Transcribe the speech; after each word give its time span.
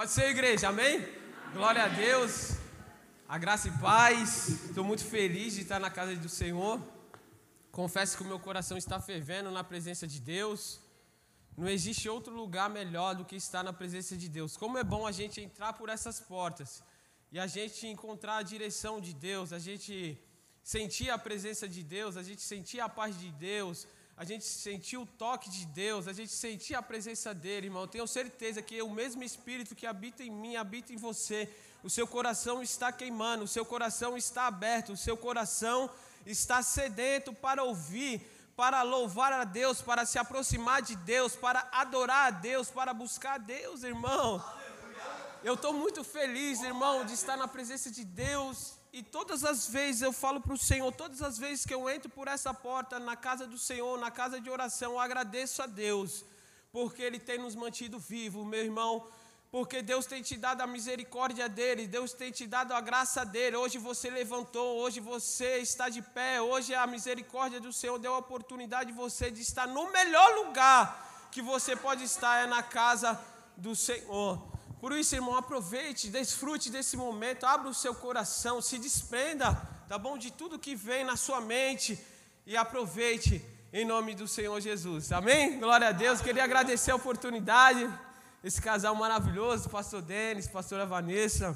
Pode 0.00 0.12
ser, 0.12 0.30
igreja, 0.30 0.70
amém? 0.70 1.06
Glória 1.52 1.82
a 1.84 1.88
Deus, 1.88 2.52
a 3.28 3.36
graça 3.36 3.68
e 3.68 3.72
paz. 3.72 4.48
Estou 4.68 4.82
muito 4.82 5.04
feliz 5.04 5.52
de 5.56 5.60
estar 5.60 5.78
na 5.78 5.90
casa 5.90 6.16
do 6.16 6.26
Senhor. 6.26 6.80
Confesso 7.70 8.16
que 8.16 8.22
o 8.22 8.26
meu 8.26 8.40
coração 8.40 8.78
está 8.78 8.98
fervendo 8.98 9.50
na 9.50 9.62
presença 9.62 10.06
de 10.06 10.18
Deus. 10.18 10.80
Não 11.54 11.68
existe 11.68 12.08
outro 12.08 12.32
lugar 12.34 12.70
melhor 12.70 13.14
do 13.14 13.26
que 13.26 13.36
estar 13.36 13.62
na 13.62 13.74
presença 13.74 14.16
de 14.16 14.26
Deus. 14.30 14.56
Como 14.56 14.78
é 14.78 14.82
bom 14.82 15.06
a 15.06 15.12
gente 15.12 15.38
entrar 15.38 15.74
por 15.74 15.90
essas 15.90 16.18
portas 16.18 16.82
e 17.30 17.38
a 17.38 17.46
gente 17.46 17.86
encontrar 17.86 18.38
a 18.38 18.42
direção 18.42 19.02
de 19.02 19.12
Deus, 19.12 19.52
a 19.52 19.58
gente 19.58 20.18
sentir 20.62 21.10
a 21.10 21.18
presença 21.18 21.68
de 21.68 21.82
Deus, 21.82 22.16
a 22.16 22.22
gente 22.22 22.40
sentir 22.40 22.80
a 22.80 22.88
paz 22.88 23.20
de 23.20 23.30
Deus, 23.32 23.86
a 24.20 24.24
gente 24.26 24.44
sentiu 24.44 25.00
o 25.00 25.06
toque 25.06 25.48
de 25.48 25.64
Deus, 25.64 26.06
a 26.06 26.12
gente 26.12 26.30
sentia 26.30 26.78
a 26.78 26.82
presença 26.82 27.32
dele, 27.32 27.68
irmão. 27.68 27.88
Tenho 27.88 28.06
certeza 28.06 28.60
que 28.60 28.82
o 28.82 28.90
mesmo 28.90 29.24
Espírito 29.24 29.74
que 29.74 29.86
habita 29.86 30.22
em 30.22 30.30
mim, 30.30 30.56
habita 30.56 30.92
em 30.92 30.96
você. 30.98 31.48
O 31.82 31.88
seu 31.88 32.06
coração 32.06 32.62
está 32.62 32.92
queimando, 32.92 33.44
o 33.44 33.48
seu 33.48 33.64
coração 33.64 34.18
está 34.18 34.46
aberto, 34.46 34.92
o 34.92 34.96
seu 34.96 35.16
coração 35.16 35.88
está 36.26 36.60
sedento 36.60 37.32
para 37.32 37.64
ouvir, 37.64 38.20
para 38.54 38.82
louvar 38.82 39.32
a 39.32 39.44
Deus, 39.44 39.80
para 39.80 40.04
se 40.04 40.18
aproximar 40.18 40.82
de 40.82 40.96
Deus, 40.96 41.34
para 41.34 41.66
adorar 41.72 42.26
a 42.26 42.30
Deus, 42.30 42.70
para 42.70 42.92
buscar 42.92 43.36
a 43.36 43.38
Deus, 43.38 43.84
irmão. 43.84 44.44
Eu 45.42 45.54
estou 45.54 45.72
muito 45.72 46.04
feliz, 46.04 46.60
irmão, 46.60 47.06
de 47.06 47.14
estar 47.14 47.38
na 47.38 47.48
presença 47.48 47.90
de 47.90 48.04
Deus 48.04 48.78
e 48.92 49.02
todas 49.02 49.44
as 49.44 49.68
vezes 49.68 50.02
eu 50.02 50.12
falo 50.12 50.40
para 50.40 50.52
o 50.52 50.58
Senhor, 50.58 50.90
todas 50.92 51.22
as 51.22 51.38
vezes 51.38 51.64
que 51.64 51.72
eu 51.72 51.88
entro 51.88 52.10
por 52.10 52.26
essa 52.26 52.52
porta, 52.52 52.98
na 52.98 53.16
casa 53.16 53.46
do 53.46 53.56
Senhor, 53.56 53.98
na 53.98 54.10
casa 54.10 54.40
de 54.40 54.50
oração, 54.50 54.92
eu 54.92 54.98
agradeço 54.98 55.62
a 55.62 55.66
Deus, 55.66 56.24
porque 56.72 57.02
Ele 57.02 57.18
tem 57.18 57.38
nos 57.38 57.54
mantido 57.54 57.98
vivos, 57.98 58.44
meu 58.44 58.64
irmão, 58.64 59.06
porque 59.50 59.80
Deus 59.80 60.06
tem 60.06 60.22
te 60.22 60.36
dado 60.36 60.60
a 60.60 60.66
misericórdia 60.66 61.48
dele, 61.48 61.86
Deus 61.86 62.12
tem 62.12 62.32
te 62.32 62.46
dado 62.46 62.72
a 62.72 62.80
graça 62.80 63.24
dele. 63.24 63.56
Hoje 63.56 63.78
você 63.78 64.08
levantou, 64.08 64.78
hoje 64.78 65.00
você 65.00 65.58
está 65.58 65.88
de 65.88 66.02
pé, 66.02 66.40
hoje 66.40 66.72
a 66.74 66.86
misericórdia 66.86 67.60
do 67.60 67.72
Senhor 67.72 67.98
deu 67.98 68.14
a 68.14 68.18
oportunidade 68.18 68.92
de 68.92 68.96
você 68.96 69.30
de 69.30 69.40
estar 69.40 69.66
no 69.66 69.90
melhor 69.90 70.46
lugar 70.46 71.28
que 71.32 71.42
você 71.42 71.76
pode 71.76 72.04
estar, 72.04 72.44
é 72.44 72.46
na 72.46 72.62
casa 72.62 73.20
do 73.56 73.74
Senhor. 73.74 74.49
Por 74.80 74.92
isso, 74.92 75.14
irmão, 75.14 75.36
aproveite, 75.36 76.08
desfrute 76.08 76.70
desse 76.70 76.96
momento, 76.96 77.44
abra 77.44 77.68
o 77.68 77.74
seu 77.74 77.94
coração, 77.94 78.62
se 78.62 78.78
desprenda, 78.78 79.54
tá 79.86 79.98
bom? 79.98 80.16
De 80.16 80.30
tudo 80.30 80.58
que 80.58 80.74
vem 80.74 81.04
na 81.04 81.16
sua 81.16 81.38
mente 81.38 81.98
e 82.46 82.56
aproveite 82.56 83.44
em 83.74 83.84
nome 83.84 84.14
do 84.14 84.26
Senhor 84.26 84.58
Jesus. 84.58 85.12
Amém? 85.12 85.60
Glória 85.60 85.88
a 85.88 85.92
Deus. 85.92 86.22
Queria 86.22 86.44
agradecer 86.44 86.92
a 86.92 86.96
oportunidade, 86.96 87.88
esse 88.42 88.60
casal 88.60 88.94
maravilhoso, 88.94 89.68
pastor 89.68 90.00
Denis, 90.00 90.48
pastora 90.48 90.86
Vanessa, 90.86 91.54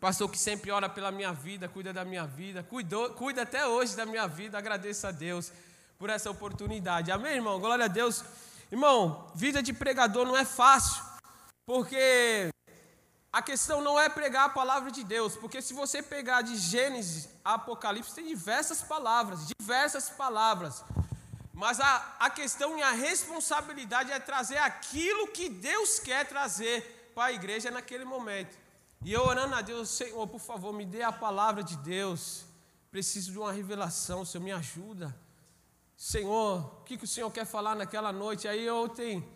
pastor 0.00 0.30
que 0.30 0.38
sempre 0.38 0.70
ora 0.70 0.88
pela 0.88 1.12
minha 1.12 1.34
vida, 1.34 1.68
cuida 1.68 1.92
da 1.92 2.06
minha 2.06 2.26
vida, 2.26 2.62
cuidou, 2.62 3.10
cuida 3.10 3.42
até 3.42 3.66
hoje 3.66 3.94
da 3.94 4.06
minha 4.06 4.26
vida. 4.26 4.56
Agradeço 4.56 5.06
a 5.06 5.10
Deus 5.10 5.52
por 5.98 6.08
essa 6.08 6.30
oportunidade. 6.30 7.12
Amém, 7.12 7.34
irmão? 7.34 7.60
Glória 7.60 7.84
a 7.84 7.88
Deus. 7.88 8.24
Irmão, 8.72 9.30
vida 9.34 9.62
de 9.62 9.74
pregador 9.74 10.24
não 10.24 10.36
é 10.38 10.44
fácil. 10.46 11.05
Porque 11.66 12.48
a 13.32 13.42
questão 13.42 13.82
não 13.82 13.98
é 13.98 14.08
pregar 14.08 14.44
a 14.44 14.48
palavra 14.48 14.90
de 14.90 15.02
Deus, 15.02 15.36
porque 15.36 15.60
se 15.60 15.74
você 15.74 16.00
pegar 16.00 16.42
de 16.42 16.56
Gênesis 16.56 17.28
a 17.44 17.54
Apocalipse, 17.54 18.14
tem 18.14 18.28
diversas 18.28 18.82
palavras, 18.82 19.48
diversas 19.58 20.08
palavras. 20.08 20.84
Mas 21.52 21.80
a, 21.80 22.16
a 22.20 22.30
questão 22.30 22.78
e 22.78 22.82
a 22.82 22.92
responsabilidade 22.92 24.12
é 24.12 24.20
trazer 24.20 24.58
aquilo 24.58 25.26
que 25.28 25.48
Deus 25.48 25.98
quer 25.98 26.24
trazer 26.28 27.10
para 27.14 27.24
a 27.24 27.32
igreja 27.32 27.70
naquele 27.70 28.04
momento. 28.04 28.56
E 29.04 29.12
eu 29.12 29.22
orando 29.22 29.54
a 29.54 29.60
Deus, 29.60 29.88
Senhor, 29.90 30.26
por 30.28 30.40
favor, 30.40 30.72
me 30.72 30.84
dê 30.84 31.02
a 31.02 31.10
palavra 31.10 31.64
de 31.64 31.76
Deus. 31.78 32.44
Preciso 32.92 33.32
de 33.32 33.38
uma 33.38 33.52
revelação, 33.52 34.24
Senhor, 34.24 34.44
me 34.44 34.52
ajuda. 34.52 35.14
Senhor, 35.96 36.60
o 36.80 36.84
que, 36.84 36.96
que 36.96 37.04
o 37.04 37.08
Senhor 37.08 37.30
quer 37.30 37.44
falar 37.44 37.74
naquela 37.74 38.12
noite? 38.12 38.46
Aí 38.46 38.66
tenho 38.94 39.26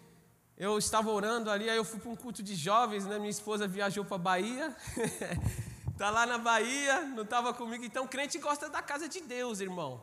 eu 0.61 0.77
estava 0.77 1.11
orando 1.11 1.51
ali, 1.51 1.71
aí 1.71 1.77
eu 1.79 1.85
fui 1.87 1.99
para 1.99 2.11
um 2.11 2.15
culto 2.15 2.43
de 2.43 2.55
jovens, 2.55 3.07
né? 3.07 3.19
Minha 3.19 3.31
esposa 3.31 3.67
viajou 3.67 4.05
para 4.05 4.17
a 4.17 4.19
Bahia, 4.19 4.77
tá 5.97 6.11
lá 6.11 6.27
na 6.27 6.37
Bahia, 6.37 7.01
não 7.01 7.23
estava 7.23 7.55
comigo. 7.55 7.83
Então, 7.83 8.07
crente 8.07 8.37
gosta 8.39 8.69
da 8.69 8.83
casa 8.83 9.09
de 9.09 9.23
Deus, 9.23 9.61
irmão. 9.61 10.03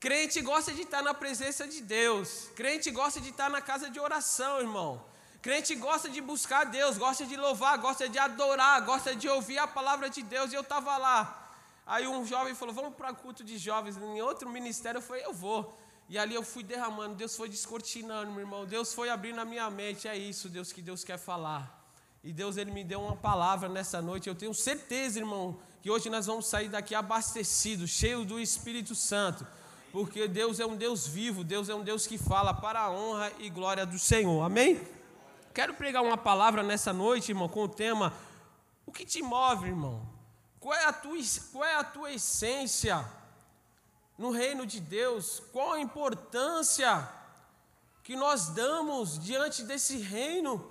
Crente 0.00 0.40
gosta 0.40 0.72
de 0.72 0.80
estar 0.80 1.02
na 1.02 1.12
presença 1.12 1.68
de 1.68 1.82
Deus. 1.82 2.48
Crente 2.56 2.90
gosta 2.90 3.20
de 3.20 3.28
estar 3.28 3.50
na 3.50 3.60
casa 3.60 3.90
de 3.90 4.00
oração, 4.00 4.60
irmão. 4.60 5.04
Crente 5.42 5.74
gosta 5.74 6.08
de 6.08 6.22
buscar 6.22 6.64
Deus, 6.64 6.96
gosta 6.96 7.26
de 7.26 7.36
louvar, 7.36 7.76
gosta 7.76 8.08
de 8.08 8.18
adorar, 8.18 8.80
gosta 8.80 9.14
de 9.14 9.28
ouvir 9.28 9.58
a 9.58 9.66
palavra 9.66 10.08
de 10.08 10.22
Deus. 10.22 10.50
E 10.50 10.54
eu 10.54 10.62
estava 10.62 10.96
lá. 10.96 11.52
Aí 11.86 12.08
um 12.08 12.24
jovem 12.24 12.54
falou: 12.54 12.74
Vamos 12.74 12.94
para 12.94 13.12
culto 13.12 13.44
de 13.44 13.58
jovens 13.58 13.98
em 13.98 14.22
outro 14.22 14.48
ministério. 14.48 14.96
Eu 14.96 15.02
falei: 15.02 15.26
Eu 15.26 15.34
vou. 15.34 15.78
E 16.10 16.18
ali 16.18 16.34
eu 16.34 16.42
fui 16.42 16.64
derramando, 16.64 17.14
Deus 17.14 17.36
foi 17.36 17.48
descortinando, 17.48 18.32
meu 18.32 18.40
irmão. 18.40 18.66
Deus 18.66 18.92
foi 18.92 19.08
abrindo 19.08 19.40
a 19.40 19.44
minha 19.44 19.70
mente. 19.70 20.08
É 20.08 20.18
isso, 20.18 20.48
Deus, 20.48 20.72
que 20.72 20.82
Deus 20.82 21.04
quer 21.04 21.16
falar. 21.16 21.86
E 22.24 22.32
Deus, 22.32 22.56
Ele 22.56 22.72
me 22.72 22.82
deu 22.82 23.00
uma 23.00 23.14
palavra 23.14 23.68
nessa 23.68 24.02
noite. 24.02 24.28
Eu 24.28 24.34
tenho 24.34 24.52
certeza, 24.52 25.20
irmão, 25.20 25.56
que 25.80 25.88
hoje 25.88 26.10
nós 26.10 26.26
vamos 26.26 26.46
sair 26.48 26.68
daqui 26.68 26.96
abastecidos, 26.96 27.90
cheios 27.90 28.26
do 28.26 28.40
Espírito 28.40 28.92
Santo. 28.92 29.46
Porque 29.92 30.26
Deus 30.26 30.58
é 30.58 30.66
um 30.66 30.76
Deus 30.76 31.06
vivo, 31.06 31.44
Deus 31.44 31.68
é 31.68 31.74
um 31.76 31.84
Deus 31.84 32.08
que 32.08 32.18
fala 32.18 32.52
para 32.52 32.80
a 32.80 32.90
honra 32.90 33.30
e 33.38 33.48
glória 33.48 33.86
do 33.86 33.96
Senhor. 33.96 34.42
Amém? 34.42 34.80
Quero 35.54 35.74
pregar 35.74 36.02
uma 36.02 36.18
palavra 36.18 36.60
nessa 36.60 36.92
noite, 36.92 37.30
irmão, 37.30 37.48
com 37.48 37.62
o 37.62 37.68
tema: 37.68 38.12
O 38.84 38.90
que 38.90 39.04
te 39.04 39.22
move, 39.22 39.68
irmão? 39.68 40.02
Qual 40.58 40.74
é 40.74 40.86
a 40.86 40.92
tua, 40.92 41.16
qual 41.52 41.64
é 41.64 41.76
a 41.76 41.84
tua 41.84 42.10
essência? 42.10 43.19
No 44.20 44.30
reino 44.30 44.66
de 44.66 44.80
Deus, 44.80 45.42
qual 45.50 45.72
a 45.72 45.80
importância 45.80 47.08
que 48.02 48.14
nós 48.14 48.48
damos 48.50 49.18
diante 49.18 49.62
desse 49.62 49.96
reino, 49.96 50.70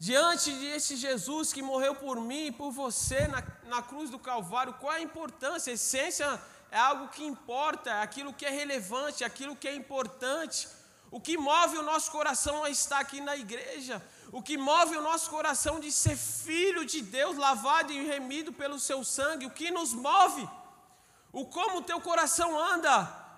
diante 0.00 0.50
desse 0.50 0.96
Jesus 0.96 1.52
que 1.52 1.62
morreu 1.62 1.94
por 1.94 2.20
mim 2.20 2.46
e 2.46 2.50
por 2.50 2.72
você 2.72 3.28
na, 3.28 3.40
na 3.66 3.82
cruz 3.82 4.10
do 4.10 4.18
Calvário, 4.18 4.74
qual 4.80 4.94
a 4.94 5.00
importância? 5.00 5.70
A 5.70 5.74
essência 5.74 6.42
é 6.72 6.76
algo 6.76 7.06
que 7.06 7.24
importa, 7.24 7.90
é 7.90 8.02
aquilo 8.02 8.34
que 8.34 8.44
é 8.44 8.50
relevante, 8.50 9.22
é 9.22 9.26
aquilo 9.28 9.54
que 9.54 9.68
é 9.68 9.74
importante. 9.76 10.66
O 11.12 11.20
que 11.20 11.38
move 11.38 11.78
o 11.78 11.84
nosso 11.84 12.10
coração 12.10 12.64
a 12.64 12.68
estar 12.68 12.98
aqui 12.98 13.20
na 13.20 13.36
igreja, 13.36 14.02
o 14.32 14.42
que 14.42 14.58
move 14.58 14.96
o 14.96 15.02
nosso 15.02 15.30
coração 15.30 15.78
de 15.78 15.92
ser 15.92 16.16
filho 16.16 16.84
de 16.84 17.00
Deus, 17.00 17.36
lavado 17.36 17.92
e 17.92 18.04
remido 18.04 18.52
pelo 18.52 18.80
seu 18.80 19.04
sangue, 19.04 19.46
o 19.46 19.50
que 19.50 19.70
nos 19.70 19.92
move 19.92 20.48
o 21.34 21.44
como 21.44 21.78
o 21.78 21.82
teu 21.82 22.00
coração 22.00 22.56
anda 22.56 22.94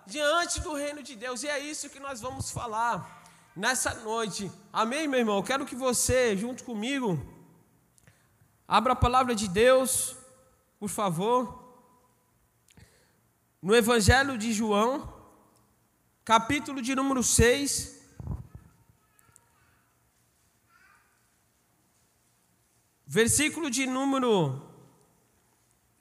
diante 0.06 0.60
do 0.60 0.74
reino 0.74 1.02
de 1.02 1.16
Deus. 1.16 1.42
E 1.42 1.48
é 1.48 1.58
isso 1.58 1.88
que 1.88 1.98
nós 1.98 2.20
vamos 2.20 2.50
falar 2.50 3.24
nessa 3.56 3.94
noite. 3.94 4.52
Amém, 4.70 5.08
meu 5.08 5.20
irmão? 5.20 5.42
quero 5.42 5.64
que 5.64 5.74
você, 5.74 6.36
junto 6.36 6.62
comigo, 6.62 7.18
abra 8.68 8.92
a 8.92 8.96
palavra 8.96 9.34
de 9.34 9.48
Deus, 9.48 10.14
por 10.78 10.90
favor. 10.90 11.64
No 13.62 13.74
Evangelho 13.74 14.36
de 14.36 14.52
João, 14.52 15.10
capítulo 16.22 16.82
de 16.82 16.94
número 16.94 17.22
6. 17.22 17.96
Versículo 23.06 23.70
de 23.70 23.86
número 23.86 24.65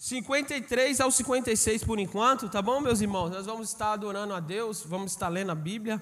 53 0.05 1.01
ao 1.01 1.09
56 1.09 1.83
por 1.83 1.97
enquanto, 1.97 2.47
tá 2.47 2.61
bom, 2.61 2.79
meus 2.79 3.01
irmãos? 3.01 3.31
Nós 3.31 3.47
vamos 3.47 3.69
estar 3.69 3.93
adorando 3.93 4.35
a 4.35 4.39
Deus, 4.39 4.83
vamos 4.85 5.13
estar 5.13 5.29
lendo 5.29 5.51
a 5.51 5.55
Bíblia 5.55 5.99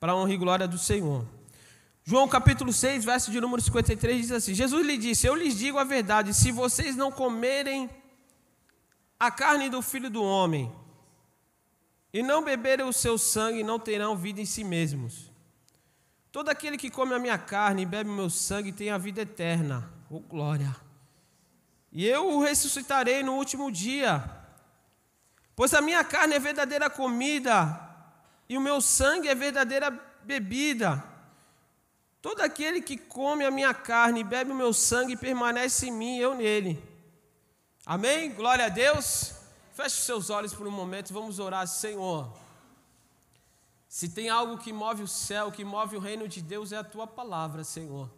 para 0.00 0.16
honra 0.16 0.32
e 0.32 0.36
glória 0.36 0.66
do 0.66 0.76
Senhor. 0.76 1.24
João 2.02 2.26
capítulo 2.26 2.72
6, 2.72 3.04
verso 3.04 3.30
de 3.30 3.40
número 3.40 3.62
53 3.62 4.20
diz 4.20 4.32
assim: 4.32 4.52
Jesus 4.52 4.84
lhe 4.84 4.98
disse: 4.98 5.28
Eu 5.28 5.36
lhes 5.36 5.56
digo 5.56 5.78
a 5.78 5.84
verdade, 5.84 6.34
se 6.34 6.50
vocês 6.50 6.96
não 6.96 7.12
comerem 7.12 7.88
a 9.16 9.30
carne 9.30 9.70
do 9.70 9.80
filho 9.80 10.10
do 10.10 10.24
homem 10.24 10.68
e 12.12 12.24
não 12.24 12.42
beberem 12.42 12.84
o 12.84 12.92
seu 12.92 13.16
sangue, 13.16 13.62
não 13.62 13.78
terão 13.78 14.16
vida 14.16 14.40
em 14.40 14.44
si 14.44 14.64
mesmos. 14.64 15.30
Todo 16.32 16.48
aquele 16.48 16.76
que 16.76 16.90
come 16.90 17.14
a 17.14 17.18
minha 17.20 17.38
carne 17.38 17.82
e 17.82 17.86
bebe 17.86 18.10
o 18.10 18.12
meu 18.12 18.28
sangue 18.28 18.72
tem 18.72 18.90
a 18.90 18.98
vida 18.98 19.20
eterna. 19.20 19.88
Oh, 20.10 20.18
glória! 20.18 20.84
E 21.92 22.06
eu 22.06 22.28
o 22.28 22.42
ressuscitarei 22.42 23.22
no 23.22 23.34
último 23.34 23.70
dia. 23.70 24.22
Pois 25.54 25.72
a 25.72 25.80
minha 25.80 26.04
carne 26.04 26.34
é 26.34 26.38
verdadeira 26.38 26.90
comida, 26.90 27.80
e 28.48 28.56
o 28.56 28.60
meu 28.60 28.80
sangue 28.80 29.28
é 29.28 29.34
verdadeira 29.34 29.90
bebida. 30.22 31.02
Todo 32.20 32.40
aquele 32.40 32.80
que 32.80 32.96
come 32.96 33.44
a 33.44 33.50
minha 33.50 33.72
carne 33.72 34.20
e 34.20 34.24
bebe 34.24 34.50
o 34.50 34.54
meu 34.54 34.72
sangue 34.72 35.16
permanece 35.16 35.86
em 35.86 35.92
mim 35.92 36.18
eu 36.18 36.34
nele. 36.34 36.82
Amém? 37.84 38.32
Glória 38.32 38.66
a 38.66 38.68
Deus. 38.68 39.32
Feche 39.72 39.96
os 39.98 40.04
seus 40.04 40.30
olhos 40.30 40.52
por 40.52 40.66
um 40.66 40.70
momento 40.70 41.12
vamos 41.12 41.38
orar, 41.38 41.66
Senhor. 41.66 42.32
Se 43.88 44.08
tem 44.08 44.28
algo 44.28 44.58
que 44.58 44.72
move 44.72 45.02
o 45.02 45.08
céu, 45.08 45.52
que 45.52 45.64
move 45.64 45.96
o 45.96 46.00
reino 46.00 46.26
de 46.26 46.42
Deus, 46.42 46.72
é 46.72 46.76
a 46.76 46.84
tua 46.84 47.06
palavra, 47.06 47.62
Senhor. 47.62 48.10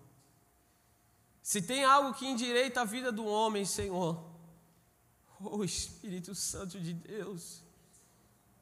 Se 1.48 1.62
tem 1.62 1.82
algo 1.82 2.12
que 2.12 2.26
endireita 2.26 2.82
a 2.82 2.84
vida 2.84 3.10
do 3.10 3.24
homem, 3.24 3.64
Senhor, 3.64 4.22
oh 5.40 5.64
Espírito 5.64 6.34
Santo 6.34 6.78
de 6.78 6.92
Deus, 6.92 7.62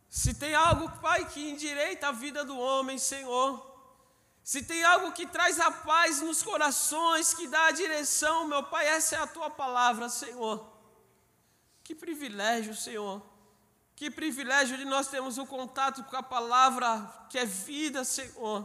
se 0.08 0.32
tem 0.32 0.54
algo, 0.54 0.88
Pai, 1.00 1.28
que 1.28 1.50
endireita 1.50 2.06
a 2.06 2.12
vida 2.12 2.44
do 2.44 2.56
homem, 2.56 2.96
Senhor, 2.96 3.50
se 4.40 4.62
tem 4.62 4.84
algo 4.84 5.10
que 5.10 5.26
traz 5.26 5.58
a 5.58 5.68
paz 5.68 6.20
nos 6.20 6.44
corações, 6.44 7.34
que 7.34 7.48
dá 7.48 7.66
a 7.66 7.72
direção, 7.72 8.46
meu 8.46 8.62
Pai, 8.62 8.86
essa 8.86 9.16
é 9.16 9.18
a 9.18 9.26
tua 9.26 9.50
palavra, 9.50 10.08
Senhor. 10.08 10.64
Que 11.82 11.92
privilégio, 11.92 12.76
Senhor. 12.76 13.20
Que 13.96 14.12
privilégio 14.12 14.78
de 14.78 14.84
nós 14.84 15.08
termos 15.08 15.38
o 15.38 15.42
um 15.42 15.46
contato 15.46 16.04
com 16.04 16.16
a 16.16 16.22
palavra 16.22 17.26
que 17.30 17.36
é 17.36 17.44
vida, 17.44 18.04
Senhor. 18.04 18.64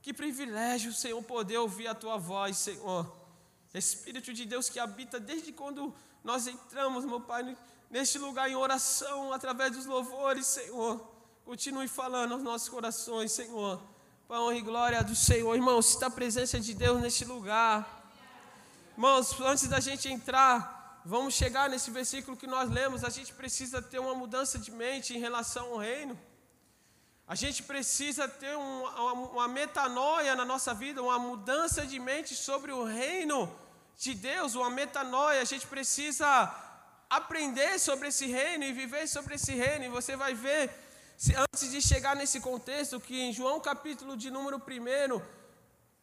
Que 0.00 0.14
privilégio, 0.14 0.92
Senhor, 0.92 1.20
poder 1.24 1.58
ouvir 1.58 1.88
a 1.88 1.94
tua 1.96 2.18
voz, 2.18 2.56
Senhor. 2.56 3.17
Espírito 3.74 4.32
de 4.32 4.44
Deus 4.44 4.68
que 4.68 4.78
habita 4.78 5.20
desde 5.20 5.52
quando 5.52 5.94
nós 6.24 6.46
entramos, 6.46 7.04
meu 7.04 7.20
Pai, 7.20 7.56
neste 7.90 8.18
lugar 8.18 8.50
em 8.50 8.56
oração, 8.56 9.32
através 9.32 9.72
dos 9.72 9.86
louvores, 9.86 10.46
Senhor. 10.46 11.06
Continue 11.44 11.88
falando 11.88 12.32
aos 12.32 12.42
nossos 12.42 12.68
corações, 12.68 13.32
Senhor. 13.32 13.80
Para 14.26 14.40
honra 14.40 14.56
e 14.56 14.60
glória 14.60 15.02
do 15.02 15.14
Senhor. 15.14 15.54
Irmãos, 15.54 15.90
está 15.90 16.06
a 16.06 16.10
presença 16.10 16.60
de 16.60 16.74
Deus 16.74 17.00
neste 17.00 17.24
lugar. 17.24 18.12
Irmãos, 18.92 19.38
antes 19.40 19.68
da 19.68 19.80
gente 19.80 20.08
entrar, 20.08 21.02
vamos 21.04 21.34
chegar 21.34 21.70
nesse 21.70 21.90
versículo 21.90 22.36
que 22.36 22.46
nós 22.46 22.68
lemos. 22.70 23.04
A 23.04 23.10
gente 23.10 23.32
precisa 23.32 23.80
ter 23.80 23.98
uma 23.98 24.14
mudança 24.14 24.58
de 24.58 24.70
mente 24.70 25.14
em 25.14 25.18
relação 25.18 25.72
ao 25.72 25.78
reino. 25.78 26.18
A 27.28 27.34
gente 27.34 27.62
precisa 27.62 28.26
ter 28.26 28.56
um, 28.56 28.82
uma, 28.84 29.12
uma 29.12 29.48
metanoia 29.48 30.34
na 30.34 30.46
nossa 30.46 30.72
vida, 30.72 31.02
uma 31.02 31.18
mudança 31.18 31.86
de 31.86 31.98
mente 31.98 32.34
sobre 32.34 32.72
o 32.72 32.84
reino 32.84 33.54
de 33.98 34.14
Deus, 34.14 34.54
uma 34.54 34.70
metanoia. 34.70 35.42
A 35.42 35.44
gente 35.44 35.66
precisa 35.66 36.26
aprender 37.10 37.78
sobre 37.78 38.08
esse 38.08 38.26
reino 38.26 38.64
e 38.64 38.72
viver 38.72 39.06
sobre 39.06 39.34
esse 39.34 39.54
reino. 39.54 39.84
E 39.84 39.90
você 39.90 40.16
vai 40.16 40.32
ver, 40.32 40.70
se, 41.18 41.34
antes 41.34 41.70
de 41.70 41.82
chegar 41.82 42.16
nesse 42.16 42.40
contexto, 42.40 42.98
que 42.98 43.20
em 43.20 43.30
João 43.30 43.60
capítulo 43.60 44.16
de 44.16 44.30
número 44.30 44.56
1, 44.56 45.20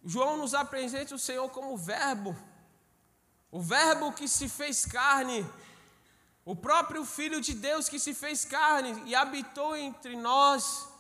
João 0.03 0.37
nos 0.37 0.53
apresenta 0.53 1.15
o 1.15 1.19
Senhor 1.19 1.49
como 1.49 1.75
verbo. 1.75 2.37
O 3.49 3.59
verbo 3.59 4.13
que 4.13 4.27
se 4.27 4.47
fez 4.47 4.85
carne. 4.85 5.43
O 6.45 6.55
próprio 6.55 7.03
Filho 7.03 7.41
de 7.41 7.55
Deus 7.55 7.89
que 7.89 7.97
se 7.97 8.13
fez 8.13 8.45
carne 8.45 9.01
e 9.07 9.15
habitou 9.15 9.75
entre 9.75 10.15
nós. 10.15 10.93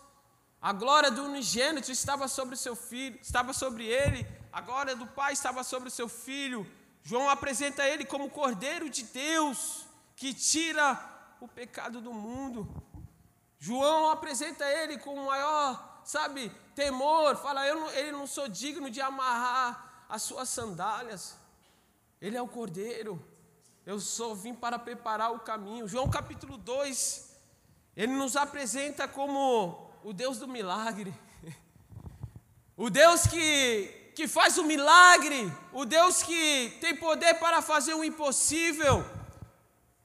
A 0.65 0.73
glória 0.73 1.11
do 1.11 1.25
unigênito 1.25 1.91
estava 1.91 2.27
sobre 2.27 2.55
seu 2.55 2.75
filho, 2.75 3.19
estava 3.21 3.53
sobre 3.53 3.85
ele, 3.85 4.25
a 4.51 4.59
glória 4.61 4.95
do 4.95 5.05
Pai 5.05 5.31
estava 5.31 5.63
sobre 5.63 5.89
o 5.89 5.91
seu 5.91 6.09
filho. 6.09 6.65
João 7.03 7.29
apresenta 7.29 7.87
ele 7.87 8.03
como 8.03 8.31
Cordeiro 8.31 8.89
de 8.89 9.03
Deus, 9.03 9.85
que 10.15 10.33
tira 10.33 10.99
o 11.39 11.47
pecado 11.47 12.01
do 12.01 12.11
mundo. 12.11 12.67
João 13.59 14.09
apresenta 14.09 14.65
ele 14.65 14.97
com 14.97 15.13
o 15.13 15.27
maior, 15.27 16.01
sabe, 16.03 16.51
temor, 16.73 17.35
fala, 17.35 17.67
eu 17.67 17.81
não, 17.81 17.91
ele 17.91 18.11
não 18.11 18.25
sou 18.25 18.47
digno 18.47 18.89
de 18.89 18.99
amarrar 18.99 20.07
as 20.09 20.23
suas 20.23 20.49
sandálias. 20.49 21.37
Ele 22.19 22.37
é 22.37 22.41
o 22.41 22.47
Cordeiro. 22.47 23.23
Eu 23.85 23.99
só 23.99 24.33
vim 24.33 24.55
para 24.55 24.79
preparar 24.79 25.31
o 25.31 25.41
caminho. 25.41 25.87
João 25.87 26.09
capítulo 26.09 26.57
2, 26.57 27.37
ele 27.95 28.13
nos 28.13 28.35
apresenta 28.35 29.07
como 29.07 29.84
o 30.05 30.13
Deus 30.13 30.37
do 30.37 30.47
milagre, 30.47 31.11
o 32.77 32.91
Deus 32.91 33.25
que, 33.25 34.11
que 34.13 34.27
faz 34.27 34.55
o 34.59 34.63
milagre, 34.63 35.51
o 35.73 35.83
Deus 35.83 36.21
que 36.21 36.77
tem 36.79 36.95
poder 36.95 37.33
para 37.39 37.59
fazer 37.59 37.95
o 37.95 38.03
impossível. 38.03 39.03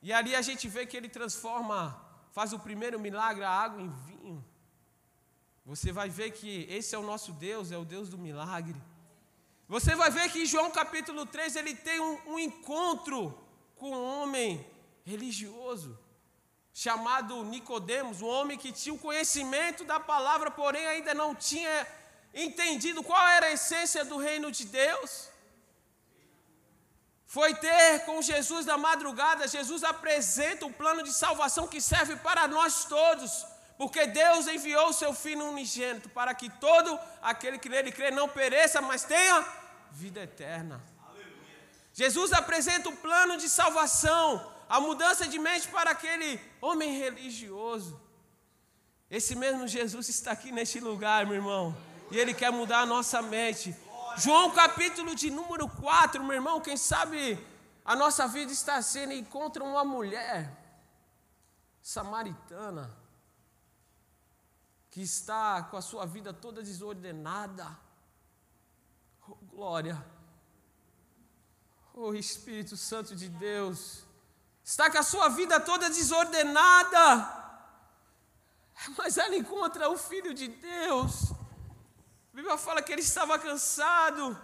E 0.01 0.11
ali 0.11 0.35
a 0.35 0.41
gente 0.41 0.67
vê 0.69 0.87
que 0.87 0.97
ele 0.97 1.11
transforma, 1.11 2.01
faz 2.33 2.55
o 2.55 2.59
primeiro 2.59 2.99
milagre, 2.99 3.45
a 3.45 3.51
água 3.51 3.83
em 3.83 3.91
vinho. 4.07 4.43
Você 5.67 5.93
vai 5.93 6.09
ver 6.09 6.31
que 6.31 6.67
esse 6.71 6.95
é 6.95 6.99
o 6.99 7.03
nosso 7.03 7.33
Deus, 7.33 7.71
é 7.71 7.77
o 7.77 7.85
Deus 7.85 8.09
do 8.09 8.17
milagre. 8.17 8.81
Você 9.69 9.95
vai 9.95 10.11
ver 10.11 10.33
que 10.33 10.45
em 10.45 10.47
João 10.47 10.71
capítulo 10.71 11.27
3 11.27 11.57
ele 11.57 11.75
tem 11.75 12.01
um, 12.01 12.19
um 12.27 12.39
encontro 12.39 13.39
com 13.77 13.91
um 13.91 14.03
homem 14.03 14.67
religioso 15.05 15.99
chamado 16.73 17.45
Nicodemos, 17.45 18.23
um 18.23 18.29
homem 18.29 18.57
que 18.57 18.73
tinha 18.73 18.95
o 18.95 18.99
conhecimento 18.99 19.85
da 19.85 19.99
palavra, 19.99 20.51
porém 20.51 20.87
ainda 20.87 21.13
não 21.13 21.35
tinha 21.35 21.87
entendido 22.33 23.03
qual 23.03 23.27
era 23.29 23.47
a 23.47 23.53
essência 23.53 24.05
do 24.05 24.17
reino 24.17 24.51
de 24.51 24.65
Deus. 24.65 25.29
Foi 27.27 27.55
ter 27.55 28.05
com 28.07 28.21
Jesus 28.23 28.67
na 28.67 28.77
madrugada, 28.77 29.47
Jesus 29.47 29.85
apresenta 29.85 30.67
um 30.67 30.73
plano 30.73 31.03
de 31.03 31.13
salvação 31.13 31.69
que 31.69 31.81
serve 31.81 32.17
para 32.17 32.49
nós 32.49 32.85
todos, 32.85 33.47
porque 33.79 34.07
Deus 34.07 34.49
enviou 34.49 34.89
o 34.89 34.93
seu 34.93 35.15
Filho 35.15 35.45
unigênito 35.49 36.09
para 36.09 36.35
que 36.35 36.51
todo 36.51 36.99
aquele 37.23 37.59
que 37.59 37.69
nele 37.69 37.93
crê 37.93 38.11
não 38.11 38.29
pereça, 38.29 38.81
mas 38.81 39.05
tenha 39.05 39.47
vida 39.93 40.21
eterna. 40.21 40.83
Aleluia. 41.09 41.59
Jesus 41.93 42.33
apresenta 42.33 42.89
um 42.89 42.97
plano 42.97 43.37
de 43.37 43.49
salvação 43.49 44.60
a 44.71 44.81
mudança 44.81 45.27
de 45.27 45.37
mente 45.37 45.67
para 45.67 45.91
aquele 45.91 46.41
homem 46.61 46.97
religioso. 46.97 48.01
Esse 49.11 49.35
mesmo 49.35 49.67
Jesus 49.67 50.09
está 50.09 50.31
aqui 50.31 50.53
neste 50.53 50.79
lugar, 50.79 51.27
meu 51.27 51.35
irmão, 51.35 51.77
e 52.09 52.17
ele 52.17 52.33
quer 52.33 52.53
mudar 52.53 52.83
a 52.83 52.87
nossa 52.87 53.21
mente. 53.21 53.77
João 54.17 54.53
capítulo 54.53 55.13
de 55.17 55.29
número 55.29 55.69
4, 55.69 56.23
meu 56.23 56.35
irmão, 56.35 56.61
quem 56.61 56.77
sabe 56.77 57.37
a 57.85 57.97
nossa 57.97 58.29
vida 58.29 58.53
está 58.53 58.81
sendo 58.81 59.13
encontra 59.13 59.65
uma 59.65 59.85
mulher 59.85 60.57
samaritana 61.83 62.97
que 64.89 65.03
está 65.03 65.65
com 65.65 65.77
a 65.77 65.83
sua 65.83 66.07
vida 66.07 66.33
toda 66.33 66.63
desordenada. 66.63 67.77
Oh, 69.29 69.35
glória. 69.51 70.05
Oh 71.93 72.15
Espírito 72.15 72.77
Santo 72.77 73.17
de 73.17 73.29
Deus 73.29 74.09
está 74.71 74.89
com 74.89 74.99
a 74.99 75.03
sua 75.03 75.29
vida 75.29 75.59
toda 75.59 75.91
desordenada, 75.91 77.03
mas 78.97 79.19
ela 79.19 79.35
encontra 79.35 79.91
o 79.91 79.99
Filho 79.99 80.33
de 80.33 80.47
Deus. 80.47 81.33
A 81.33 82.37
Bíblia 82.37 82.57
fala 82.57 82.81
que 82.81 82.93
ele 82.93 83.03
estava 83.03 83.37
cansado, 83.37 84.41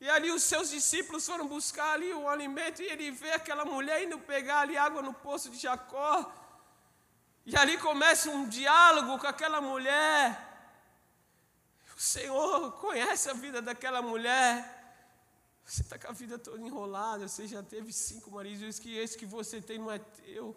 e 0.00 0.08
ali 0.08 0.30
os 0.30 0.42
seus 0.42 0.70
discípulos 0.70 1.26
foram 1.26 1.46
buscar 1.46 1.92
ali 1.92 2.10
o 2.14 2.26
alimento, 2.26 2.80
e 2.80 2.86
ele 2.86 3.10
vê 3.10 3.32
aquela 3.32 3.66
mulher 3.66 4.02
indo 4.02 4.18
pegar 4.18 4.60
ali 4.60 4.78
água 4.78 5.02
no 5.02 5.12
poço 5.12 5.50
de 5.50 5.58
Jacó, 5.58 6.32
e 7.44 7.54
ali 7.54 7.76
começa 7.76 8.30
um 8.30 8.48
diálogo 8.48 9.18
com 9.18 9.26
aquela 9.26 9.60
mulher. 9.60 10.24
O 11.94 12.00
Senhor 12.00 12.72
conhece 12.80 13.28
a 13.28 13.34
vida 13.34 13.60
daquela 13.60 14.00
mulher. 14.00 14.75
Você 15.66 15.82
está 15.82 15.98
com 15.98 16.08
a 16.08 16.12
vida 16.12 16.38
toda 16.38 16.62
enrolada, 16.62 17.26
você 17.26 17.44
já 17.48 17.60
teve 17.60 17.92
cinco 17.92 18.30
maridos, 18.30 18.78
que 18.78 18.96
esse 18.96 19.18
que 19.18 19.26
você 19.26 19.60
tem 19.60 19.78
não 19.78 19.90
é 19.90 19.98
teu, 19.98 20.56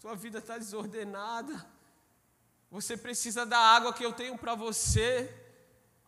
sua 0.00 0.14
vida 0.14 0.38
está 0.38 0.56
desordenada. 0.56 1.66
Você 2.70 2.96
precisa 2.96 3.44
da 3.44 3.58
água 3.58 3.92
que 3.92 4.02
eu 4.02 4.14
tenho 4.14 4.38
para 4.38 4.54
você. 4.54 5.30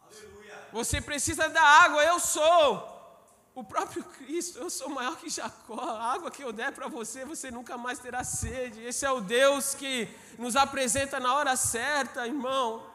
Aleluia. 0.01 0.69
Você 0.73 1.01
precisa 1.01 1.49
da 1.51 1.63
água, 1.63 2.03
eu 2.05 2.19
sou 2.19 2.91
o 3.55 3.63
próprio 3.63 4.03
Cristo, 4.03 4.59
eu 4.59 4.71
sou 4.71 4.89
maior 4.89 5.17
que 5.19 5.29
Jacó. 5.29 5.79
A 5.79 6.15
água 6.15 6.31
que 6.31 6.43
eu 6.43 6.53
der 6.53 6.73
para 6.73 6.89
você, 6.89 7.27
você 7.27 7.51
nunca 7.51 7.77
mais 7.77 7.99
terá 7.99 8.25
sede. 8.25 8.81
Esse 8.83 9.05
é 9.05 9.11
o 9.11 9.21
Deus 9.21 9.75
que 9.75 10.09
nos 10.39 10.57
apresenta 10.57 11.21
na 11.21 11.35
hora 11.35 11.55
certa, 11.55 12.27
irmão. 12.27 12.92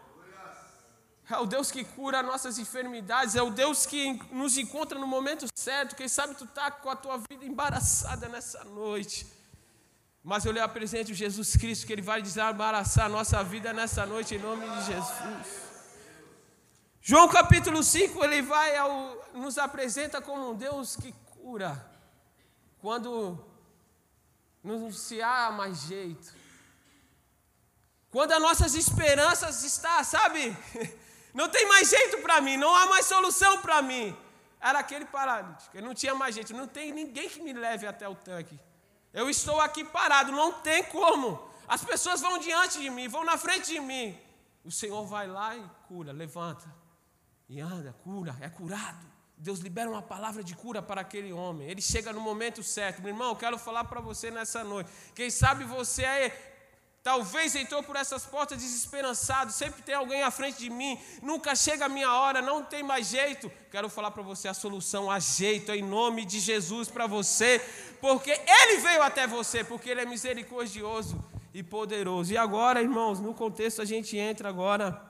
É 1.30 1.38
o 1.38 1.46
Deus 1.46 1.70
que 1.70 1.84
cura 1.84 2.24
nossas 2.24 2.58
enfermidades, 2.58 3.36
é 3.36 3.42
o 3.42 3.50
Deus 3.50 3.86
que 3.86 4.14
nos 4.32 4.58
encontra 4.58 4.98
no 4.98 5.06
momento 5.06 5.46
certo. 5.58 5.96
Quem 5.96 6.08
sabe 6.08 6.36
tu 6.36 6.46
está 6.46 6.72
com 6.72 6.90
a 6.90 6.96
tua 6.96 7.18
vida 7.30 7.46
embaraçada 7.46 8.30
nessa 8.30 8.64
noite. 8.64 9.28
Mas 10.24 10.46
eu 10.46 10.54
lhe 10.54 10.60
apresento 10.60 11.14
Jesus 11.14 11.58
Cristo, 11.58 11.86
que 11.86 11.94
Ele 11.94 12.02
vai 12.02 12.22
desembaraçar 12.22 13.06
a 13.06 13.10
nossa 13.10 13.44
vida 13.44 13.74
nessa 13.74 14.06
noite, 14.06 14.36
em 14.36 14.40
nome 14.40 14.70
de 14.70 14.86
Jesus. 14.86 15.68
João 17.02 17.28
capítulo 17.30 17.82
5, 17.84 18.22
ele 18.26 18.42
vai 18.42 18.76
ao, 18.76 19.30
nos 19.34 19.58
apresenta 19.58 20.22
como 20.22 20.52
um 20.52 20.56
Deus 20.56 20.98
que 20.98 21.14
cura. 21.32 21.90
Quando 22.80 23.42
não 24.62 24.92
se 24.92 25.22
há 25.22 25.50
mais 25.52 25.84
jeito. 25.84 26.34
Quando 28.10 28.34
as 28.34 28.42
nossas 28.42 28.76
esperanças 28.76 29.64
estão, 29.64 30.04
sabe? 30.04 30.56
Não 31.38 31.48
tem 31.48 31.68
mais 31.68 31.88
jeito 31.88 32.18
para 32.24 32.42
mim, 32.42 32.58
não 32.58 32.76
há 32.76 32.88
mais 32.88 33.06
solução 33.06 33.62
para 33.62 33.80
mim. 33.80 34.18
Era 34.60 34.80
aquele 34.80 35.06
paralítico, 35.06 35.80
não 35.80 35.94
tinha 35.94 36.16
mais 36.16 36.34
jeito, 36.34 36.52
não 36.52 36.68
tem 36.68 36.92
ninguém 36.92 37.30
que 37.30 37.40
me 37.40 37.54
leve 37.54 37.86
até 37.86 38.10
o 38.10 38.16
tanque. 38.16 38.60
Eu 39.14 39.30
estou 39.30 39.62
aqui 39.62 39.84
parado, 39.84 40.32
não 40.32 40.52
tem 40.62 40.84
como. 40.86 41.48
As 41.68 41.84
pessoas 41.84 42.22
vão 42.22 42.40
diante 42.40 42.80
de 42.80 42.90
mim, 42.90 43.08
vão 43.08 43.24
na 43.24 43.38
frente 43.38 43.72
de 43.72 43.80
mim. 43.80 44.20
O 44.66 44.72
Senhor 44.72 45.06
vai 45.06 45.28
lá 45.28 45.56
e 45.56 45.64
cura, 45.88 46.12
levanta. 46.12 46.68
E 47.48 47.62
anda, 47.62 47.96
cura, 48.04 48.36
é 48.42 48.50
curado. 48.50 49.06
Deus 49.38 49.60
libera 49.60 49.88
uma 49.92 50.02
palavra 50.02 50.44
de 50.44 50.56
cura 50.56 50.82
para 50.82 51.02
aquele 51.02 51.32
homem. 51.32 51.70
Ele 51.70 51.84
chega 51.84 52.12
no 52.12 52.20
momento 52.20 52.64
certo. 52.64 53.00
Meu 53.00 53.12
irmão, 53.12 53.30
eu 53.30 53.36
quero 53.36 53.60
falar 53.60 53.84
para 53.84 54.02
você 54.02 54.32
nessa 54.32 54.64
noite. 54.64 54.90
Quem 55.14 55.30
sabe 55.30 55.64
você 55.66 56.04
é 56.04 56.57
Talvez 57.08 57.56
entrou 57.56 57.82
por 57.82 57.96
essas 57.96 58.26
portas 58.26 58.58
desesperançado, 58.58 59.50
sempre 59.54 59.82
tem 59.82 59.96
alguém 59.96 60.24
à 60.24 60.30
frente 60.30 60.60
de 60.60 60.70
mim, 60.70 61.00
nunca 61.22 61.56
chega 61.56 61.86
a 61.86 61.90
minha 61.90 62.12
hora, 62.12 62.42
não 62.42 62.62
tem 62.62 62.84
mais 62.84 63.08
jeito. 63.08 63.50
Quero 63.72 63.88
falar 63.88 64.12
para 64.12 64.22
você 64.22 64.50
a 64.50 64.54
solução, 64.54 65.10
a 65.10 65.18
jeito, 65.18 65.72
em 65.72 65.82
nome 65.82 66.26
de 66.26 66.42
Jesus 66.42 66.90
para 66.90 67.08
você, 67.08 67.62
porque 68.02 68.32
Ele 68.32 68.82
veio 68.82 69.02
até 69.02 69.26
você, 69.26 69.64
porque 69.64 69.90
Ele 69.90 70.02
é 70.02 70.06
misericordioso 70.06 71.18
e 71.54 71.64
poderoso. 71.64 72.34
E 72.34 72.38
agora, 72.38 72.82
irmãos, 72.82 73.22
no 73.22 73.34
contexto 73.34 73.82
a 73.82 73.86
gente 73.86 74.18
entra 74.18 74.50
agora 74.50 75.02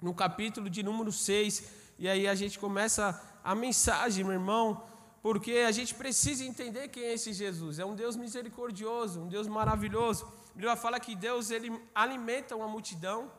no 0.00 0.14
capítulo 0.14 0.70
de 0.70 0.82
número 0.82 1.12
6, 1.12 1.62
e 1.98 2.08
aí 2.08 2.26
a 2.26 2.34
gente 2.34 2.58
começa 2.58 3.22
a 3.44 3.54
mensagem, 3.54 4.24
meu 4.24 4.32
irmão, 4.32 4.82
porque 5.24 5.52
a 5.66 5.72
gente 5.72 5.94
precisa 5.94 6.44
entender 6.44 6.88
quem 6.88 7.02
é 7.02 7.14
esse 7.14 7.32
Jesus. 7.32 7.78
É 7.78 7.84
um 7.90 7.94
Deus 7.94 8.14
misericordioso, 8.14 9.20
um 9.22 9.26
Deus 9.26 9.46
maravilhoso. 9.46 10.26
A 10.50 10.52
Bíblia 10.52 10.76
fala 10.76 11.00
que 11.00 11.16
Deus 11.16 11.50
ele 11.50 11.70
alimenta 11.94 12.54
uma 12.54 12.68
multidão. 12.68 13.32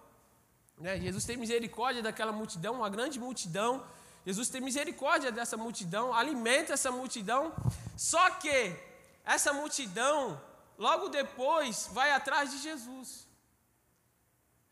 Né? 0.79 0.99
Jesus 0.99 1.25
tem 1.25 1.37
misericórdia 1.37 2.01
daquela 2.01 2.31
multidão, 2.31 2.73
uma 2.73 2.89
grande 2.89 3.19
multidão. 3.19 3.85
Jesus 4.25 4.49
tem 4.49 4.61
misericórdia 4.61 5.31
dessa 5.31 5.57
multidão, 5.57 6.11
alimenta 6.11 6.73
essa 6.73 6.91
multidão. 6.91 7.53
Só 7.95 8.31
que 8.31 8.75
essa 9.23 9.53
multidão, 9.53 10.41
logo 10.79 11.07
depois, 11.09 11.87
vai 11.93 12.11
atrás 12.13 12.49
de 12.49 12.57
Jesus. 12.67 13.27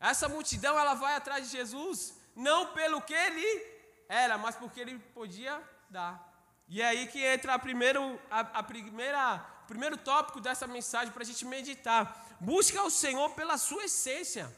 Essa 0.00 0.28
multidão 0.28 0.76
ela 0.76 0.94
vai 0.94 1.14
atrás 1.14 1.48
de 1.48 1.56
Jesus, 1.58 2.12
não 2.34 2.72
pelo 2.72 3.00
que 3.00 3.14
ele 3.14 3.66
era, 4.08 4.36
mas 4.36 4.56
porque 4.56 4.80
ele 4.80 4.98
podia 4.98 5.62
dar. 5.88 6.23
E 6.68 6.80
é 6.80 6.86
aí 6.86 7.06
que 7.06 7.22
entra 7.24 7.54
a, 7.54 7.58
primeiro, 7.58 8.18
a, 8.30 8.40
a 8.40 8.62
primeira, 8.62 9.38
primeiro 9.66 9.96
tópico 9.96 10.40
dessa 10.40 10.66
mensagem 10.66 11.12
para 11.12 11.22
a 11.22 11.26
gente 11.26 11.44
meditar. 11.44 12.36
Busca 12.40 12.82
o 12.82 12.90
Senhor 12.90 13.30
pela 13.30 13.58
sua 13.58 13.84
essência. 13.84 14.50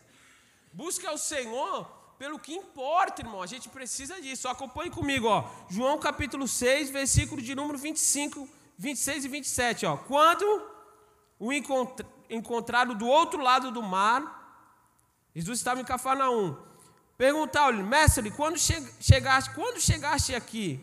Busca 0.72 1.12
o 1.12 1.18
Senhor 1.18 1.84
pelo 2.18 2.38
que 2.38 2.54
importa, 2.54 3.22
irmão. 3.22 3.42
A 3.42 3.46
gente 3.46 3.68
precisa 3.68 4.20
disso. 4.20 4.48
Acompanhe 4.48 4.90
comigo, 4.90 5.26
ó. 5.26 5.48
João 5.68 5.98
capítulo 5.98 6.46
6, 6.46 6.90
versículo 6.90 7.42
de 7.42 7.54
número 7.54 7.78
25, 7.78 8.48
26 8.78 9.24
e 9.24 9.28
27, 9.28 9.86
ó. 9.86 9.96
Quando 9.96 10.44
o 11.38 11.52
encontraram 12.30 12.94
do 12.94 13.06
outro 13.06 13.42
lado 13.42 13.70
do 13.70 13.82
mar, 13.82 14.36
Jesus 15.34 15.58
estava 15.58 15.80
em 15.80 15.84
Cafarnaum. 15.84 16.56
Perguntaram-lhe, 17.18 17.82
mestre, 17.82 18.30
quando 18.30 18.58
chegaste, 18.58 19.50
quando 19.54 19.80
chegaste 19.80 20.34
aqui? 20.34 20.80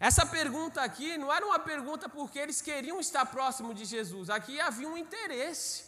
Essa 0.00 0.24
pergunta 0.24 0.80
aqui 0.80 1.18
não 1.18 1.32
era 1.32 1.44
uma 1.44 1.58
pergunta 1.58 2.08
porque 2.08 2.38
eles 2.38 2.60
queriam 2.62 3.00
estar 3.00 3.26
próximo 3.26 3.74
de 3.74 3.84
Jesus. 3.84 4.30
Aqui 4.30 4.60
havia 4.60 4.88
um 4.88 4.96
interesse. 4.96 5.84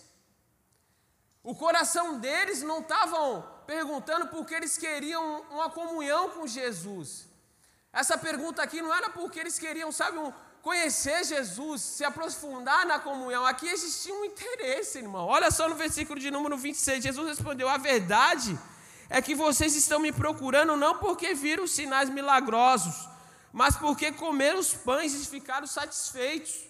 O 1.42 1.54
coração 1.54 2.18
deles 2.18 2.62
não 2.62 2.80
estavam 2.80 3.42
perguntando 3.66 4.26
porque 4.26 4.54
eles 4.54 4.76
queriam 4.76 5.42
uma 5.50 5.70
comunhão 5.70 6.30
com 6.30 6.46
Jesus. 6.46 7.28
Essa 7.92 8.18
pergunta 8.18 8.62
aqui 8.62 8.82
não 8.82 8.94
era 8.94 9.10
porque 9.10 9.38
eles 9.38 9.58
queriam, 9.58 9.90
sabe, 9.90 10.18
um, 10.18 10.32
conhecer 10.60 11.24
Jesus, 11.24 11.80
se 11.80 12.04
aprofundar 12.04 12.86
na 12.86 12.98
comunhão. 12.98 13.46
Aqui 13.46 13.66
existia 13.66 14.14
um 14.14 14.24
interesse, 14.24 14.98
irmão. 14.98 15.26
Olha 15.26 15.50
só 15.50 15.68
no 15.68 15.74
versículo 15.74 16.20
de 16.20 16.30
número 16.30 16.56
26. 16.56 17.02
Jesus 17.02 17.28
respondeu: 17.28 17.68
A 17.68 17.78
verdade 17.78 18.58
é 19.08 19.22
que 19.22 19.34
vocês 19.34 19.74
estão 19.74 19.98
me 19.98 20.12
procurando 20.12 20.76
não 20.76 20.98
porque 20.98 21.34
viram 21.34 21.66
sinais 21.66 22.10
milagrosos, 22.10 23.08
mas 23.52 23.76
porque 23.76 24.12
comeram 24.12 24.58
os 24.58 24.74
pães 24.74 25.14
e 25.14 25.26
ficaram 25.26 25.66
satisfeitos. 25.66 26.68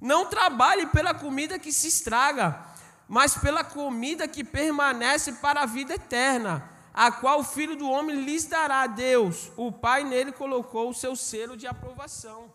Não 0.00 0.26
trabalhe 0.26 0.86
pela 0.86 1.14
comida 1.14 1.58
que 1.58 1.72
se 1.72 1.88
estraga 1.88 2.74
mas 3.08 3.36
pela 3.36 3.62
comida 3.62 4.26
que 4.26 4.42
permanece 4.42 5.34
para 5.34 5.62
a 5.62 5.66
vida 5.66 5.94
eterna, 5.94 6.68
a 6.92 7.12
qual 7.12 7.40
o 7.40 7.44
Filho 7.44 7.76
do 7.76 7.88
Homem 7.88 8.24
lhes 8.24 8.46
dará. 8.46 8.86
Deus, 8.86 9.50
o 9.56 9.70
Pai 9.70 10.02
nele 10.02 10.32
colocou 10.32 10.90
o 10.90 10.94
seu 10.94 11.14
selo 11.14 11.56
de 11.56 11.66
aprovação. 11.66 12.52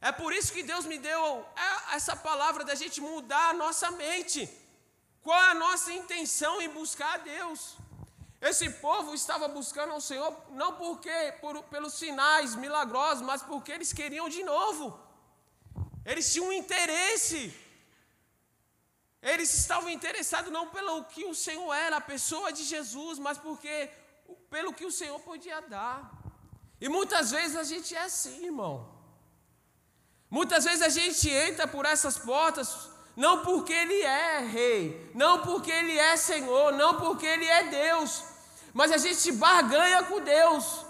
É 0.00 0.10
por 0.12 0.32
isso 0.32 0.52
que 0.52 0.62
Deus 0.62 0.86
me 0.86 0.98
deu 0.98 1.46
é, 1.56 1.96
essa 1.96 2.16
palavra 2.16 2.64
da 2.64 2.74
gente 2.74 3.00
mudar 3.00 3.50
a 3.50 3.54
nossa 3.54 3.90
mente. 3.90 4.48
Qual 5.22 5.38
a 5.38 5.54
nossa 5.54 5.92
intenção 5.92 6.60
em 6.60 6.68
buscar 6.68 7.14
a 7.14 7.18
Deus? 7.18 7.76
Esse 8.40 8.70
povo 8.70 9.14
estava 9.14 9.48
buscando 9.48 9.92
ao 9.92 10.00
Senhor 10.00 10.34
não 10.50 10.74
porque 10.76 11.34
por, 11.40 11.62
pelos 11.64 11.94
sinais 11.94 12.54
milagrosos, 12.54 13.22
mas 13.22 13.42
porque 13.42 13.72
eles 13.72 13.92
queriam 13.92 14.28
de 14.28 14.42
novo. 14.42 14.98
Eles 16.04 16.32
tinham 16.32 16.48
um 16.48 16.52
interesse 16.52 17.54
eles 19.22 19.52
estavam 19.52 19.90
interessados 19.90 20.50
não 20.50 20.68
pelo 20.68 21.04
que 21.04 21.24
o 21.24 21.34
Senhor 21.34 21.72
era, 21.74 21.96
a 21.98 22.00
pessoa 22.00 22.50
de 22.52 22.64
Jesus, 22.64 23.18
mas 23.18 23.36
porque 23.36 23.90
pelo 24.48 24.72
que 24.72 24.86
o 24.86 24.92
Senhor 24.92 25.20
podia 25.20 25.60
dar. 25.60 26.10
E 26.80 26.88
muitas 26.88 27.30
vezes 27.30 27.56
a 27.56 27.62
gente 27.62 27.94
é 27.94 28.02
assim, 28.02 28.46
irmão. 28.46 28.88
Muitas 30.30 30.64
vezes 30.64 30.80
a 30.80 30.88
gente 30.88 31.28
entra 31.28 31.68
por 31.68 31.84
essas 31.84 32.16
portas 32.16 32.88
não 33.14 33.42
porque 33.42 33.72
ele 33.72 34.00
é 34.00 34.38
rei, 34.38 35.10
não 35.14 35.42
porque 35.42 35.70
ele 35.70 35.98
é 35.98 36.16
Senhor, 36.16 36.72
não 36.72 36.96
porque 36.98 37.26
ele 37.26 37.44
é 37.44 37.64
Deus, 37.64 38.24
mas 38.72 38.92
a 38.92 38.98
gente 38.98 39.32
barganha 39.32 40.02
com 40.04 40.20
Deus. 40.20 40.86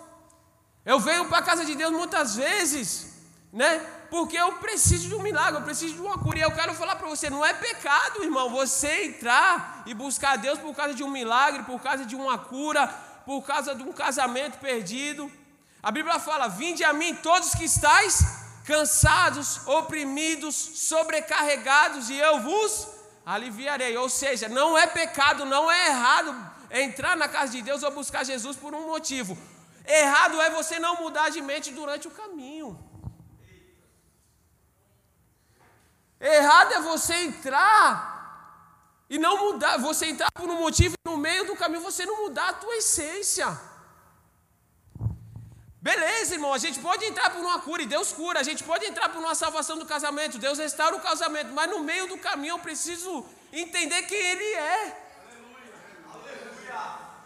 Eu 0.85 0.99
venho 0.99 1.27
para 1.27 1.39
a 1.39 1.43
casa 1.43 1.65
de 1.65 1.75
Deus 1.75 1.93
muitas 1.93 2.37
vezes, 2.37 3.13
né? 3.53 3.81
porque 4.11 4.37
eu 4.37 4.53
preciso 4.55 5.09
de 5.09 5.15
um 5.15 5.23
milagre, 5.23 5.61
eu 5.61 5.65
preciso 5.65 5.95
de 5.95 6.01
uma 6.01 6.19
cura. 6.19 6.39
E 6.39 6.43
eu 6.43 6.51
quero 6.51 6.75
falar 6.75 6.97
para 6.97 7.09
você: 7.09 7.31
não 7.31 7.45
é 7.45 7.55
pecado, 7.55 8.23
irmão, 8.23 8.51
você 8.51 9.05
entrar 9.05 9.85
e 9.87 9.95
buscar 9.95 10.37
Deus 10.37 10.59
por 10.59 10.75
causa 10.75 10.95
de 10.95 11.03
um 11.03 11.11
milagre, 11.11 11.63
por 11.63 11.81
causa 11.81 12.05
de 12.05 12.17
uma 12.17 12.37
cura, 12.37 12.89
por 13.25 13.43
causa 13.43 13.75
de 13.75 13.83
um 13.83 13.93
casamento 13.93 14.59
perdido. 14.59 15.31
A 15.83 15.91
Bíblia 15.91 16.19
fala: 16.19 16.49
Vinde 16.49 16.83
a 16.83 16.93
mim 16.93 17.15
todos 17.15 17.55
que 17.55 17.65
estáis 17.65 18.25
cansados, 18.65 19.67
oprimidos, 19.67 20.55
sobrecarregados, 20.55 22.11
e 22.11 22.19
eu 22.19 22.41
vos 22.41 22.89
aliviarei. 23.25 23.97
Ou 23.97 24.09
seja, 24.09 24.49
não 24.49 24.77
é 24.77 24.87
pecado, 24.87 25.45
não 25.45 25.71
é 25.71 25.89
errado 25.89 26.51
entrar 26.71 27.17
na 27.17 27.29
casa 27.29 27.53
de 27.53 27.63
Deus 27.63 27.83
ou 27.83 27.91
buscar 27.91 28.25
Jesus 28.25 28.57
por 28.57 28.75
um 28.75 28.87
motivo. 28.87 29.37
Errado 29.87 30.41
é 30.41 30.51
você 30.51 30.79
não 30.79 30.97
mudar 30.97 31.29
de 31.31 31.41
mente 31.41 31.73
durante 31.73 32.07
o 32.07 32.11
caminho. 32.11 32.79
Errado 36.21 36.73
é 36.75 36.81
você 36.81 37.15
entrar 37.15 38.11
e 39.09 39.19
não 39.19 39.37
mudar, 39.39 39.79
você 39.79 40.07
entrar 40.07 40.31
por 40.33 40.49
um 40.49 40.59
motivo 40.61 40.95
e 40.95 41.09
no 41.09 41.17
meio 41.17 41.47
do 41.47 41.57
caminho 41.57 41.83
você 41.83 42.05
não 42.05 42.25
mudar 42.25 42.51
a 42.51 42.53
tua 42.53 42.77
essência. 42.77 43.59
Beleza, 45.83 46.35
irmão, 46.35 46.53
a 46.53 46.59
gente 46.59 46.79
pode 46.79 47.07
entrar 47.07 47.31
por 47.31 47.41
uma 47.41 47.59
cura 47.59 47.83
e 47.83 47.87
Deus 47.87 48.13
cura, 48.13 48.39
a 48.39 48.43
gente 48.43 48.63
pode 48.63 48.85
entrar 48.85 49.09
por 49.09 49.19
uma 49.19 49.35
salvação 49.35 49.79
do 49.79 49.87
casamento, 49.87 50.39
Deus 50.39 50.59
restaura 50.59 50.95
o 50.95 51.01
casamento, 51.01 51.53
mas 51.55 51.71
no 51.71 51.81
meio 51.81 52.07
do 52.07 52.19
caminho 52.19 52.53
eu 52.53 52.59
preciso 52.59 53.25
entender 53.51 54.03
quem 54.03 54.19
Ele 54.19 54.45
é. 54.45 55.10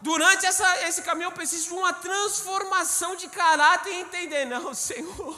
Durante 0.04 0.44
essa, 0.44 0.68
esse 0.86 1.00
caminho 1.00 1.28
eu 1.28 1.32
preciso 1.32 1.68
de 1.68 1.74
uma 1.76 1.90
transformação 1.94 3.16
de 3.16 3.26
caráter 3.26 3.90
e 3.90 4.00
entender, 4.00 4.44
não, 4.44 4.74
Senhor. 4.74 5.34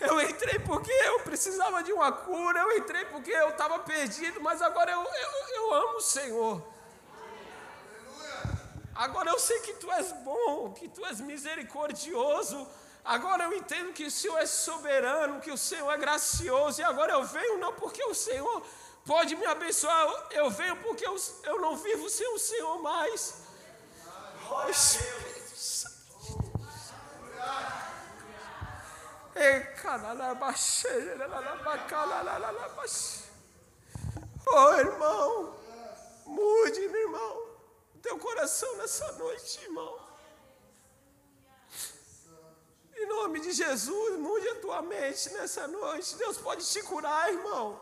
Eu 0.00 0.18
entrei 0.22 0.58
porque 0.60 0.90
eu 0.90 1.20
precisava 1.20 1.82
de 1.82 1.92
uma 1.92 2.10
cura, 2.10 2.60
eu 2.60 2.78
entrei 2.78 3.04
porque 3.04 3.30
eu 3.30 3.50
estava 3.50 3.78
perdido, 3.80 4.40
mas 4.40 4.62
agora 4.62 4.90
eu, 4.90 5.02
eu, 5.02 5.54
eu 5.54 5.74
amo 5.74 5.98
o 5.98 6.00
Senhor. 6.00 6.66
Agora 8.94 9.28
eu 9.28 9.38
sei 9.38 9.60
que 9.60 9.74
tu 9.74 9.92
és 9.92 10.12
bom, 10.12 10.72
que 10.72 10.88
tu 10.88 11.04
és 11.04 11.20
misericordioso. 11.20 12.66
Agora 13.04 13.44
eu 13.44 13.52
entendo 13.52 13.92
que 13.92 14.06
o 14.06 14.10
Senhor 14.10 14.38
é 14.38 14.46
soberano, 14.46 15.42
que 15.42 15.52
o 15.52 15.58
Senhor 15.58 15.92
é 15.92 15.98
gracioso. 15.98 16.80
E 16.80 16.84
agora 16.84 17.12
eu 17.12 17.22
venho 17.22 17.58
não 17.58 17.74
porque 17.74 18.02
o 18.04 18.14
Senhor 18.14 18.62
pode 19.06 19.36
me 19.36 19.46
abençoar, 19.46 20.28
eu 20.32 20.50
venho 20.50 20.76
porque 20.82 21.06
eu, 21.06 21.16
eu 21.44 21.60
não 21.60 21.76
vivo 21.76 22.10
sem 22.10 22.28
o 22.34 22.38
Senhor 22.38 22.82
mais. 22.82 23.42
Oh. 24.50 24.66
Oh, 34.48 34.72
irmão, 34.74 35.54
mude, 36.24 36.88
meu 36.88 37.02
irmão, 37.02 37.48
teu 38.02 38.18
coração 38.18 38.76
nessa 38.76 39.12
noite, 39.12 39.62
irmão. 39.62 40.00
Em 42.96 43.06
nome 43.06 43.40
de 43.40 43.52
Jesus, 43.52 44.18
mude 44.18 44.48
a 44.48 44.54
tua 44.56 44.80
mente 44.80 45.28
nessa 45.30 45.68
noite. 45.68 46.16
Deus 46.16 46.38
pode 46.38 46.64
te 46.64 46.82
curar, 46.82 47.30
irmão. 47.30 47.78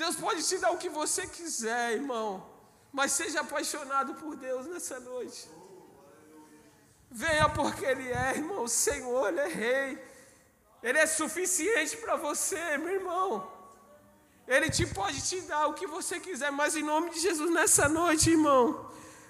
Deus 0.00 0.14
pode 0.24 0.40
te 0.48 0.56
dar 0.62 0.70
o 0.70 0.80
que 0.82 0.90
você 1.00 1.22
quiser, 1.26 1.84
irmão. 2.00 2.28
Mas 2.98 3.12
seja 3.20 3.40
apaixonado 3.40 4.14
por 4.20 4.32
Deus 4.36 4.64
nessa 4.72 4.98
noite. 5.00 5.40
Venha 7.10 7.48
porque 7.58 7.84
Ele 7.92 8.08
é, 8.26 8.28
irmão. 8.40 8.62
O 8.62 8.74
Senhor, 8.86 9.22
Ele 9.28 9.40
é 9.40 9.48
Rei. 9.62 9.88
Ele 10.82 10.98
é 11.04 11.06
suficiente 11.20 11.96
para 12.02 12.14
você, 12.26 12.62
meu 12.78 12.94
irmão. 12.98 13.28
Ele 14.46 14.70
te 14.70 14.86
pode 14.86 15.20
te 15.28 15.40
dar 15.50 15.66
o 15.66 15.74
que 15.74 15.86
você 15.96 16.20
quiser, 16.26 16.52
mas 16.52 16.76
em 16.76 16.84
nome 16.92 17.10
de 17.14 17.20
Jesus 17.26 17.50
nessa 17.58 17.88
noite, 17.88 18.30
irmão, 18.30 18.62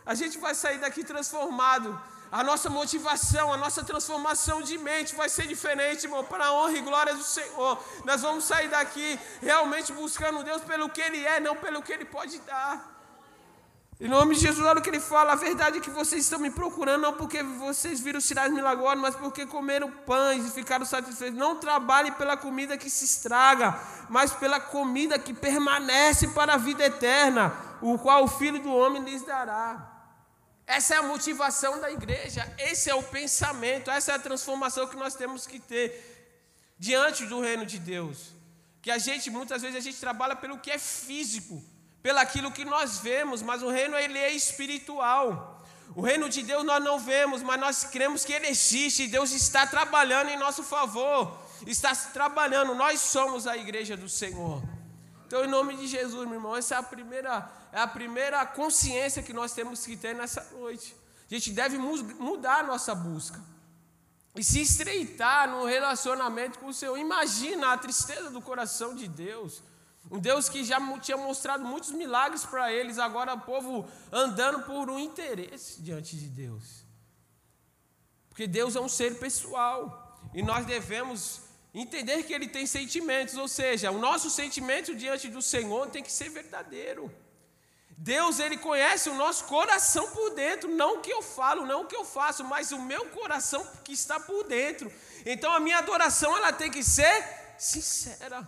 a 0.04 0.14
gente 0.20 0.36
vai 0.38 0.54
sair 0.54 0.78
daqui 0.84 1.02
transformado. 1.02 1.90
A 2.30 2.44
nossa 2.44 2.68
motivação, 2.68 3.52
a 3.52 3.56
nossa 3.56 3.82
transformação 3.82 4.60
de 4.60 4.76
mente 4.76 5.14
vai 5.14 5.28
ser 5.28 5.46
diferente, 5.46 6.04
irmão, 6.04 6.24
para 6.24 6.46
a 6.46 6.52
honra 6.52 6.76
e 6.76 6.80
glória 6.82 7.14
do 7.14 7.22
Senhor. 7.22 7.82
Nós 8.04 8.20
vamos 8.20 8.44
sair 8.44 8.68
daqui 8.68 9.18
realmente 9.40 9.92
buscando 9.92 10.44
Deus 10.44 10.62
pelo 10.62 10.90
que 10.90 11.00
Ele 11.00 11.24
é, 11.24 11.40
não 11.40 11.56
pelo 11.56 11.82
que 11.82 11.92
Ele 11.92 12.04
pode 12.04 12.38
dar. 12.40 12.98
Em 14.00 14.06
nome 14.06 14.36
de 14.36 14.42
Jesus, 14.42 14.64
olha 14.64 14.78
o 14.78 14.82
que 14.82 14.90
ele 14.90 15.00
fala. 15.00 15.32
A 15.32 15.34
verdade 15.34 15.78
é 15.78 15.80
que 15.80 15.90
vocês 15.90 16.22
estão 16.22 16.38
me 16.38 16.50
procurando 16.50 17.02
não 17.02 17.14
porque 17.14 17.42
vocês 17.42 17.98
viram 17.98 18.20
sinais 18.20 18.52
milagrosos, 18.52 19.00
mas 19.00 19.16
porque 19.16 19.44
comeram 19.44 19.90
pães 19.90 20.46
e 20.46 20.50
ficaram 20.52 20.84
satisfeitos. 20.84 21.36
Não 21.36 21.56
trabalhem 21.56 22.12
pela 22.12 22.36
comida 22.36 22.78
que 22.78 22.88
se 22.88 23.04
estraga, 23.04 23.76
mas 24.08 24.32
pela 24.32 24.60
comida 24.60 25.18
que 25.18 25.34
permanece 25.34 26.28
para 26.28 26.54
a 26.54 26.56
vida 26.56 26.84
eterna, 26.84 27.52
o 27.82 27.98
qual 27.98 28.22
o 28.22 28.28
Filho 28.28 28.62
do 28.62 28.72
Homem 28.72 29.02
lhes 29.02 29.22
dará. 29.22 29.87
Essa 30.68 30.96
é 30.96 30.98
a 30.98 31.02
motivação 31.02 31.80
da 31.80 31.90
igreja, 31.90 32.46
esse 32.58 32.90
é 32.90 32.94
o 32.94 33.02
pensamento, 33.02 33.90
essa 33.90 34.12
é 34.12 34.14
a 34.16 34.18
transformação 34.18 34.86
que 34.86 34.96
nós 34.96 35.14
temos 35.14 35.46
que 35.46 35.58
ter 35.58 35.90
diante 36.78 37.24
do 37.24 37.40
reino 37.40 37.64
de 37.64 37.78
Deus. 37.78 38.34
Que 38.82 38.90
a 38.90 38.98
gente, 38.98 39.30
muitas 39.30 39.62
vezes, 39.62 39.78
a 39.78 39.80
gente 39.80 39.98
trabalha 39.98 40.36
pelo 40.36 40.58
que 40.58 40.70
é 40.70 40.78
físico 40.78 41.64
pelaquilo 42.02 42.52
que 42.52 42.64
nós 42.64 42.98
vemos, 42.98 43.40
mas 43.42 43.62
o 43.62 43.70
reino 43.70 43.96
ele 43.96 44.18
é 44.18 44.30
espiritual. 44.30 45.64
O 45.96 46.02
reino 46.02 46.28
de 46.28 46.42
Deus 46.42 46.64
nós 46.64 46.84
não 46.84 46.98
vemos, 46.98 47.42
mas 47.42 47.58
nós 47.58 47.84
cremos 47.84 48.24
que 48.24 48.32
ele 48.32 48.46
existe 48.46 49.08
Deus 49.08 49.32
está 49.32 49.66
trabalhando 49.66 50.28
em 50.28 50.36
nosso 50.36 50.62
favor. 50.62 51.34
Está 51.66 51.94
trabalhando, 51.94 52.74
nós 52.74 53.00
somos 53.00 53.46
a 53.46 53.56
igreja 53.56 53.96
do 53.96 54.08
Senhor. 54.08 54.62
Então, 55.28 55.44
em 55.44 55.48
nome 55.48 55.76
de 55.76 55.86
Jesus, 55.86 56.26
meu 56.26 56.38
irmão, 56.38 56.56
essa 56.56 56.74
é 56.74 56.78
a 56.78 56.82
primeira, 56.82 57.48
é 57.70 57.80
a 57.80 57.86
primeira 57.86 58.44
consciência 58.44 59.22
que 59.22 59.32
nós 59.32 59.52
temos 59.52 59.86
que 59.86 59.96
ter 59.96 60.14
nessa 60.14 60.42
noite. 60.52 60.96
A 61.30 61.34
gente 61.34 61.52
deve 61.52 61.78
mudar 61.78 62.60
a 62.60 62.62
nossa 62.62 62.94
busca 62.94 63.40
e 64.34 64.42
se 64.42 64.60
estreitar 64.60 65.48
no 65.48 65.64
relacionamento 65.64 66.58
com 66.58 66.66
o 66.66 66.74
Senhor. 66.74 66.98
Imagina 66.98 67.72
a 67.72 67.78
tristeza 67.78 68.30
do 68.30 68.40
coração 68.40 68.94
de 68.94 69.06
Deus 69.06 69.62
um 70.10 70.18
Deus 70.18 70.48
que 70.48 70.64
já 70.64 70.78
tinha 70.98 71.16
mostrado 71.16 71.64
muitos 71.64 71.90
milagres 71.90 72.44
para 72.44 72.72
eles, 72.72 72.98
agora 72.98 73.34
o 73.34 73.40
povo 73.40 73.86
andando 74.10 74.62
por 74.62 74.88
um 74.88 74.98
interesse 74.98 75.82
diante 75.82 76.16
de 76.16 76.28
Deus. 76.28 76.84
Porque 78.30 78.46
Deus 78.46 78.74
é 78.74 78.80
um 78.80 78.88
ser 78.88 79.18
pessoal 79.18 80.18
e 80.32 80.42
nós 80.42 80.64
devemos 80.64 81.42
entender 81.80 82.22
que 82.24 82.32
Ele 82.32 82.48
tem 82.48 82.66
sentimentos, 82.66 83.36
ou 83.36 83.48
seja, 83.48 83.90
o 83.90 83.98
nosso 83.98 84.28
sentimento 84.30 84.94
diante 84.94 85.28
do 85.28 85.40
Senhor 85.40 85.88
tem 85.88 86.02
que 86.02 86.12
ser 86.12 86.28
verdadeiro. 86.30 87.12
Deus, 87.96 88.38
Ele 88.38 88.56
conhece 88.56 89.08
o 89.08 89.14
nosso 89.14 89.44
coração 89.44 90.10
por 90.10 90.30
dentro, 90.30 90.68
não 90.70 90.96
o 90.96 91.00
que 91.00 91.12
eu 91.12 91.22
falo, 91.22 91.66
não 91.66 91.82
o 91.82 91.86
que 91.86 91.96
eu 91.96 92.04
faço, 92.04 92.44
mas 92.44 92.70
o 92.70 92.80
meu 92.80 93.06
coração 93.06 93.66
que 93.84 93.92
está 93.92 94.20
por 94.20 94.44
dentro. 94.44 94.92
Então 95.26 95.52
a 95.52 95.60
minha 95.60 95.78
adoração 95.78 96.36
ela 96.36 96.52
tem 96.52 96.70
que 96.70 96.82
ser 96.82 97.24
sincera. 97.58 98.46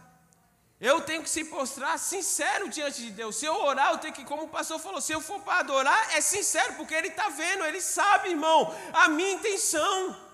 Eu 0.80 1.02
tenho 1.02 1.22
que 1.22 1.28
se 1.28 1.44
postrar 1.44 1.98
sincero 1.98 2.68
diante 2.70 3.02
de 3.02 3.10
Deus. 3.10 3.36
Se 3.36 3.44
eu 3.44 3.54
orar, 3.54 3.90
eu 3.90 3.98
tenho 3.98 4.14
que, 4.14 4.24
como 4.24 4.44
o 4.44 4.48
pastor 4.48 4.78
falou, 4.78 5.00
se 5.00 5.12
eu 5.12 5.20
for 5.20 5.38
para 5.42 5.58
adorar, 5.58 6.16
é 6.16 6.22
sincero, 6.22 6.74
porque 6.74 6.94
ele 6.94 7.08
está 7.08 7.28
vendo, 7.28 7.64
ele 7.64 7.82
sabe, 7.82 8.30
irmão, 8.30 8.74
a 8.92 9.08
minha 9.08 9.32
intenção. 9.32 10.29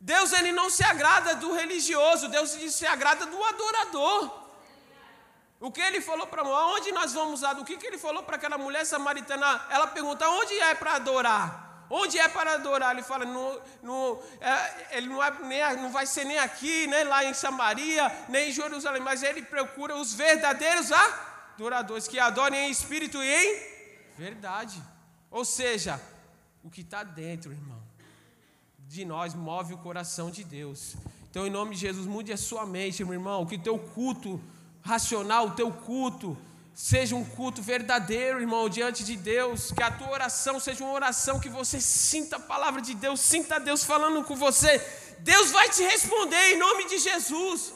Deus 0.00 0.32
ele 0.32 0.52
não 0.52 0.70
se 0.70 0.84
agrada 0.84 1.34
do 1.34 1.52
religioso, 1.52 2.28
Deus 2.28 2.50
se 2.50 2.86
agrada 2.86 3.26
do 3.26 3.44
adorador. 3.44 4.48
O 5.60 5.72
que 5.72 5.80
ele 5.80 6.00
falou 6.00 6.26
para 6.26 6.44
nós, 6.44 6.78
onde 6.78 6.92
nós 6.92 7.12
vamos 7.12 7.40
lá? 7.40 7.52
O 7.52 7.64
que, 7.64 7.76
que 7.76 7.86
ele 7.86 7.98
falou 7.98 8.22
para 8.22 8.36
aquela 8.36 8.56
mulher 8.56 8.86
samaritana? 8.86 9.66
Ela 9.70 9.88
pergunta, 9.88 10.28
onde 10.28 10.54
é 10.60 10.74
para 10.74 10.94
adorar? 10.94 11.68
Onde 11.90 12.18
é 12.18 12.28
para 12.28 12.54
adorar? 12.54 12.92
Ele 12.92 13.02
fala, 13.02 13.24
no, 13.24 13.60
no, 13.82 14.22
é, 14.40 14.98
ele 14.98 15.08
não, 15.08 15.22
é, 15.22 15.30
nem, 15.42 15.82
não 15.82 15.90
vai 15.90 16.06
ser 16.06 16.24
nem 16.24 16.38
aqui, 16.38 16.86
nem 16.86 17.02
lá 17.04 17.24
em 17.24 17.34
Samaria, 17.34 18.24
nem 18.28 18.50
em 18.50 18.52
Jerusalém, 18.52 19.02
mas 19.02 19.22
ele 19.22 19.42
procura 19.42 19.96
os 19.96 20.12
verdadeiros 20.14 20.92
adoradores, 20.92 22.06
que 22.06 22.20
adorem 22.20 22.68
em 22.68 22.70
espírito 22.70 23.22
e 23.22 23.28
em 23.28 23.78
verdade. 24.16 24.80
Ou 25.30 25.44
seja, 25.44 26.00
o 26.62 26.70
que 26.70 26.82
está 26.82 27.02
dentro, 27.02 27.50
irmão, 27.50 27.77
de 28.88 29.04
nós 29.04 29.34
move 29.34 29.74
o 29.74 29.78
coração 29.78 30.30
de 30.30 30.42
Deus. 30.42 30.96
Então, 31.30 31.46
em 31.46 31.50
nome 31.50 31.74
de 31.74 31.82
Jesus, 31.82 32.06
mude 32.06 32.32
a 32.32 32.36
sua 32.36 32.66
mente, 32.66 33.04
meu 33.04 33.14
irmão, 33.14 33.46
que 33.46 33.56
o 33.56 33.62
teu 33.62 33.78
culto 33.78 34.40
racional, 34.82 35.48
o 35.48 35.50
teu 35.52 35.70
culto 35.70 36.36
Seja 36.80 37.16
um 37.16 37.24
culto 37.24 37.60
verdadeiro, 37.60 38.40
irmão, 38.40 38.68
diante 38.68 39.02
de 39.02 39.16
Deus. 39.16 39.72
Que 39.72 39.82
a 39.82 39.90
tua 39.90 40.10
oração 40.10 40.60
seja 40.60 40.84
uma 40.84 40.92
oração 40.92 41.40
que 41.40 41.48
você 41.48 41.80
sinta 41.80 42.36
a 42.36 42.40
palavra 42.40 42.80
de 42.80 42.94
Deus, 42.94 43.18
sinta 43.18 43.58
Deus 43.58 43.82
falando 43.82 44.22
com 44.22 44.36
você. 44.36 44.78
Deus 45.18 45.50
vai 45.50 45.68
te 45.68 45.82
responder 45.82 46.52
em 46.52 46.56
nome 46.56 46.86
de 46.86 46.98
Jesus. 46.98 47.74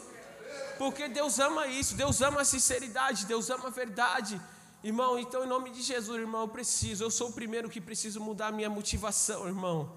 Porque 0.79 1.09
Deus 1.09 1.41
ama 1.41 1.67
isso, 1.67 1.97
Deus 1.97 2.23
ama 2.23 2.43
a 2.43 2.45
sinceridade, 2.45 3.27
Deus 3.27 3.51
ama 3.51 3.67
a 3.67 3.71
verdade. 3.71 4.41
Irmão, 4.85 5.19
então 5.19 5.43
em 5.43 5.49
nome 5.49 5.71
de 5.71 5.83
Jesus, 5.83 6.21
irmão, 6.21 6.43
eu 6.43 6.49
preciso, 6.49 7.03
eu 7.03 7.11
sou 7.11 7.31
o 7.31 7.33
primeiro 7.33 7.69
que 7.69 7.81
preciso 7.81 8.21
mudar 8.21 8.47
a 8.47 8.53
minha 8.53 8.71
motivação, 8.71 9.49
irmão. 9.49 9.93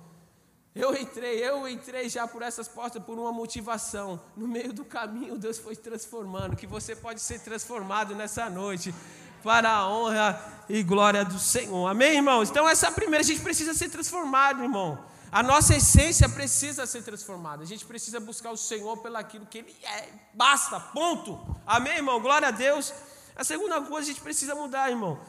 Eu 0.76 0.94
entrei, 0.94 1.40
eu 1.42 1.66
entrei 1.70 2.10
já 2.10 2.28
por 2.28 2.42
essas 2.42 2.68
portas 2.68 3.02
por 3.02 3.18
uma 3.18 3.32
motivação. 3.32 4.20
No 4.36 4.46
meio 4.46 4.74
do 4.74 4.84
caminho, 4.84 5.38
Deus 5.38 5.58
foi 5.58 5.74
transformando. 5.74 6.58
Que 6.58 6.68
você 6.68 6.94
pode 6.94 7.22
ser 7.22 7.40
transformado 7.40 8.14
nessa 8.14 8.50
noite 8.50 8.94
para 9.42 9.70
a 9.70 9.88
honra 9.88 10.38
e 10.68 10.84
glória 10.84 11.24
do 11.24 11.40
Senhor. 11.40 11.88
Amém, 11.88 12.18
irmãos? 12.18 12.50
Então, 12.50 12.68
essa 12.68 12.92
primeira, 12.92 13.24
a 13.24 13.26
gente 13.26 13.40
precisa 13.40 13.74
ser 13.74 13.88
transformado, 13.88 14.64
irmão. 14.64 15.00
A 15.32 15.42
nossa 15.42 15.78
essência 15.78 16.28
precisa 16.28 16.86
ser 16.86 17.04
transformada. 17.04 17.64
A 17.64 17.66
gente 17.66 17.86
precisa 17.86 18.20
buscar 18.20 18.52
o 18.52 18.58
Senhor 18.58 18.98
pelaquilo 18.98 19.46
que 19.46 19.60
Ele 19.60 19.76
é. 19.82 20.10
Basta, 20.34 20.78
ponto. 20.78 21.40
Amém, 21.66 21.96
irmão? 21.96 22.20
Glória 22.20 22.50
a 22.50 22.52
Deus. 22.52 22.94
A 23.34 23.46
segunda 23.46 23.80
coisa, 23.82 24.10
a 24.10 24.14
gente 24.14 24.22
precisa 24.22 24.54
mudar, 24.54 24.90
irmão. 24.90 25.20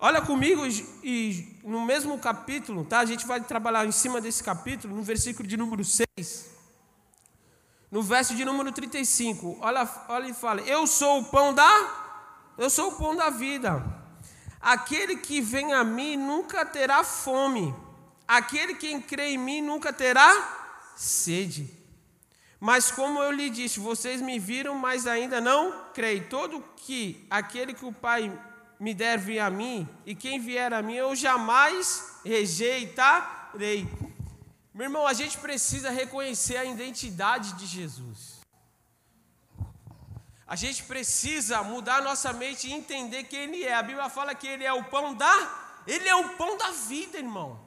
Olha 0.00 0.22
comigo 0.22 0.62
e 1.02 1.58
no 1.64 1.84
mesmo 1.84 2.16
capítulo, 2.20 2.84
tá? 2.84 3.00
A 3.00 3.04
gente 3.04 3.26
vai 3.26 3.40
trabalhar 3.40 3.84
em 3.84 3.90
cima 3.90 4.20
desse 4.20 4.44
capítulo, 4.44 4.94
no 4.94 5.02
versículo 5.02 5.48
de 5.48 5.56
número 5.56 5.84
6. 5.84 6.48
No 7.90 8.00
verso 8.00 8.36
de 8.36 8.44
número 8.44 8.70
35. 8.70 9.58
Olha, 9.60 9.88
olha 10.08 10.28
e 10.28 10.34
fala: 10.34 10.60
Eu 10.60 10.86
sou 10.86 11.20
o 11.20 11.24
pão 11.24 11.52
da 11.52 11.68
Eu 12.56 12.70
sou 12.70 12.90
o 12.90 12.92
pão 12.92 13.16
da 13.16 13.28
vida. 13.28 13.84
Aquele 14.60 15.16
que 15.16 15.40
vem 15.40 15.72
a 15.72 15.82
mim 15.82 16.16
nunca 16.16 16.64
terá 16.64 17.02
fome. 17.02 17.74
Aquele 18.26 18.74
que 18.74 19.00
crê 19.00 19.30
em 19.30 19.38
mim 19.38 19.60
nunca 19.60 19.92
terá 19.92 20.92
sede. 20.96 21.76
Mas 22.60 22.90
como 22.90 23.20
eu 23.20 23.32
lhe 23.32 23.50
disse, 23.50 23.80
vocês 23.80 24.20
me 24.20 24.38
viram, 24.38 24.74
mas 24.76 25.06
ainda 25.08 25.40
não 25.40 25.86
creem. 25.92 26.22
Todo 26.22 26.62
que 26.76 27.26
aquele 27.30 27.72
que 27.72 27.84
o 27.84 27.92
Pai 27.92 28.32
me 28.78 28.94
der 28.94 29.18
vir 29.18 29.40
a 29.40 29.50
mim, 29.50 29.88
e 30.06 30.14
quem 30.14 30.38
vier 30.38 30.72
a 30.72 30.82
mim 30.82 30.94
eu 30.94 31.14
jamais 31.16 32.20
rejeitarei. 32.24 33.88
Meu 34.72 34.84
irmão, 34.84 35.06
a 35.06 35.12
gente 35.12 35.36
precisa 35.38 35.90
reconhecer 35.90 36.56
a 36.56 36.64
identidade 36.64 37.54
de 37.54 37.66
Jesus. 37.66 38.38
A 40.46 40.56
gente 40.56 40.84
precisa 40.84 41.62
mudar 41.62 42.00
nossa 42.00 42.32
mente 42.32 42.68
e 42.68 42.72
entender 42.72 43.24
quem 43.24 43.40
Ele 43.40 43.64
é. 43.64 43.74
A 43.74 43.82
Bíblia 43.82 44.08
fala 44.08 44.34
que 44.34 44.46
Ele 44.46 44.64
é 44.64 44.72
o 44.72 44.84
pão 44.84 45.14
da, 45.14 45.82
Ele 45.86 46.08
é 46.08 46.14
o 46.14 46.30
pão 46.36 46.56
da 46.56 46.70
vida, 46.70 47.18
irmão. 47.18 47.60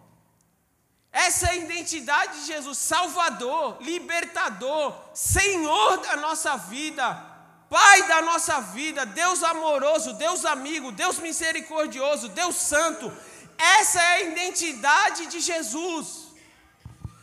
Essa 1.12 1.48
é 1.48 1.50
a 1.52 1.56
identidade 1.58 2.40
de 2.40 2.48
Jesus, 2.48 2.78
Salvador, 2.78 3.78
Libertador, 3.82 4.98
Senhor 5.14 5.98
da 5.98 6.16
nossa 6.16 6.56
vida. 6.56 7.31
Pai 7.72 8.06
da 8.06 8.22
nossa 8.22 8.60
vida, 8.60 9.06
Deus 9.06 9.42
amoroso, 9.42 10.12
Deus 10.16 10.44
amigo, 10.44 10.92
Deus 10.92 11.20
misericordioso, 11.20 12.28
Deus 12.28 12.58
santo. 12.58 13.10
Essa 13.58 14.02
é 14.02 14.08
a 14.08 14.22
identidade 14.24 15.28
de 15.28 15.40
Jesus. 15.40 16.28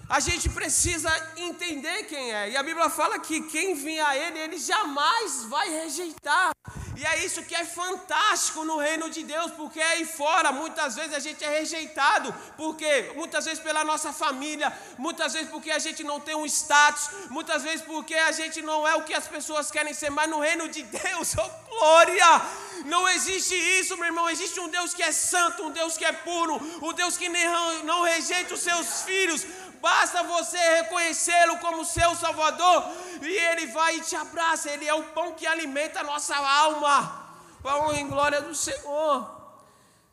A 0.08 0.20
gente 0.20 0.48
precisa 0.48 1.10
entender 1.36 2.04
quem 2.04 2.32
é. 2.32 2.48
E 2.48 2.56
a 2.56 2.62
Bíblia 2.62 2.88
fala 2.88 3.18
que 3.18 3.42
quem 3.42 3.74
vinha 3.74 4.08
a 4.08 4.16
Ele, 4.16 4.38
Ele 4.38 4.58
jamais 4.58 5.44
vai 5.44 5.68
rejeitar. 5.68 6.52
E 6.98 7.06
é 7.06 7.24
isso 7.24 7.44
que 7.44 7.54
é 7.54 7.64
fantástico 7.64 8.64
no 8.64 8.76
reino 8.76 9.08
de 9.08 9.22
Deus, 9.22 9.52
porque 9.52 9.80
aí 9.80 10.04
fora 10.04 10.50
muitas 10.50 10.96
vezes 10.96 11.14
a 11.14 11.20
gente 11.20 11.44
é 11.44 11.50
rejeitado, 11.60 12.34
porque 12.56 13.12
muitas 13.14 13.44
vezes 13.44 13.60
pela 13.60 13.84
nossa 13.84 14.12
família, 14.12 14.76
muitas 15.06 15.32
vezes 15.34 15.48
porque 15.48 15.70
a 15.70 15.78
gente 15.78 16.02
não 16.02 16.18
tem 16.18 16.34
um 16.34 16.44
status, 16.44 17.08
muitas 17.30 17.62
vezes 17.62 17.82
porque 17.82 18.16
a 18.16 18.32
gente 18.32 18.60
não 18.62 18.80
é 18.86 18.96
o 18.96 19.04
que 19.04 19.14
as 19.14 19.28
pessoas 19.28 19.70
querem 19.70 19.94
ser, 19.94 20.10
mas 20.10 20.28
no 20.28 20.40
reino 20.40 20.68
de 20.68 20.82
Deus, 20.82 21.36
oh 21.38 21.68
glória! 21.78 22.42
Não 22.84 23.08
existe 23.08 23.54
isso, 23.54 23.96
meu 23.96 24.06
irmão. 24.06 24.28
Existe 24.30 24.58
um 24.60 24.68
Deus 24.68 24.94
que 24.94 25.02
é 25.02 25.12
santo, 25.12 25.64
um 25.64 25.70
Deus 25.70 25.96
que 25.96 26.04
é 26.04 26.12
puro, 26.12 26.56
um 26.82 26.92
Deus 26.92 27.16
que 27.16 27.28
não 27.28 28.02
rejeita 28.02 28.54
os 28.54 28.60
seus 28.60 29.02
filhos, 29.02 29.44
Basta 29.80 30.22
você 30.22 30.58
reconhecê-lo 30.76 31.58
como 31.58 31.84
seu 31.84 32.14
Salvador 32.16 32.84
e 33.22 33.32
Ele 33.32 33.66
vai 33.68 33.96
e 33.96 34.00
te 34.00 34.16
abraça. 34.16 34.70
Ele 34.70 34.86
é 34.86 34.94
o 34.94 35.04
pão 35.04 35.34
que 35.34 35.46
alimenta 35.46 36.00
a 36.00 36.04
nossa 36.04 36.36
alma. 36.36 37.28
Pão 37.62 37.92
em 37.94 38.08
glória 38.08 38.40
do 38.40 38.54
Senhor. 38.54 39.36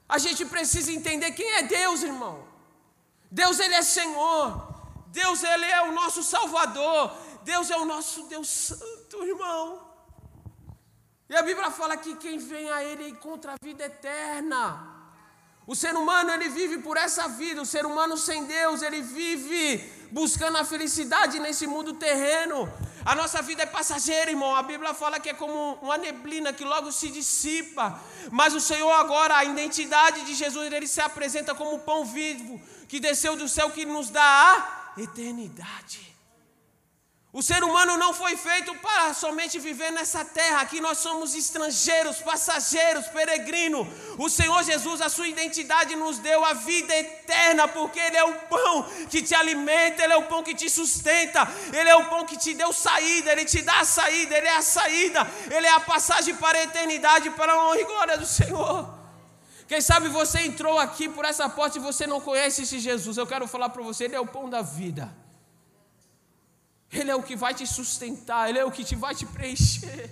A 0.08 0.18
gente 0.18 0.46
precisa 0.46 0.92
entender 0.92 1.32
quem 1.32 1.50
é 1.54 1.64
Deus, 1.64 2.04
irmão. 2.04 2.48
Deus, 3.32 3.60
Ele 3.60 3.74
é 3.74 3.82
Senhor. 3.82 4.76
Deus, 5.08 5.44
Ele 5.44 5.66
é 5.66 5.82
o 5.84 5.92
nosso 5.92 6.24
Salvador. 6.24 7.12
Deus 7.44 7.70
é 7.70 7.78
o 7.78 7.86
nosso 7.86 8.24
Deus 8.24 8.48
Santo, 8.48 9.24
irmão. 9.24 9.82
E 11.28 11.36
a 11.36 11.42
Bíblia 11.42 11.72
fala 11.72 11.98
que 11.98 12.16
quem 12.16 12.38
vem 12.38 12.70
a 12.70 12.84
Ele 12.84 13.10
encontra 13.10 13.54
a 13.54 13.56
vida 13.62 13.86
eterna. 13.86 14.95
O 15.68 15.76
ser 15.76 15.96
humano 15.96 16.32
ele 16.32 16.48
vive 16.50 16.78
por 16.78 16.96
essa 16.96 17.28
vida, 17.28 17.62
o 17.62 17.66
ser 17.66 17.86
humano 17.86 18.18
sem 18.18 18.46
Deus, 18.46 18.84
ele 18.84 19.02
vive 19.02 19.92
buscando 20.12 20.58
a 20.58 20.64
felicidade 20.64 21.40
nesse 21.40 21.66
mundo 21.66 21.94
terreno. 21.94 22.72
A 23.04 23.16
nossa 23.16 23.42
vida 23.42 23.64
é 23.64 23.66
passageira, 23.66 24.30
irmão. 24.30 24.56
A 24.56 24.62
Bíblia 24.62 24.94
fala 24.94 25.20
que 25.20 25.30
é 25.30 25.34
como 25.34 25.74
uma 25.82 25.98
neblina 25.98 26.54
que 26.54 26.64
logo 26.64 26.92
se 26.92 27.10
dissipa. 27.10 28.00
Mas 28.32 28.54
o 28.54 28.62
Senhor 28.62 28.92
agora, 28.92 29.38
a 29.38 29.44
identidade 29.44 30.24
de 30.24 30.36
Jesus, 30.36 30.72
ele 30.72 30.88
se 30.88 31.02
apresenta 31.02 31.56
como 31.56 31.80
pão 31.80 32.06
vivo 32.06 32.62
que 32.88 33.00
desceu 33.00 33.36
do 33.36 33.50
céu 33.50 33.72
que 33.72 33.86
nos 33.86 34.10
dá 34.10 34.92
a 34.96 35.02
eternidade. 35.02 36.15
O 37.38 37.42
ser 37.44 37.62
humano 37.66 37.98
não 37.98 38.14
foi 38.14 38.38
feito 38.38 38.74
para 38.76 39.14
somente 39.14 39.60
viver 39.60 39.92
nessa 39.92 40.24
terra. 40.24 40.62
Aqui 40.62 40.80
nós 40.80 41.00
somos 41.00 41.36
estrangeiros, 41.36 42.20
passageiros, 42.20 43.08
peregrinos. 43.08 43.86
O 44.18 44.30
Senhor 44.30 44.64
Jesus, 44.64 45.02
a 45.02 45.10
sua 45.10 45.28
identidade 45.28 45.98
nos 45.98 46.18
deu 46.18 46.46
a 46.46 46.54
vida 46.54 46.96
eterna, 46.96 47.68
porque 47.68 48.00
Ele 48.00 48.16
é 48.16 48.24
o 48.24 48.36
pão 48.54 48.84
que 49.10 49.22
te 49.22 49.36
alimenta, 49.36 50.02
Ele 50.02 50.14
é 50.14 50.16
o 50.16 50.28
pão 50.28 50.42
que 50.44 50.56
te 50.56 50.70
sustenta, 50.70 51.46
Ele 51.74 51.90
é 51.90 51.96
o 51.98 52.06
pão 52.06 52.26
que 52.26 52.38
te 52.38 52.54
deu 52.54 52.72
saída, 52.72 53.34
Ele 53.34 53.44
te 53.44 53.62
dá 53.62 53.82
a 53.82 53.86
saída, 53.86 54.38
Ele 54.38 54.48
é 54.48 54.56
a 54.56 54.62
saída, 54.62 55.28
Ele 55.52 55.68
é 55.68 55.72
a 55.72 55.82
passagem 55.82 56.38
para 56.38 56.58
a 56.58 56.64
eternidade, 56.64 57.30
para 57.32 57.52
a 57.52 57.66
honra 57.66 57.82
e 57.82 57.84
glória 57.84 58.18
do 58.18 58.26
Senhor. 58.26 58.98
Quem 59.68 59.82
sabe 59.82 60.08
você 60.08 60.40
entrou 60.40 60.80
aqui 60.80 61.10
por 61.10 61.26
essa 61.26 61.50
porta 61.50 61.78
e 61.78 61.82
você 61.82 62.08
não 62.08 62.22
conhece 62.22 62.62
esse 62.62 62.80
Jesus. 62.80 63.18
Eu 63.18 63.28
quero 63.28 63.46
falar 63.46 63.68
para 63.68 63.84
você, 63.84 64.06
Ele 64.06 64.16
é 64.16 64.22
o 64.22 64.26
pão 64.26 64.50
da 64.50 64.62
vida. 64.62 65.25
Ele 67.00 67.12
é 67.12 67.16
o 67.16 67.24
que 67.24 67.36
vai 67.36 67.54
te 67.54 67.66
sustentar, 67.68 68.50
Ele 68.50 68.60
é 68.60 68.66
o 68.66 68.72
que 68.72 68.84
te 68.84 68.96
vai 68.96 69.14
te 69.14 69.26
preencher. 69.26 70.10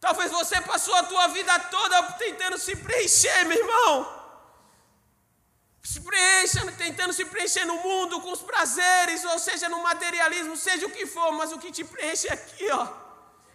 Talvez 0.00 0.30
você 0.30 0.60
passou 0.62 0.94
a 0.94 1.02
tua 1.02 1.26
vida 1.28 1.58
toda 1.76 2.02
tentando 2.24 2.58
se 2.58 2.74
preencher, 2.74 3.44
meu 3.44 3.58
irmão. 3.58 4.20
Se 5.82 6.00
preencha, 6.00 6.60
tentando 6.72 7.12
se 7.12 7.24
preencher 7.24 7.64
no 7.64 7.76
mundo 7.76 8.20
com 8.20 8.32
os 8.32 8.42
prazeres, 8.42 9.24
ou 9.24 9.38
seja, 9.38 9.68
no 9.68 9.82
materialismo, 9.82 10.56
seja 10.56 10.86
o 10.86 10.90
que 10.90 11.06
for, 11.06 11.32
mas 11.32 11.52
o 11.52 11.58
que 11.58 11.70
te 11.70 11.84
preenche 11.84 12.28
é 12.28 12.32
aqui, 12.32 12.70
ó. 12.70 12.86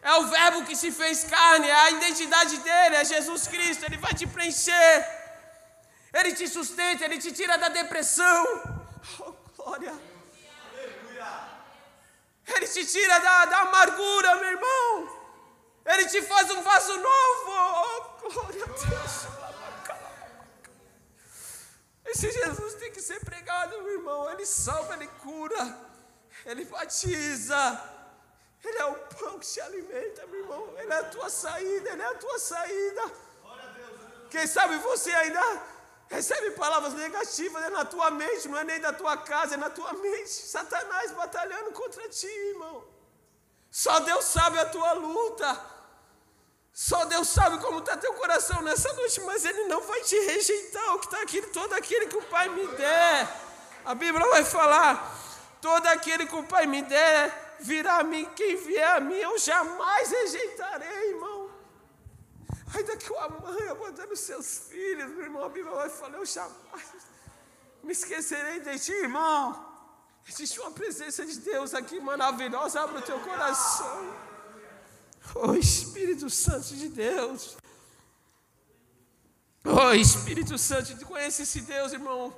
É 0.01 0.13
o 0.15 0.27
verbo 0.27 0.65
que 0.65 0.75
se 0.75 0.91
fez 0.91 1.23
carne, 1.23 1.67
é 1.67 1.73
a 1.73 1.91
identidade 1.91 2.57
dele, 2.57 2.95
é 2.97 3.05
Jesus 3.05 3.47
Cristo, 3.47 3.85
ele 3.85 3.97
vai 3.97 4.13
te 4.13 4.27
preencher. 4.27 4.95
Ele 6.13 6.33
te 6.33 6.47
sustenta, 6.47 7.03
ele 7.05 7.17
te 7.17 7.31
tira 7.31 7.57
da 7.57 7.69
depressão. 7.69 8.45
Oh, 9.19 9.33
glória. 9.55 9.93
Ele 12.47 12.67
te 12.67 12.85
tira 12.85 13.19
da, 13.19 13.45
da 13.45 13.57
amargura, 13.61 14.35
meu 14.35 14.49
irmão. 14.49 15.25
Ele 15.85 16.05
te 16.05 16.21
faz 16.21 16.49
um 16.51 16.61
vaso 16.61 16.97
novo. 16.97 17.51
Oh, 17.51 18.29
glória 18.29 18.63
a 18.63 18.67
Deus. 18.67 19.27
Esse 22.05 22.31
Jesus 22.31 22.75
tem 22.75 22.91
que 22.91 23.01
ser 23.01 23.19
pregado, 23.25 23.81
meu 23.81 23.93
irmão. 23.93 24.31
Ele 24.31 24.45
salva, 24.45 24.93
ele 24.93 25.07
cura, 25.23 25.77
ele 26.45 26.65
batiza. 26.65 27.91
Ele 28.63 28.77
é 28.79 28.85
o 28.85 28.95
pão 28.95 29.37
que 29.39 29.45
te 29.45 29.61
alimenta, 29.61 30.25
meu 30.27 30.39
irmão. 30.39 30.73
Ele 30.77 30.91
é 30.91 30.99
a 30.99 31.03
tua 31.03 31.29
saída, 31.29 31.89
ele 31.89 32.01
é 32.01 32.05
a 32.05 32.15
tua 32.15 32.39
saída. 32.39 33.11
Quem 34.29 34.47
sabe 34.47 34.77
você 34.77 35.11
ainda 35.11 35.41
Recebe 36.09 36.51
palavras 36.51 36.93
negativas 36.93 37.63
é 37.63 37.69
na 37.69 37.83
tua 37.83 38.11
mente, 38.11 38.47
não 38.47 38.57
é 38.57 38.63
nem 38.63 38.79
da 38.79 38.93
tua 38.93 39.17
casa, 39.17 39.55
é 39.55 39.57
na 39.57 39.69
tua 39.69 39.91
mente. 39.93 40.29
Satanás 40.29 41.11
batalhando 41.11 41.71
contra 41.71 42.07
ti, 42.09 42.27
irmão. 42.27 42.83
Só 43.71 43.99
Deus 43.99 44.25
sabe 44.25 44.59
a 44.59 44.65
tua 44.65 44.93
luta. 44.93 45.49
Só 46.71 47.05
Deus 47.05 47.27
sabe 47.29 47.57
como 47.59 47.79
está 47.79 47.97
teu 47.97 48.13
coração 48.13 48.61
nessa 48.61 48.91
noite, 48.93 49.21
mas 49.21 49.45
Ele 49.45 49.63
não 49.65 49.81
vai 49.81 50.01
te 50.01 50.17
rejeitar. 50.19 50.95
O 50.95 50.99
que 50.99 51.05
está 51.05 51.21
aqui, 51.21 51.41
todo 51.41 51.73
aquele 51.73 52.07
que 52.07 52.17
o 52.17 52.23
Pai 52.23 52.49
me 52.49 52.67
der. 52.67 53.27
A 53.85 53.95
Bíblia 53.95 54.27
vai 54.29 54.43
falar: 54.43 54.93
todo 55.61 55.85
aquele 55.87 56.25
que 56.25 56.35
o 56.35 56.43
Pai 56.43 56.65
me 56.67 56.81
der, 56.81 57.57
virá 57.59 57.99
a 57.99 58.03
mim. 58.03 58.25
Quem 58.35 58.55
vier 58.57 58.91
a 58.91 58.99
mim, 58.99 59.15
eu 59.15 59.37
jamais 59.37 60.11
rejeitarei. 60.11 61.04
Ainda 62.75 62.97
que 62.97 63.11
uma 63.11 63.29
mãe 63.29 63.69
abandone 63.69 64.17
seus 64.17 64.47
filhos, 64.69 65.09
meu 65.11 65.23
irmão, 65.23 65.45
a 65.45 65.49
Bíblia 65.49 65.73
vai 65.73 65.89
falar, 65.89 66.17
eu 66.17 66.25
jamais 66.25 66.83
me 67.81 67.93
esquecerei 67.93 68.59
de 68.59 68.77
ti, 68.79 68.91
irmão. 68.91 69.73
Existe 70.27 70.59
uma 70.59 70.71
presença 70.71 71.25
de 71.25 71.37
Deus 71.39 71.73
aqui 71.73 71.99
maravilhosa, 71.99 72.81
abre 72.81 72.97
o 72.97 73.01
teu 73.01 73.19
coração. 73.19 74.13
Oh 75.35 75.53
Espírito 75.53 76.29
Santo 76.29 76.75
de 76.75 76.89
Deus. 76.89 77.55
Oh 79.63 79.93
Espírito 79.93 80.57
Santo, 80.57 81.05
conhece 81.05 81.43
esse 81.43 81.61
Deus, 81.61 81.93
irmão. 81.93 82.35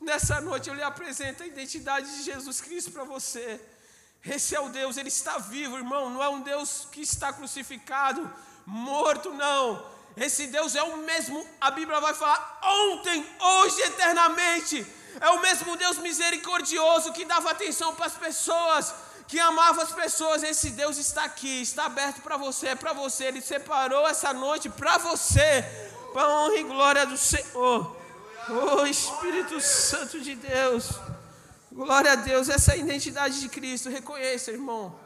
Nessa 0.00 0.40
noite 0.40 0.68
eu 0.68 0.76
lhe 0.76 0.82
apresento 0.82 1.42
a 1.42 1.46
identidade 1.46 2.06
de 2.18 2.22
Jesus 2.22 2.60
Cristo 2.60 2.92
para 2.92 3.04
você. 3.04 3.60
Esse 4.24 4.54
é 4.54 4.60
o 4.60 4.68
Deus, 4.68 4.96
ele 4.96 5.08
está 5.08 5.38
vivo, 5.38 5.76
irmão. 5.76 6.08
Não 6.08 6.22
é 6.22 6.28
um 6.28 6.42
Deus 6.42 6.86
que 6.92 7.00
está 7.00 7.32
crucificado 7.32 8.30
morto, 8.66 9.30
não. 9.30 9.84
Esse 10.16 10.46
Deus 10.46 10.74
é 10.74 10.82
o 10.82 10.98
mesmo, 10.98 11.46
a 11.60 11.70
Bíblia 11.70 12.00
vai 12.00 12.14
falar, 12.14 12.60
ontem, 12.62 13.26
hoje, 13.40 13.80
eternamente. 13.82 14.86
É 15.20 15.28
o 15.30 15.40
mesmo 15.40 15.76
Deus 15.76 15.98
misericordioso 15.98 17.12
que 17.12 17.24
dava 17.24 17.50
atenção 17.50 17.94
para 17.94 18.06
as 18.06 18.14
pessoas, 18.14 18.94
que 19.26 19.38
amava 19.38 19.82
as 19.82 19.92
pessoas. 19.92 20.42
Esse 20.42 20.70
Deus 20.70 20.98
está 20.98 21.24
aqui, 21.24 21.62
está 21.62 21.86
aberto 21.86 22.20
para 22.22 22.36
você, 22.36 22.68
é 22.68 22.74
para 22.74 22.92
você. 22.92 23.24
Ele 23.24 23.40
separou 23.40 24.06
essa 24.06 24.32
noite 24.32 24.68
para 24.68 24.98
você, 24.98 25.64
para 26.12 26.22
a 26.22 26.40
honra 26.40 26.56
e 26.56 26.62
glória 26.62 27.06
do 27.06 27.16
Senhor. 27.16 27.96
Oh 28.48 28.84
Espírito 28.84 29.60
Santo 29.60 30.20
de 30.20 30.34
Deus, 30.34 30.90
glória 31.70 32.12
a 32.12 32.16
Deus, 32.16 32.48
essa 32.48 32.72
é 32.72 32.74
a 32.74 32.78
identidade 32.78 33.40
de 33.40 33.48
Cristo. 33.48 33.88
Reconheça, 33.88 34.50
irmão, 34.50 34.98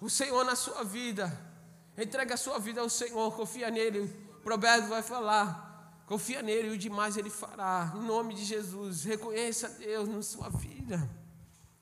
o 0.00 0.08
Senhor 0.08 0.44
na 0.44 0.54
sua 0.54 0.84
vida. 0.84 1.53
Entrega 1.96 2.34
a 2.34 2.36
sua 2.36 2.58
vida 2.58 2.80
ao 2.80 2.88
Senhor, 2.88 3.34
confia 3.36 3.70
nele. 3.70 4.00
O 4.38 4.40
provérbio 4.40 4.88
vai 4.88 5.02
falar. 5.02 6.02
Confia 6.06 6.42
nele 6.42 6.68
e 6.68 6.70
o 6.72 6.78
demais 6.78 7.16
ele 7.16 7.30
fará. 7.30 7.92
Em 7.94 8.02
nome 8.02 8.34
de 8.34 8.44
Jesus, 8.44 9.04
reconheça 9.04 9.68
Deus 9.68 10.08
na 10.08 10.20
sua 10.22 10.48
vida. 10.50 11.08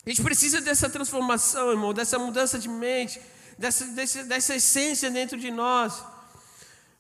A 0.05 0.09
gente 0.09 0.23
precisa 0.23 0.61
dessa 0.61 0.91
transformação, 0.91 1.71
irmão, 1.71 1.95
dessa 1.95 2.19
mudança 2.19 2.59
de 2.59 2.69
mente, 2.69 3.21
dessa, 3.59 3.87
dessa, 3.87 4.25
dessa 4.25 4.55
essência 4.57 5.11
dentro 5.11 5.39
de 5.39 5.51
nós. 5.51 6.05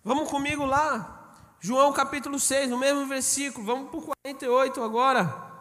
Vamos 0.02 0.28
comigo 0.30 0.64
lá. 0.64 1.36
João 1.60 1.92
capítulo 1.92 2.40
6, 2.40 2.70
no 2.70 2.78
mesmo 2.78 3.06
versículo. 3.06 3.64
Vamos 3.64 3.90
para 3.90 3.98
o 4.00 4.14
48 4.24 4.82
agora. 4.82 5.52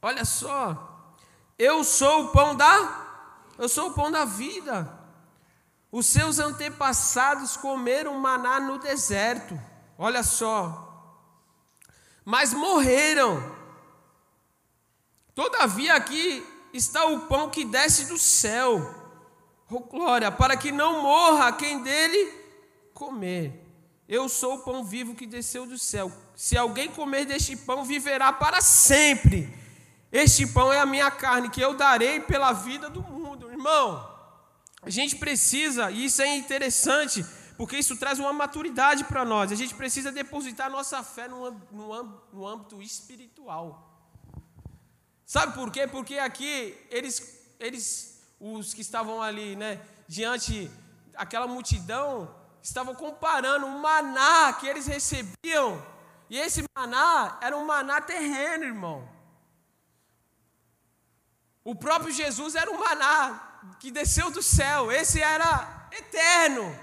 Olha 0.00 0.24
só. 0.24 1.08
Eu 1.58 1.82
sou 1.82 2.26
o 2.26 2.28
pão 2.28 2.54
da 2.54 3.01
eu 3.62 3.68
sou 3.68 3.90
o 3.90 3.94
pão 3.94 4.10
da 4.10 4.24
vida. 4.24 4.92
Os 5.92 6.06
seus 6.06 6.40
antepassados 6.40 7.56
comeram 7.56 8.18
maná 8.18 8.58
no 8.58 8.76
deserto. 8.76 9.56
Olha 9.96 10.24
só. 10.24 11.16
Mas 12.24 12.52
morreram. 12.52 13.54
Todavia 15.32 15.94
aqui 15.94 16.44
está 16.72 17.04
o 17.04 17.28
pão 17.28 17.50
que 17.50 17.64
desce 17.64 18.06
do 18.06 18.18
céu. 18.18 18.96
Oh, 19.70 19.78
glória, 19.78 20.32
para 20.32 20.56
que 20.56 20.72
não 20.72 21.00
morra 21.00 21.52
quem 21.52 21.84
dele 21.84 22.34
comer. 22.92 23.64
Eu 24.08 24.28
sou 24.28 24.56
o 24.56 24.62
pão 24.64 24.82
vivo 24.82 25.14
que 25.14 25.24
desceu 25.24 25.66
do 25.66 25.78
céu. 25.78 26.10
Se 26.34 26.58
alguém 26.58 26.90
comer 26.90 27.26
deste 27.26 27.56
pão, 27.56 27.84
viverá 27.84 28.32
para 28.32 28.60
sempre. 28.60 29.56
Este 30.10 30.48
pão 30.48 30.72
é 30.72 30.80
a 30.80 30.84
minha 30.84 31.12
carne 31.12 31.48
que 31.48 31.60
eu 31.60 31.74
darei 31.74 32.18
pela 32.18 32.52
vida 32.52 32.90
do 32.90 33.00
mundo 33.00 33.11
irmão, 33.62 34.10
A 34.84 34.90
gente 34.90 35.14
precisa, 35.14 35.92
e 35.92 36.06
isso 36.06 36.20
é 36.20 36.36
interessante, 36.36 37.24
porque 37.56 37.76
isso 37.76 37.96
traz 37.96 38.18
uma 38.18 38.32
maturidade 38.32 39.04
para 39.04 39.24
nós. 39.24 39.52
A 39.52 39.54
gente 39.54 39.74
precisa 39.76 40.10
depositar 40.10 40.68
nossa 40.68 41.04
fé 41.04 41.28
no, 41.28 41.52
no, 41.70 42.04
no 42.32 42.46
âmbito 42.46 42.82
espiritual. 42.82 43.88
Sabe 45.24 45.54
por 45.54 45.70
quê? 45.70 45.86
Porque 45.86 46.18
aqui 46.18 46.76
eles, 46.90 47.54
eles, 47.60 48.20
os 48.40 48.74
que 48.74 48.80
estavam 48.80 49.22
ali, 49.22 49.54
né, 49.54 49.80
diante 50.08 50.68
aquela 51.14 51.46
multidão, 51.46 52.34
estavam 52.60 52.92
comparando 52.92 53.66
o 53.66 53.78
maná 53.78 54.52
que 54.54 54.66
eles 54.66 54.88
recebiam, 54.88 55.80
e 56.28 56.36
esse 56.36 56.64
maná 56.76 57.38
era 57.40 57.56
um 57.56 57.64
maná 57.64 58.00
terreno, 58.00 58.64
irmão. 58.64 59.08
O 61.62 61.76
próprio 61.76 62.10
Jesus 62.10 62.56
era 62.56 62.68
um 62.68 62.78
maná 62.78 63.51
que 63.78 63.90
desceu 63.90 64.30
do 64.30 64.42
céu, 64.42 64.90
esse 64.90 65.20
era 65.20 65.88
eterno. 65.90 66.78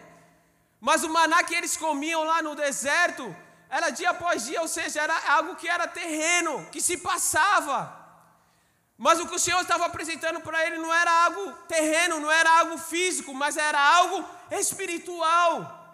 Mas 0.80 1.04
o 1.04 1.10
maná 1.10 1.44
que 1.44 1.56
eles 1.56 1.76
comiam 1.76 2.24
lá 2.24 2.42
no 2.42 2.56
deserto 2.56 3.36
era 3.70 3.90
dia 3.90 4.10
após 4.10 4.46
dia, 4.46 4.62
ou 4.62 4.68
seja, 4.68 5.02
era 5.02 5.18
algo 5.34 5.56
que 5.56 5.68
era 5.68 5.88
terreno, 5.88 6.66
que 6.72 6.82
se 6.82 6.98
passava. 6.98 7.96
Mas 8.98 9.20
o 9.20 9.28
que 9.28 9.36
o 9.36 9.40
Senhor 9.40 9.62
estava 9.62 9.86
apresentando 9.86 10.42
para 10.42 10.66
ele 10.66 10.78
não 10.78 10.94
era 10.94 11.12
algo 11.26 11.54
terreno, 11.68 12.20
não 12.20 12.32
era 12.32 12.60
algo 12.60 12.78
físico, 12.78 13.34
mas 13.34 13.56
era 13.56 13.80
algo 13.80 14.26
espiritual. 14.52 15.89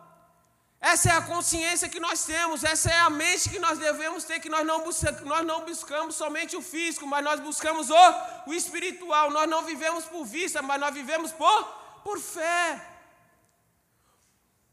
Essa 0.91 1.09
é 1.09 1.13
a 1.13 1.21
consciência 1.33 1.89
que 1.89 1.99
nós 1.99 2.25
temos, 2.25 2.63
essa 2.63 2.91
é 2.91 2.99
a 2.99 3.09
mente 3.09 3.49
que 3.49 3.57
nós 3.57 3.79
devemos 3.79 4.23
ter, 4.23 4.39
que 4.39 4.49
nós 4.55 4.63
não, 4.63 4.81
buscamos, 4.83 5.21
nós 5.21 5.43
não 5.43 5.65
buscamos 5.65 6.13
somente 6.13 6.55
o 6.55 6.61
físico, 6.61 7.07
mas 7.07 7.23
nós 7.23 7.39
buscamos 7.39 7.89
o, 7.89 8.05
o 8.45 8.53
espiritual. 8.53 9.31
Nós 9.31 9.49
não 9.49 9.63
vivemos 9.63 10.05
por 10.05 10.23
vista, 10.23 10.61
mas 10.61 10.79
nós 10.79 10.93
vivemos 10.93 11.31
por, 11.31 11.63
por 12.03 12.19
fé. 12.19 12.63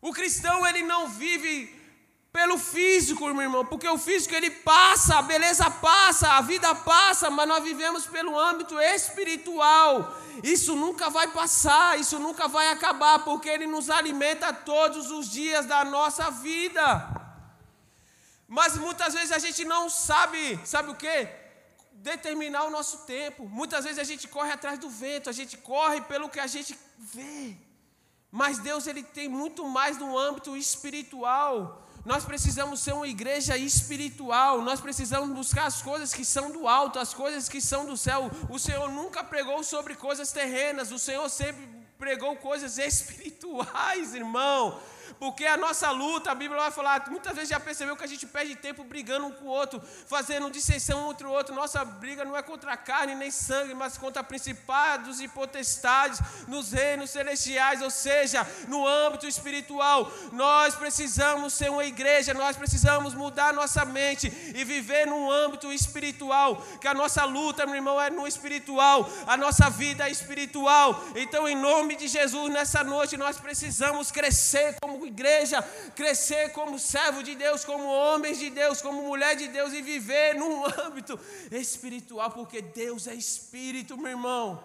O 0.03 0.12
cristão 0.12 0.66
ele 0.66 0.83
não 0.83 1.09
vive 1.09 1.55
pelo 2.33 2.57
físico, 2.57 3.27
meu 3.27 3.42
irmão, 3.42 3.64
porque 3.66 3.87
o 3.87 3.99
físico 3.99 4.35
ele 4.35 4.51
passa, 4.51 5.18
a 5.18 5.23
beleza 5.23 5.71
passa, 5.71 6.29
a 6.29 6.40
vida 6.40 6.75
passa, 6.75 7.29
mas 7.29 7.47
nós 7.47 7.62
vivemos 7.62 8.07
pelo 8.07 8.38
âmbito 8.38 8.81
espiritual. 8.81 10.16
Isso 10.42 10.75
nunca 10.75 11.11
vai 11.11 11.29
passar, 11.29 12.01
isso 12.01 12.18
nunca 12.18 12.49
vai 12.49 12.68
acabar, 12.68 13.18
porque 13.23 13.51
ele 13.51 13.66
nos 13.66 13.90
alimenta 13.90 14.51
todos 14.51 15.11
os 15.11 15.31
dias 15.31 15.66
da 15.66 15.85
nossa 15.85 16.31
vida. 16.31 16.87
Mas 18.49 18.79
muitas 18.79 19.12
vezes 19.12 19.31
a 19.31 19.38
gente 19.38 19.62
não 19.66 19.90
sabe, 19.90 20.59
sabe 20.64 20.90
o 20.90 20.95
que? 20.95 21.29
Determinar 21.92 22.64
o 22.64 22.71
nosso 22.71 23.05
tempo. 23.05 23.47
Muitas 23.47 23.85
vezes 23.85 23.99
a 23.99 24.05
gente 24.05 24.27
corre 24.27 24.53
atrás 24.53 24.79
do 24.79 24.88
vento, 24.88 25.29
a 25.29 25.33
gente 25.33 25.59
corre 25.59 26.01
pelo 26.01 26.31
que 26.31 26.40
a 26.40 26.47
gente 26.47 26.79
vê. 26.97 27.57
Mas 28.31 28.59
Deus 28.59 28.87
ele 28.87 29.03
tem 29.03 29.29
muito 29.29 29.68
mais 29.68 29.99
no 29.99 30.18
âmbito 30.18 30.57
espiritual. 30.57 31.82
Nós 32.05 32.25
precisamos 32.25 32.81
ser 32.81 32.93
uma 32.95 33.07
igreja 33.07 33.57
espiritual, 33.57 34.61
nós 34.61 34.81
precisamos 34.81 35.31
buscar 35.31 35.67
as 35.67 35.81
coisas 35.81 36.12
que 36.12 36.25
são 36.25 36.51
do 36.51 36.67
alto, 36.67 36.99
as 36.99 37.15
coisas 37.15 37.49
que 37.49 37.61
são 37.61 37.87
do 37.87 37.97
céu. 37.97 38.29
O 38.49 38.59
Senhor 38.59 38.91
nunca 38.91 39.23
pregou 39.23 39.62
sobre 39.62 39.95
coisas 39.95 40.33
terrenas, 40.33 40.91
o 40.91 40.99
Senhor 40.99 41.29
sempre 41.29 41.62
pregou 41.97 42.35
coisas 42.37 42.77
espirituais, 42.79 44.15
irmão. 44.15 44.81
Porque 45.18 45.44
a 45.44 45.57
nossa 45.57 45.90
luta, 45.90 46.31
a 46.31 46.35
Bíblia 46.35 46.61
vai 46.61 46.70
falar, 46.70 47.09
muitas 47.09 47.35
vezes 47.35 47.51
já 47.51 47.61
percebeu 47.61 47.96
que 47.96 48.05
a 48.05 48.09
gente 48.09 48.27
perde 48.27 48.57
tempo 48.57 48.85
brigando 48.85 49.27
um 49.27 49.33
com 49.33 49.46
o 49.46 49.48
outro, 49.48 49.81
fazendo 50.07 50.51
dissensão 50.51 51.07
um 51.07 51.11
entre 51.12 51.27
o 51.27 51.31
outro. 51.31 51.55
Nossa 51.55 51.85
briga 51.85 52.25
não 52.25 52.37
é 52.37 52.42
contra 52.42 52.77
carne 52.77 53.14
nem 53.14 53.31
sangue, 53.31 53.75
mas 53.75 53.98
contra 53.98 54.22
principados 54.22 55.20
e 55.20 55.29
potestades 55.29 56.20
nos 56.48 56.72
reinos 56.72 57.11
celestiais, 57.11 57.83
ou 57.83 57.90
seja, 57.90 58.46
no 58.68 58.87
âmbito 58.87 59.27
espiritual. 59.27 60.11
Nós 60.33 60.75
precisamos 60.75 61.53
ser 61.55 61.70
uma 61.70 61.85
igreja, 61.85 62.35
nós 62.35 62.57
precisamos 62.57 63.14
mudar 63.14 63.53
nossa 63.53 63.85
mente 63.85 64.27
e 64.55 64.64
viver 64.64 65.07
num 65.07 65.31
âmbito 65.31 65.72
espiritual. 65.72 66.57
Que 66.81 66.88
a 66.88 66.94
nossa 66.94 67.25
luta, 67.25 67.66
meu 67.66 67.77
irmão, 67.77 68.01
é 68.01 68.11
no 68.11 68.27
espiritual, 68.27 69.09
a 69.27 69.37
nossa 69.37 69.68
vida 69.70 70.09
é 70.09 70.11
espiritual. 70.11 71.03
Então, 71.16 71.48
em 71.48 71.57
nome 71.57 71.96
de 71.96 72.09
Jesus, 72.09 72.53
nessa 72.53 72.83
noite, 72.85 73.16
nós 73.16 73.38
precisamos 73.38 74.11
crescer 74.11 74.77
como 74.81 75.02
igreja, 75.07 75.62
crescer 75.95 76.53
como 76.53 76.79
servo 76.79 77.23
de 77.23 77.35
Deus, 77.35 77.65
como 77.65 77.85
homens 77.85 78.38
de 78.38 78.51
Deus, 78.51 78.83
como 78.83 79.03
mulher 79.03 79.37
de 79.37 79.49
Deus 79.49 79.73
e 79.73 79.83
viver 79.83 80.35
num 80.35 80.65
âmbito 80.81 81.19
espiritual, 81.51 82.31
porque 82.31 82.61
Deus 82.61 83.07
é 83.07 83.15
espírito, 83.15 83.97
meu 83.97 84.12
irmão. 84.12 84.62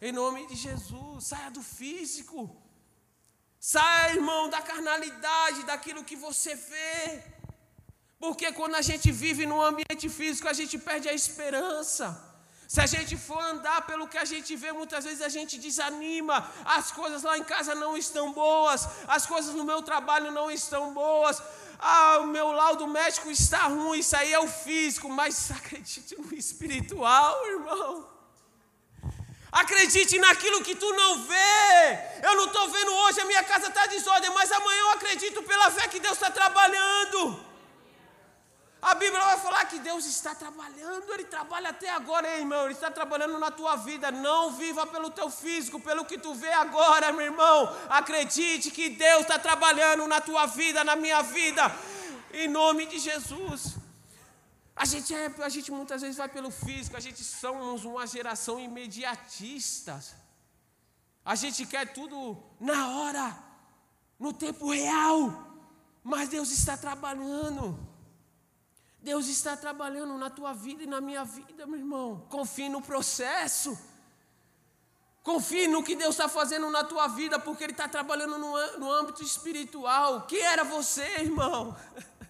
Em 0.00 0.12
nome 0.12 0.46
de 0.46 0.56
Jesus, 0.56 1.26
saia 1.26 1.50
do 1.50 1.62
físico. 1.62 2.54
Saia, 3.58 4.14
irmão, 4.14 4.50
da 4.50 4.60
carnalidade, 4.60 5.64
daquilo 5.64 6.04
que 6.04 6.16
você 6.16 6.54
vê. 6.54 7.22
Porque 8.18 8.52
quando 8.52 8.74
a 8.74 8.82
gente 8.82 9.10
vive 9.10 9.46
num 9.46 9.62
ambiente 9.62 10.08
físico, 10.08 10.48
a 10.48 10.52
gente 10.52 10.78
perde 10.78 11.08
a 11.08 11.14
esperança. 11.14 12.33
Se 12.74 12.80
a 12.80 12.86
gente 12.86 13.16
for 13.16 13.40
andar 13.40 13.82
pelo 13.82 14.08
que 14.08 14.18
a 14.18 14.24
gente 14.24 14.56
vê, 14.56 14.72
muitas 14.72 15.04
vezes 15.04 15.22
a 15.22 15.28
gente 15.28 15.56
desanima. 15.58 16.36
As 16.64 16.90
coisas 16.90 17.22
lá 17.22 17.38
em 17.38 17.44
casa 17.44 17.72
não 17.72 17.96
estão 17.96 18.32
boas, 18.32 18.88
as 19.06 19.24
coisas 19.26 19.54
no 19.54 19.62
meu 19.62 19.80
trabalho 19.80 20.32
não 20.32 20.50
estão 20.50 20.92
boas. 20.92 21.40
Ah, 21.78 22.18
o 22.22 22.26
meu 22.26 22.50
laudo 22.50 22.88
médico 22.88 23.30
está 23.30 23.62
ruim, 23.68 24.00
isso 24.00 24.16
aí 24.16 24.32
é 24.32 24.40
o 24.40 24.48
físico, 24.48 25.08
mas 25.08 25.52
acredite 25.56 26.16
no 26.20 26.34
espiritual, 26.34 27.46
irmão. 27.46 28.08
Acredite 29.52 30.18
naquilo 30.18 30.64
que 30.64 30.74
tu 30.74 30.92
não 30.94 31.22
vê. 31.22 31.98
Eu 32.24 32.34
não 32.34 32.46
estou 32.46 32.68
vendo 32.70 32.92
hoje, 32.92 33.20
a 33.20 33.24
minha 33.24 33.44
casa 33.44 33.68
está 33.68 33.86
desordem, 33.86 34.30
mas 34.30 34.50
amanhã 34.50 34.80
eu 34.80 34.90
acredito 34.90 35.44
pela 35.44 35.70
fé 35.70 35.86
que 35.86 36.00
Deus 36.00 36.14
está 36.14 36.28
trabalhando. 36.28 37.53
A 38.84 38.94
Bíblia 38.94 39.18
vai 39.18 39.38
falar 39.38 39.64
que 39.64 39.78
Deus 39.78 40.04
está 40.04 40.34
trabalhando, 40.34 41.10
Ele 41.14 41.24
trabalha 41.24 41.70
até 41.70 41.88
agora, 41.90 42.28
hein, 42.28 42.40
irmão. 42.40 42.64
Ele 42.66 42.74
está 42.74 42.90
trabalhando 42.90 43.38
na 43.38 43.50
tua 43.50 43.76
vida. 43.76 44.10
Não 44.10 44.52
viva 44.52 44.86
pelo 44.86 45.08
teu 45.08 45.30
físico, 45.30 45.80
pelo 45.80 46.04
que 46.04 46.18
tu 46.18 46.34
vê 46.34 46.52
agora, 46.52 47.10
meu 47.10 47.24
irmão. 47.24 47.74
Acredite 47.88 48.70
que 48.70 48.90
Deus 48.90 49.22
está 49.22 49.38
trabalhando 49.38 50.06
na 50.06 50.20
tua 50.20 50.44
vida, 50.44 50.84
na 50.84 50.96
minha 50.96 51.22
vida, 51.22 51.62
em 52.34 52.46
nome 52.46 52.84
de 52.84 52.98
Jesus. 52.98 53.76
A 54.76 54.84
gente, 54.84 55.14
é, 55.14 55.32
a 55.38 55.48
gente 55.48 55.72
muitas 55.72 56.02
vezes 56.02 56.18
vai 56.18 56.28
pelo 56.28 56.50
físico, 56.50 56.94
a 56.94 57.00
gente 57.00 57.24
somos 57.24 57.86
uma 57.86 58.06
geração 58.06 58.60
imediatista. 58.60 59.98
A 61.24 61.34
gente 61.34 61.64
quer 61.64 61.94
tudo 61.94 62.36
na 62.60 62.90
hora, 62.98 63.34
no 64.18 64.30
tempo 64.30 64.70
real. 64.70 65.18
Mas 66.02 66.28
Deus 66.28 66.50
está 66.50 66.76
trabalhando. 66.76 67.93
Deus 69.04 69.26
está 69.28 69.54
trabalhando 69.54 70.16
na 70.16 70.30
tua 70.30 70.54
vida 70.54 70.82
e 70.82 70.86
na 70.86 70.98
minha 70.98 71.24
vida, 71.24 71.66
meu 71.66 71.78
irmão. 71.78 72.26
Confie 72.30 72.70
no 72.70 72.80
processo. 72.80 73.78
Confie 75.22 75.68
no 75.68 75.84
que 75.84 75.94
Deus 75.94 76.14
está 76.14 76.26
fazendo 76.26 76.70
na 76.70 76.82
tua 76.82 77.06
vida, 77.08 77.38
porque 77.38 77.64
Ele 77.64 77.72
está 77.72 77.86
trabalhando 77.86 78.38
no, 78.38 78.78
no 78.78 78.90
âmbito 78.90 79.22
espiritual. 79.22 80.22
Que 80.22 80.38
era 80.38 80.64
você, 80.64 81.06
irmão? 81.20 81.76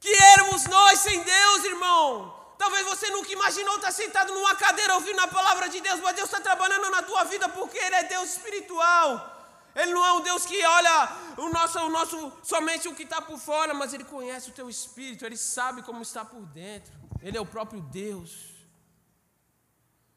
Que 0.00 0.14
éramos 0.34 0.64
nós 0.66 1.00
sem 1.00 1.20
Deus, 1.24 1.64
irmão. 1.64 2.32
Talvez 2.56 2.86
você 2.86 3.10
nunca 3.10 3.32
imaginou 3.32 3.76
estar 3.76 3.90
sentado 3.90 4.32
numa 4.32 4.54
cadeira 4.54 4.94
ouvindo 4.94 5.18
a 5.18 5.26
palavra 5.26 5.68
de 5.68 5.80
Deus, 5.80 5.98
mas 5.98 6.14
Deus 6.14 6.28
está 6.28 6.40
trabalhando 6.40 6.88
na 6.88 7.02
tua 7.02 7.24
vida 7.24 7.48
porque 7.48 7.76
Ele 7.76 7.96
é 7.96 8.04
Deus 8.04 8.30
espiritual. 8.30 9.37
Ele 9.80 9.92
não 9.92 10.04
é 10.04 10.12
um 10.12 10.22
Deus 10.28 10.44
que 10.44 10.60
olha 10.66 10.96
o 11.36 11.48
nosso, 11.50 11.78
o 11.78 11.88
nosso 11.88 12.32
somente 12.42 12.88
o 12.88 12.94
que 12.96 13.04
está 13.04 13.22
por 13.22 13.38
fora, 13.38 13.72
mas 13.72 13.94
Ele 13.94 14.04
conhece 14.04 14.50
o 14.50 14.52
teu 14.52 14.68
espírito, 14.68 15.24
Ele 15.24 15.36
sabe 15.36 15.82
como 15.82 16.02
está 16.02 16.24
por 16.24 16.44
dentro. 16.46 16.92
Ele 17.22 17.36
é 17.36 17.40
o 17.40 17.46
próprio 17.46 17.80
Deus. 17.80 18.32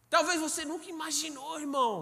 Talvez 0.09 0.41
você 0.41 0.65
nunca 0.65 0.89
imaginou, 0.89 1.59
irmão. 1.59 1.93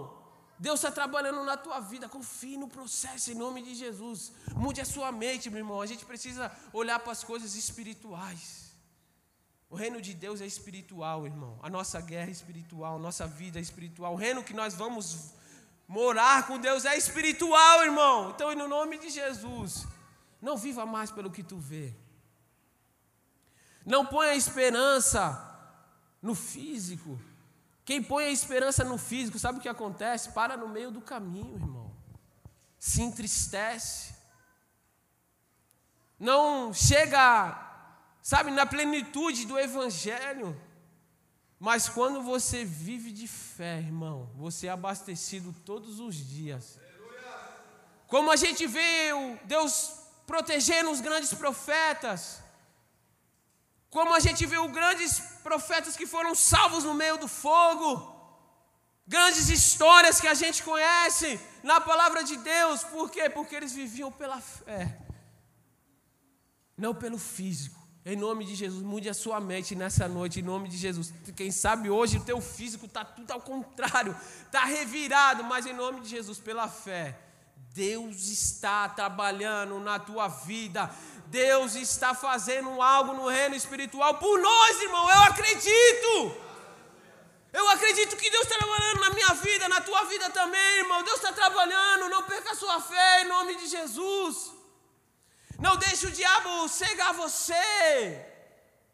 Deus 0.58 0.80
está 0.80 0.90
trabalhando 0.90 1.44
na 1.44 1.56
tua 1.56 1.80
vida. 1.80 2.08
Confie 2.08 2.56
no 2.56 2.68
processo 2.68 3.30
em 3.30 3.34
nome 3.34 3.62
de 3.62 3.74
Jesus. 3.74 4.32
Mude 4.54 4.80
a 4.80 4.84
sua 4.84 5.12
mente, 5.12 5.50
meu 5.50 5.58
irmão. 5.58 5.82
A 5.82 5.86
gente 5.86 6.04
precisa 6.04 6.50
olhar 6.72 6.98
para 6.98 7.12
as 7.12 7.22
coisas 7.22 7.54
espirituais. 7.54 8.74
O 9.68 9.76
reino 9.76 10.00
de 10.00 10.12
Deus 10.14 10.40
é 10.40 10.46
espiritual, 10.46 11.26
irmão. 11.26 11.58
A 11.62 11.70
nossa 11.70 12.00
guerra 12.00 12.28
é 12.28 12.32
espiritual, 12.32 12.98
nossa 12.98 13.26
vida 13.26 13.58
é 13.58 13.62
espiritual. 13.62 14.14
O 14.14 14.16
reino 14.16 14.42
que 14.42 14.52
nós 14.52 14.74
vamos 14.74 15.32
Morar 15.90 16.46
com 16.46 16.56
Deus 16.56 16.84
é 16.84 16.96
espiritual, 16.96 17.82
irmão. 17.82 18.30
Então, 18.30 18.54
no 18.54 18.68
nome 18.68 18.96
de 18.96 19.10
Jesus, 19.10 19.88
não 20.40 20.56
viva 20.56 20.86
mais 20.86 21.10
pelo 21.10 21.32
que 21.32 21.42
tu 21.42 21.58
vê. 21.58 21.92
Não 23.84 24.06
ponha 24.06 24.36
esperança 24.36 25.20
no 26.22 26.36
físico. 26.36 27.20
Quem 27.84 28.00
põe 28.00 28.26
a 28.26 28.30
esperança 28.30 28.84
no 28.84 28.96
físico, 28.96 29.36
sabe 29.36 29.58
o 29.58 29.60
que 29.60 29.68
acontece? 29.68 30.30
Para 30.30 30.56
no 30.56 30.68
meio 30.68 30.92
do 30.92 31.00
caminho, 31.00 31.56
irmão. 31.56 31.90
Se 32.78 33.02
entristece. 33.02 34.14
Não 36.16 36.72
chega, 36.72 37.58
sabe, 38.22 38.52
na 38.52 38.64
plenitude 38.64 39.44
do 39.44 39.58
evangelho. 39.58 40.56
Mas 41.60 41.90
quando 41.90 42.22
você 42.22 42.64
vive 42.64 43.12
de 43.12 43.28
fé, 43.28 43.76
irmão, 43.76 44.30
você 44.34 44.66
é 44.66 44.70
abastecido 44.70 45.54
todos 45.66 46.00
os 46.00 46.16
dias. 46.16 46.78
Como 48.06 48.32
a 48.32 48.36
gente 48.36 48.66
vê 48.66 49.10
Deus 49.44 49.92
protegendo 50.26 50.90
os 50.90 51.02
grandes 51.02 51.34
profetas, 51.34 52.42
como 53.90 54.14
a 54.14 54.20
gente 54.20 54.46
viu 54.46 54.66
grandes 54.68 55.20
profetas 55.42 55.96
que 55.98 56.06
foram 56.06 56.34
salvos 56.34 56.82
no 56.82 56.94
meio 56.94 57.18
do 57.18 57.28
fogo, 57.28 57.90
grandes 59.06 59.50
histórias 59.50 60.18
que 60.18 60.28
a 60.28 60.34
gente 60.34 60.62
conhece 60.62 61.38
na 61.62 61.78
palavra 61.78 62.24
de 62.24 62.38
Deus, 62.38 62.84
por 62.84 63.10
quê? 63.10 63.28
Porque 63.28 63.54
eles 63.54 63.72
viviam 63.72 64.10
pela 64.10 64.40
fé, 64.40 64.98
não 66.74 66.94
pelo 66.94 67.18
físico. 67.18 67.79
Em 68.04 68.16
nome 68.16 68.46
de 68.46 68.54
Jesus, 68.54 68.82
mude 68.82 69.10
a 69.10 69.14
sua 69.14 69.38
mente 69.40 69.74
nessa 69.74 70.08
noite, 70.08 70.40
em 70.40 70.42
nome 70.42 70.68
de 70.68 70.76
Jesus. 70.78 71.12
Quem 71.36 71.50
sabe 71.50 71.90
hoje 71.90 72.16
o 72.16 72.24
teu 72.24 72.40
físico 72.40 72.86
está 72.86 73.04
tudo 73.04 73.30
ao 73.30 73.40
contrário, 73.40 74.16
está 74.46 74.64
revirado, 74.64 75.44
mas 75.44 75.66
em 75.66 75.74
nome 75.74 76.00
de 76.00 76.08
Jesus, 76.08 76.38
pela 76.38 76.66
fé, 76.66 77.18
Deus 77.74 78.28
está 78.28 78.88
trabalhando 78.88 79.78
na 79.80 79.98
tua 79.98 80.28
vida, 80.28 80.90
Deus 81.26 81.74
está 81.74 82.14
fazendo 82.14 82.80
algo 82.80 83.12
no 83.12 83.28
reino 83.28 83.54
espiritual 83.54 84.14
por 84.14 84.40
nós, 84.40 84.80
irmão. 84.80 85.10
Eu 85.10 85.22
acredito. 85.24 86.36
Eu 87.52 87.68
acredito 87.68 88.16
que 88.16 88.30
Deus 88.30 88.44
está 88.44 88.58
trabalhando 88.58 89.00
na 89.00 89.10
minha 89.10 89.34
vida, 89.34 89.68
na 89.68 89.80
tua 89.80 90.04
vida 90.04 90.30
também, 90.30 90.78
irmão. 90.78 91.02
Deus 91.02 91.16
está 91.16 91.32
trabalhando. 91.32 92.08
Não 92.08 92.22
perca 92.22 92.52
a 92.52 92.56
sua 92.56 92.80
fé 92.80 93.22
em 93.22 93.28
nome 93.28 93.56
de 93.56 93.66
Jesus. 93.66 94.52
Não 95.60 95.76
deixe 95.76 96.06
o 96.06 96.10
diabo 96.10 96.66
cegar 96.68 97.12
você. 97.12 98.26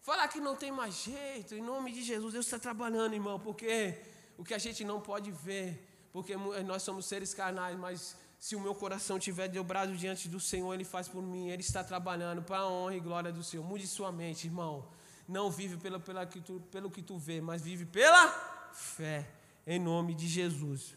Falar 0.03 0.27
que 0.29 0.41
não 0.41 0.57
tem 0.57 0.73
mais 0.73 0.95
jeito, 0.95 1.55
em 1.55 1.63
nome 1.63 1.93
de 1.93 2.03
Jesus. 2.03 2.33
Deus 2.33 2.47
está 2.47 2.59
trabalhando, 2.59 3.15
irmão, 3.15 3.39
porque 3.39 3.97
o 4.37 4.45
que 4.45 4.53
a 4.53 4.59
gente 4.59 4.85
não 4.85 5.01
pode 5.01 5.31
ver, 5.31 5.81
porque 6.13 6.37
nós 6.37 6.83
somos 6.83 7.07
seres 7.07 7.33
carnais, 7.33 7.77
mas 7.77 8.17
se 8.39 8.57
o 8.57 8.61
meu 8.61 8.75
coração 8.75 9.17
estiver 9.17 9.49
dobrado 9.49 9.97
diante 9.97 10.29
do 10.29 10.41
Senhor, 10.41 10.75
Ele 10.75 10.85
faz 10.85 11.07
por 11.07 11.23
mim, 11.23 11.49
Ele 11.51 11.63
está 11.63 11.85
trabalhando 11.85 12.43
para 12.43 12.59
a 12.59 12.69
honra 12.69 12.97
e 12.97 13.01
glória 13.01 13.33
do 13.33 13.45
Senhor. 13.45 13.65
Mude 13.65 13.87
sua 13.87 14.11
mente, 14.11 14.47
irmão. 14.47 14.89
Não 15.29 15.51
vive 15.51 15.77
pelo, 15.77 16.01
pela 16.01 16.27
que 16.27 16.41
tu, 16.41 16.61
pelo 16.73 16.91
que 16.91 17.03
tu 17.03 17.17
vê, 17.17 17.41
mas 17.41 17.63
vive 17.63 17.85
pela 17.85 18.29
fé, 18.73 19.27
em 19.67 19.79
nome 19.79 20.15
de 20.15 20.27
Jesus. 20.27 20.97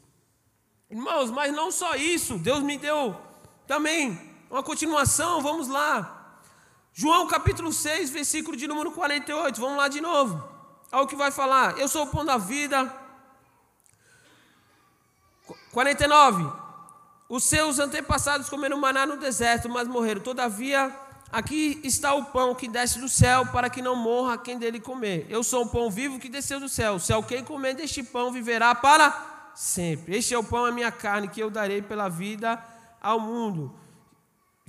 Irmãos, 0.90 1.30
mas 1.30 1.54
não 1.54 1.72
só 1.72 1.96
isso, 1.96 2.40
Deus 2.40 2.62
me 2.62 2.78
deu 2.78 3.16
também 3.68 4.39
uma 4.50 4.64
continuação, 4.64 5.42
vamos 5.42 5.68
lá. 5.68 6.16
João 6.94 7.28
capítulo 7.28 7.72
6, 7.72 8.10
versículo 8.10 8.58
de 8.58 8.68
número 8.68 8.92
48, 8.92 9.62
vamos 9.62 9.78
lá 9.78 9.88
de 9.88 10.02
novo. 10.02 10.44
Olha 10.92 11.04
o 11.04 11.08
que 11.08 11.16
vai 11.16 11.32
falar. 11.32 11.78
Eu 11.78 11.88
sou 11.88 12.04
o 12.04 12.08
pão 12.08 12.26
da 12.26 12.38
vida. 12.38 12.92
49. 15.72 16.52
Os 17.30 17.44
seus 17.44 17.78
antepassados 17.78 18.50
comeram 18.50 18.80
maná 18.80 19.06
no 19.06 19.18
deserto, 19.18 19.70
mas 19.70 19.88
morreram. 19.88 20.20
Todavia, 20.20 20.94
aqui 21.32 21.80
está 21.84 22.16
o 22.16 22.26
pão 22.26 22.56
que 22.56 22.68
desce 22.68 23.00
do 23.00 23.08
céu, 23.08 23.46
para 23.46 23.70
que 23.70 23.84
não 23.84 23.96
morra 23.96 24.36
quem 24.36 24.58
dele 24.58 24.80
comer. 24.80 25.28
Eu 25.30 25.44
sou 25.44 25.64
o 25.66 25.70
pão 25.70 25.92
vivo 25.92 26.18
que 26.18 26.28
desceu 26.28 26.60
do 26.60 26.68
céu. 26.68 27.00
Se 27.00 27.14
alguém 27.14 27.44
comer 27.44 27.76
deste 27.76 28.02
pão, 28.02 28.32
viverá 28.32 28.74
para 28.74 29.52
sempre. 29.54 30.18
Este 30.18 30.34
é 30.34 30.40
o 30.40 30.44
pão, 30.44 30.66
a 30.66 30.72
minha 30.72 30.92
carne, 30.92 31.28
que 31.28 31.42
eu 31.42 31.52
darei 31.52 31.84
pela 31.84 32.10
vida 32.10 32.62
ao 33.00 33.20
mundo. 33.20 33.72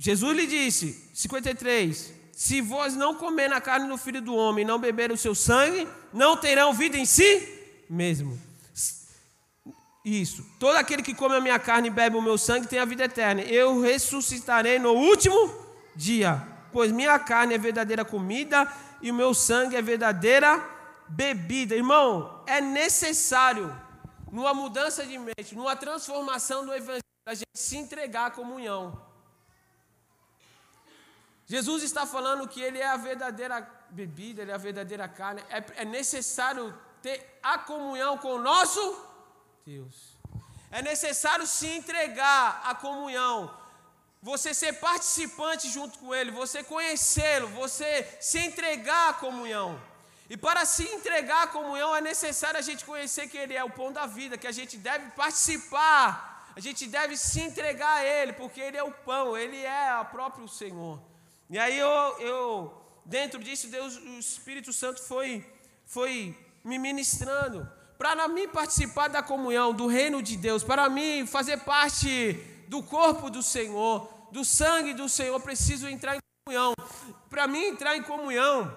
Jesus 0.03 0.35
lhe 0.35 0.47
disse, 0.47 0.99
53, 1.13 2.11
se 2.33 2.59
vós 2.59 2.95
não 2.95 3.13
comer 3.13 3.47
na 3.47 3.61
carne 3.61 3.87
do 3.87 3.99
Filho 3.99 4.19
do 4.19 4.33
Homem, 4.33 4.65
não 4.65 4.79
beber 4.79 5.11
o 5.11 5.15
seu 5.15 5.35
sangue, 5.35 5.87
não 6.11 6.35
terão 6.35 6.73
vida 6.73 6.97
em 6.97 7.05
si 7.05 7.47
mesmo. 7.87 8.35
Isso. 10.03 10.43
Todo 10.59 10.75
aquele 10.77 11.03
que 11.03 11.13
come 11.13 11.35
a 11.35 11.39
minha 11.39 11.59
carne 11.59 11.89
e 11.89 11.91
bebe 11.91 12.17
o 12.17 12.21
meu 12.21 12.35
sangue 12.35 12.65
tem 12.65 12.79
a 12.79 12.85
vida 12.85 13.03
eterna. 13.03 13.43
Eu 13.43 13.79
ressuscitarei 13.79 14.79
no 14.79 14.93
último 14.93 15.37
dia, 15.95 16.41
pois 16.73 16.91
minha 16.91 17.19
carne 17.19 17.53
é 17.53 17.59
verdadeira 17.59 18.03
comida 18.03 18.67
e 19.03 19.11
o 19.11 19.13
meu 19.13 19.35
sangue 19.35 19.75
é 19.75 19.83
verdadeira 19.83 20.67
bebida. 21.09 21.75
Irmão, 21.75 22.43
é 22.47 22.59
necessário, 22.59 23.71
numa 24.31 24.51
mudança 24.51 25.05
de 25.05 25.19
mente, 25.19 25.53
numa 25.53 25.75
transformação 25.75 26.65
do 26.65 26.73
evangelho, 26.73 27.03
a 27.23 27.35
gente 27.35 27.51
se 27.53 27.77
entregar 27.77 28.25
à 28.25 28.31
comunhão. 28.31 29.10
Jesus 31.53 31.83
está 31.83 32.03
falando 32.05 32.47
que 32.47 32.61
Ele 32.61 32.79
é 32.79 32.87
a 32.87 32.95
verdadeira 32.95 33.55
bebida, 33.89 34.41
Ele 34.41 34.51
é 34.51 34.53
a 34.53 34.65
verdadeira 34.69 35.05
carne. 35.09 35.41
É, 35.49 35.81
é 35.81 35.85
necessário 35.99 36.73
ter 37.01 37.17
a 37.43 37.57
comunhão 37.57 38.17
com 38.17 38.35
o 38.35 38.41
nosso 38.41 38.81
Deus. 39.65 39.95
É 40.71 40.81
necessário 40.81 41.45
se 41.45 41.67
entregar 41.67 42.61
à 42.63 42.73
comunhão, 42.73 43.53
você 44.21 44.53
ser 44.53 44.73
participante 44.79 45.69
junto 45.69 45.99
com 45.99 46.15
Ele, 46.15 46.31
você 46.31 46.63
conhecê-lo, 46.63 47.49
você 47.49 47.89
se 48.21 48.39
entregar 48.39 49.09
à 49.09 49.13
comunhão. 49.25 49.69
E 50.29 50.37
para 50.37 50.63
se 50.63 50.85
entregar 50.95 51.43
à 51.43 51.47
comunhão 51.47 51.93
é 51.93 51.99
necessário 51.99 52.59
a 52.61 52.67
gente 52.69 52.85
conhecer 52.85 53.27
que 53.27 53.37
Ele 53.37 53.55
é 53.61 53.63
o 53.69 53.69
pão 53.69 53.91
da 53.91 54.05
vida, 54.05 54.37
que 54.37 54.47
a 54.47 54.53
gente 54.53 54.77
deve 54.77 55.11
participar, 55.23 56.49
a 56.55 56.61
gente 56.61 56.87
deve 56.87 57.17
se 57.17 57.41
entregar 57.41 57.95
a 57.97 58.05
Ele, 58.05 58.31
porque 58.31 58.61
Ele 58.61 58.77
é 58.77 58.83
o 58.83 58.93
pão, 59.09 59.37
Ele 59.37 59.61
é 59.61 59.99
o 59.99 60.05
próprio 60.05 60.47
Senhor. 60.47 61.10
E 61.51 61.59
aí 61.59 61.77
eu, 61.77 61.89
eu 62.19 62.73
dentro 63.05 63.43
disso, 63.43 63.67
Deus, 63.67 63.97
o 63.97 64.17
Espírito 64.17 64.71
Santo 64.71 65.03
foi, 65.03 65.45
foi 65.85 66.33
me 66.63 66.79
ministrando 66.79 67.69
para 67.97 68.25
mim 68.29 68.47
participar 68.47 69.09
da 69.09 69.21
comunhão, 69.21 69.73
do 69.73 69.85
reino 69.85 70.23
de 70.23 70.37
Deus, 70.37 70.63
para 70.63 70.89
mim 70.89 71.27
fazer 71.27 71.57
parte 71.57 72.33
do 72.69 72.81
corpo 72.81 73.29
do 73.29 73.43
Senhor, 73.43 74.09
do 74.31 74.45
sangue 74.45 74.93
do 74.93 75.09
Senhor, 75.09 75.37
preciso 75.41 75.89
entrar 75.89 76.15
em 76.15 76.19
comunhão. 76.45 76.73
Para 77.29 77.47
mim 77.47 77.65
entrar 77.65 77.97
em 77.97 78.01
comunhão, 78.01 78.73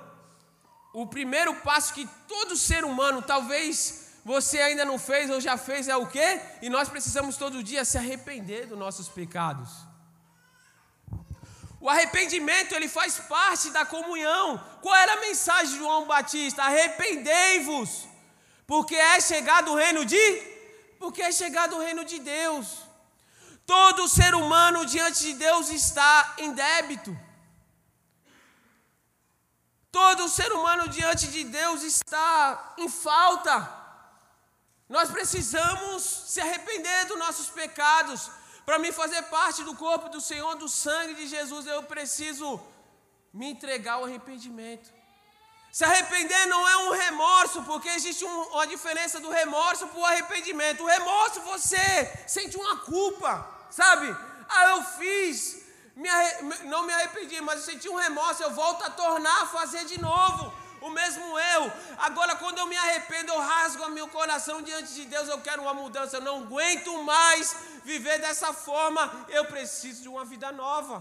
o 0.92 1.06
primeiro 1.06 1.54
passo 1.60 1.94
que 1.94 2.08
todo 2.26 2.56
ser 2.56 2.84
humano, 2.84 3.22
talvez 3.22 4.18
você 4.24 4.58
ainda 4.58 4.84
não 4.84 4.98
fez 4.98 5.30
ou 5.30 5.40
já 5.40 5.56
fez, 5.56 5.86
é 5.86 5.96
o 5.96 6.08
quê? 6.08 6.40
E 6.60 6.68
nós 6.68 6.88
precisamos 6.88 7.36
todo 7.36 7.62
dia 7.62 7.84
se 7.84 7.96
arrepender 7.96 8.66
dos 8.66 8.78
nossos 8.78 9.08
pecados. 9.08 9.93
O 11.84 11.88
arrependimento 11.94 12.74
ele 12.74 12.88
faz 12.88 13.12
parte 13.34 13.66
da 13.70 13.84
comunhão. 13.84 14.46
Qual 14.80 14.94
era 14.94 15.12
a 15.14 15.20
mensagem 15.20 15.72
de 15.72 15.80
João 15.80 16.06
Batista? 16.06 16.62
Arrependei-vos 16.62 17.90
porque 18.66 18.96
é 18.96 19.20
chegado 19.20 19.70
o 19.72 19.76
reino 19.82 20.02
de 20.12 20.24
porque 20.98 21.20
é 21.20 21.30
chegado 21.30 21.76
o 21.76 21.82
reino 21.86 22.02
de 22.02 22.18
Deus. 22.20 22.66
Todo 23.66 24.08
ser 24.08 24.34
humano 24.34 24.86
diante 24.86 25.20
de 25.26 25.34
Deus 25.34 25.68
está 25.68 26.36
em 26.38 26.54
débito. 26.54 27.14
Todo 29.92 30.30
ser 30.38 30.50
humano 30.54 30.88
diante 30.88 31.26
de 31.26 31.44
Deus 31.44 31.82
está 31.82 32.74
em 32.78 32.88
falta. 32.88 33.56
Nós 34.88 35.10
precisamos 35.10 36.02
se 36.32 36.40
arrepender 36.40 37.04
dos 37.10 37.18
nossos 37.18 37.50
pecados. 37.50 38.30
Para 38.64 38.78
mim 38.78 38.92
fazer 38.92 39.22
parte 39.24 39.62
do 39.62 39.74
corpo 39.74 40.08
do 40.08 40.20
Senhor, 40.20 40.56
do 40.56 40.68
sangue 40.68 41.14
de 41.14 41.26
Jesus, 41.26 41.66
eu 41.66 41.82
preciso 41.82 42.60
me 43.32 43.50
entregar 43.50 43.94
ao 43.94 44.04
arrependimento. 44.04 44.90
Se 45.70 45.84
arrepender 45.84 46.46
não 46.46 46.68
é 46.68 46.76
um 46.84 46.92
remorso, 46.92 47.62
porque 47.64 47.88
existe 47.88 48.24
um, 48.24 48.42
uma 48.52 48.66
diferença 48.66 49.20
do 49.20 49.28
remorso 49.28 49.88
para 49.88 49.98
o 49.98 50.04
arrependimento. 50.04 50.82
O 50.82 50.86
remorso 50.86 51.40
você 51.40 52.12
sente 52.26 52.56
uma 52.56 52.76
culpa, 52.78 53.46
sabe? 53.70 54.06
Ah, 54.48 54.66
eu 54.66 54.84
fiz, 54.84 55.62
me 55.96 56.08
não 56.64 56.84
me 56.84 56.92
arrependi, 56.92 57.40
mas 57.40 57.60
eu 57.60 57.72
senti 57.72 57.88
um 57.88 57.96
remorso, 57.96 58.42
eu 58.42 58.52
volto 58.52 58.84
a 58.84 58.90
tornar 58.90 59.42
a 59.42 59.46
fazer 59.46 59.84
de 59.84 60.00
novo 60.00 60.63
o 60.86 60.90
mesmo 60.90 61.38
eu. 61.38 61.72
Agora, 61.98 62.36
quando 62.36 62.58
eu 62.58 62.66
me 62.66 62.76
arrependo, 62.76 63.32
eu 63.32 63.40
rasgo 63.40 63.88
meu 63.88 64.08
coração 64.08 64.60
diante 64.60 64.92
de 64.92 65.06
Deus. 65.06 65.28
Eu 65.28 65.40
quero 65.40 65.62
uma 65.62 65.72
mudança. 65.72 66.16
Eu 66.16 66.20
não 66.20 66.42
aguento 66.42 67.02
mais 67.02 67.56
viver 67.84 68.18
dessa 68.20 68.52
forma. 68.52 69.02
Eu 69.28 69.46
preciso 69.46 70.02
de 70.02 70.08
uma 70.08 70.24
vida 70.24 70.52
nova. 70.52 70.96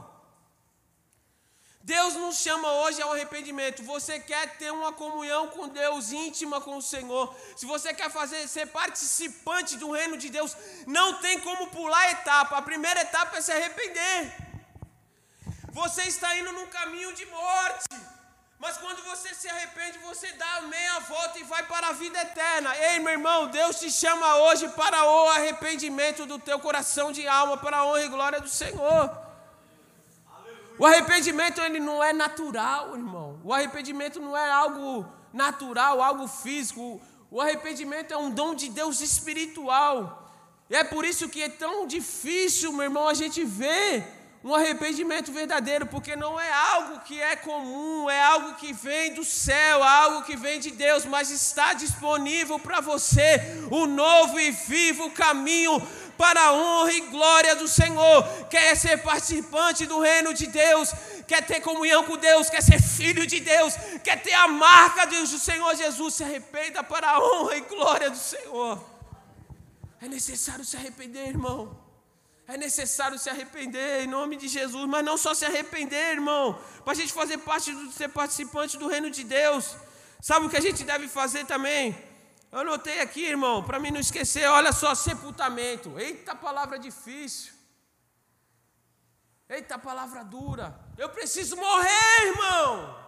Deus 1.81 2.13
nos 2.13 2.37
chama 2.37 2.71
hoje 2.81 3.01
ao 3.01 3.11
arrependimento. 3.11 3.83
Você 3.83 4.17
quer 4.17 4.57
ter 4.57 4.71
uma 4.71 4.93
comunhão 4.93 5.49
com 5.49 5.67
Deus 5.67 6.13
íntima 6.13 6.61
com 6.61 6.77
o 6.77 6.81
Senhor. 6.81 7.35
Se 7.57 7.65
você 7.65 7.93
quer 7.93 8.09
fazer 8.09 8.47
ser 8.47 8.67
participante 8.67 9.75
do 9.75 9.91
reino 9.91 10.15
de 10.15 10.29
Deus, 10.29 10.55
não 10.87 11.15
tem 11.15 11.41
como 11.41 11.67
pular 11.71 11.99
a 11.99 12.11
etapa. 12.11 12.57
A 12.57 12.61
primeira 12.61 13.01
etapa 13.01 13.37
é 13.37 13.41
se 13.41 13.51
arrepender. 13.51 14.33
Você 15.73 16.03
está 16.03 16.37
indo 16.37 16.53
num 16.53 16.67
caminho 16.67 17.11
de 17.11 17.25
morte. 17.25 18.12
Mas 18.63 18.77
quando 18.77 19.03
você 19.03 19.29
se 19.35 19.47
arrepende, 19.49 19.97
você 19.97 20.31
dá 20.43 20.61
meia 20.61 20.99
volta 21.01 21.37
e 21.37 21.43
vai 21.43 21.63
para 21.63 21.89
a 21.89 21.91
vida 21.91 22.17
eterna. 22.21 22.73
Ei, 22.77 22.97
meu 22.99 23.11
irmão, 23.11 23.47
Deus 23.47 23.77
te 23.77 23.91
chama 23.91 24.37
hoje 24.37 24.69
para 24.69 25.03
o 25.03 25.27
arrependimento 25.31 26.25
do 26.25 26.39
teu 26.39 26.57
coração 26.59 27.11
de 27.11 27.27
alma, 27.27 27.57
para 27.57 27.79
a 27.79 27.85
honra 27.85 28.05
e 28.05 28.07
glória 28.07 28.39
do 28.39 28.47
Senhor. 28.47 29.11
O 30.79 30.85
arrependimento 30.85 31.59
ele 31.59 31.81
não 31.81 32.01
é 32.01 32.13
natural, 32.13 32.95
irmão. 32.95 33.37
O 33.43 33.53
arrependimento 33.53 34.21
não 34.21 34.35
é 34.37 34.49
algo 34.49 35.05
natural, 35.33 36.01
algo 36.01 36.25
físico. 36.25 37.01
O 37.29 37.41
arrependimento 37.41 38.13
é 38.13 38.17
um 38.17 38.31
dom 38.31 38.55
de 38.55 38.69
Deus 38.69 39.01
espiritual. 39.01 40.31
E 40.69 40.75
é 40.77 40.85
por 40.85 41.03
isso 41.03 41.27
que 41.27 41.43
é 41.43 41.49
tão 41.49 41.85
difícil, 41.85 42.71
meu 42.71 42.83
irmão, 42.83 43.09
a 43.09 43.13
gente 43.13 43.43
ver 43.43 44.22
um 44.43 44.53
arrependimento 44.53 45.31
verdadeiro, 45.31 45.85
porque 45.85 46.17
não 46.17 46.37
é 46.37 46.51
algo 46.51 46.99
que 47.01 47.19
é 47.21 47.35
comum, 47.35 48.09
é 48.09 48.21
algo 48.21 48.55
que 48.55 48.73
vem 48.73 49.13
do 49.13 49.23
céu, 49.23 49.81
algo 49.81 50.23
que 50.23 50.35
vem 50.35 50.59
de 50.59 50.71
Deus, 50.71 51.05
mas 51.05 51.31
está 51.31 51.73
disponível 51.73 52.59
para 52.59 52.81
você 52.81 53.39
o 53.71 53.85
novo 53.85 54.37
e 54.37 54.51
vivo 54.51 55.11
caminho 55.11 55.81
para 56.17 56.41
a 56.41 56.53
honra 56.53 56.91
e 56.91 57.01
glória 57.01 57.55
do 57.55 57.69
Senhor. 57.69 58.47
Quer 58.49 58.75
ser 58.75 58.97
participante 58.97 59.85
do 59.85 60.01
reino 60.01 60.33
de 60.33 60.47
Deus, 60.47 60.91
quer 61.25 61.45
ter 61.45 61.61
comunhão 61.61 62.03
com 62.03 62.17
Deus, 62.17 62.49
quer 62.49 62.61
ser 62.61 62.81
filho 62.81 63.25
de 63.25 63.39
Deus, 63.39 63.75
quer 64.03 64.21
ter 64.21 64.33
a 64.33 64.47
marca 64.49 65.05
do 65.05 65.25
Senhor 65.25 65.73
Jesus, 65.75 66.15
se 66.15 66.23
arrependa 66.23 66.83
para 66.83 67.09
a 67.09 67.19
honra 67.19 67.55
e 67.55 67.61
glória 67.61 68.09
do 68.09 68.17
Senhor. 68.17 68.83
É 70.01 70.07
necessário 70.09 70.65
se 70.65 70.75
arrepender, 70.75 71.29
irmão. 71.29 71.82
É 72.45 72.57
necessário 72.57 73.17
se 73.17 73.29
arrepender 73.29 74.03
em 74.03 74.07
nome 74.07 74.35
de 74.35 74.47
Jesus, 74.49 74.85
mas 74.87 75.03
não 75.03 75.17
só 75.17 75.33
se 75.33 75.45
arrepender, 75.45 76.11
irmão, 76.11 76.59
para 76.83 76.91
a 76.91 76.95
gente 76.95 77.13
fazer 77.13 77.37
parte 77.37 77.71
do 77.71 77.89
ser 77.91 78.09
participante 78.09 78.77
do 78.77 78.87
reino 78.87 79.09
de 79.09 79.23
Deus. 79.23 79.77
Sabe 80.21 80.45
o 80.45 80.49
que 80.49 80.57
a 80.57 80.61
gente 80.61 80.83
deve 80.83 81.07
fazer 81.07 81.45
também? 81.45 81.97
Eu 82.51 82.59
anotei 82.59 82.99
aqui, 82.99 83.23
irmão, 83.23 83.63
para 83.63 83.79
mim 83.79 83.91
não 83.91 83.99
esquecer, 83.99 84.45
olha 84.47 84.73
só, 84.73 84.93
sepultamento. 84.93 85.97
Eita 85.97 86.35
palavra 86.35 86.77
difícil. 86.77 87.53
Eita 89.49 89.77
palavra 89.77 90.23
dura. 90.23 90.77
Eu 90.97 91.09
preciso 91.09 91.55
morrer, 91.55 92.27
irmão. 92.27 93.03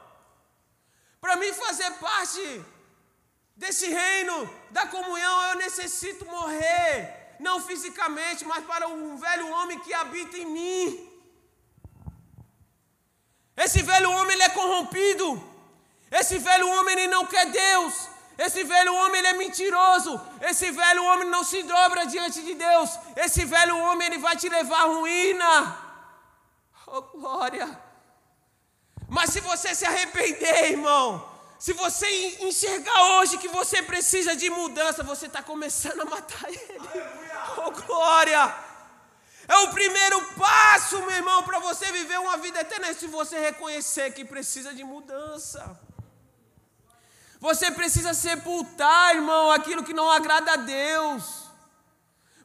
Para 1.20 1.36
mim 1.36 1.52
fazer 1.54 1.92
parte 1.92 2.64
desse 3.56 3.88
reino 3.88 4.50
da 4.72 4.88
comunhão, 4.88 5.44
eu 5.50 5.56
necessito 5.58 6.26
morrer 6.26 7.25
não 7.40 7.62
fisicamente, 7.62 8.46
mas 8.46 8.66
para 8.66 8.88
um 8.88 9.18
velho 9.18 9.50
homem 9.52 9.80
que 9.80 9.94
habita 9.94 10.38
em 10.38 10.46
mim. 10.46 11.12
Esse 13.58 13.82
velho 13.82 14.12
homem 14.12 14.34
ele 14.34 14.44
é 14.44 14.50
corrompido. 14.50 15.42
Esse 16.12 16.38
velho 16.38 16.68
homem 16.70 16.96
ele 16.98 17.08
não 17.08 17.26
quer 17.26 17.46
Deus. 17.46 18.10
Esse 18.38 18.64
velho 18.64 18.94
homem 18.94 19.20
ele 19.20 19.28
é 19.28 19.34
mentiroso. 19.34 20.20
Esse 20.42 20.72
velho 20.72 21.04
homem 21.06 21.30
não 21.30 21.44
se 21.44 21.64
dobra 21.64 22.06
diante 22.06 22.42
de 22.42 22.54
Deus. 22.54 22.90
Esse 23.16 23.46
velho 23.46 23.78
homem 23.78 24.08
ele 24.08 24.18
vai 24.18 24.36
te 24.36 24.50
levar 24.50 24.82
à 24.82 24.86
ruína. 24.86 25.78
Oh 26.88 27.02
glória! 27.02 27.68
Mas 29.08 29.30
se 29.30 29.40
você 29.40 29.74
se 29.74 29.86
arrepender, 29.86 30.72
irmão, 30.72 31.35
se 31.66 31.74
você 31.74 32.08
enxergar 32.42 33.18
hoje 33.18 33.40
que 33.40 33.48
você 33.48 33.82
precisa 33.82 34.36
de 34.36 34.52
mudança, 34.52 35.02
você 35.02 35.26
está 35.26 35.42
começando 35.42 36.02
a 36.02 36.06
matar 36.06 36.48
ele. 36.48 36.80
Oh, 37.58 37.72
glória! 37.72 38.56
É 39.48 39.58
o 39.58 39.72
primeiro 39.72 40.22
passo, 40.34 41.00
meu 41.00 41.12
irmão, 41.12 41.42
para 41.42 41.58
você 41.58 41.92
viver 41.92 42.20
uma 42.20 42.38
vida 42.38 42.60
eterna. 42.62 42.90
É 42.90 42.94
se 42.94 43.08
você 43.08 43.40
reconhecer 43.40 44.14
que 44.14 44.24
precisa 44.24 44.76
de 44.76 44.84
mudança. 44.84 45.80
Você 47.40 47.72
precisa 47.72 48.14
sepultar, 48.14 49.16
irmão, 49.16 49.52
aquilo 49.52 49.84
que 49.84 49.94
não 49.94 50.12
agrada 50.12 50.54
a 50.54 50.58
Deus. 50.58 51.46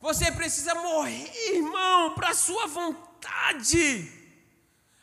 Você 0.01 0.33
precisa 0.33 0.75
morrer, 0.77 1.31
irmão, 1.57 2.15
para 2.15 2.31
a 2.31 2.35
sua 2.35 2.67
vontade. 2.67 4.20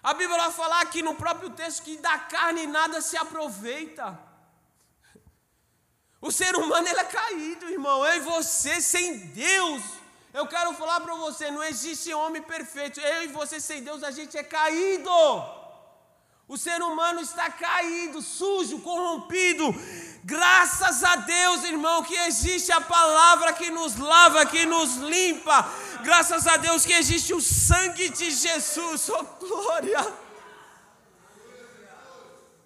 A 0.03 0.13
Bíblia 0.13 0.37
vai 0.37 0.51
falar 0.51 0.81
aqui 0.81 1.01
no 1.01 1.15
próprio 1.15 1.49
texto 1.49 1.83
que 1.83 1.97
da 1.97 2.17
carne 2.19 2.67
nada 2.67 3.01
se 3.01 3.17
aproveita. 3.17 4.17
O 6.21 6.31
ser 6.31 6.55
humano 6.55 6.87
ele 6.87 6.99
é 6.99 7.03
caído, 7.03 7.69
irmão. 7.69 8.05
Eu 8.05 8.17
e 8.17 8.19
você 8.21 8.81
sem 8.81 9.17
Deus. 9.17 9.83
Eu 10.33 10.45
quero 10.47 10.73
falar 10.73 10.99
para 11.01 11.15
você, 11.15 11.49
não 11.49 11.63
existe 11.63 12.13
homem 12.13 12.41
perfeito. 12.41 12.99
Eu 12.99 13.23
e 13.23 13.27
você 13.27 13.59
sem 13.59 13.83
Deus, 13.83 14.03
a 14.03 14.11
gente 14.11 14.37
é 14.37 14.43
caído. 14.43 15.09
O 16.47 16.57
ser 16.57 16.81
humano 16.81 17.19
está 17.19 17.49
caído, 17.49 18.21
sujo, 18.21 18.79
corrompido. 18.79 19.65
Graças 20.23 21.03
a 21.03 21.17
Deus, 21.17 21.63
irmão, 21.63 22.03
que 22.03 22.15
existe 22.15 22.71
a 22.71 22.79
palavra 22.79 23.53
que 23.53 23.69
nos 23.69 23.97
lava, 23.97 24.45
que 24.45 24.65
nos 24.65 24.95
limpa. 24.95 25.69
Graças 26.07 26.47
a 26.47 26.55
Deus 26.55 26.85
que 26.85 26.93
existe 26.93 27.33
o 27.33 27.41
sangue 27.41 28.07
de 28.07 28.31
Jesus, 28.31 29.09
oh 29.09 29.23
glória, 29.41 30.07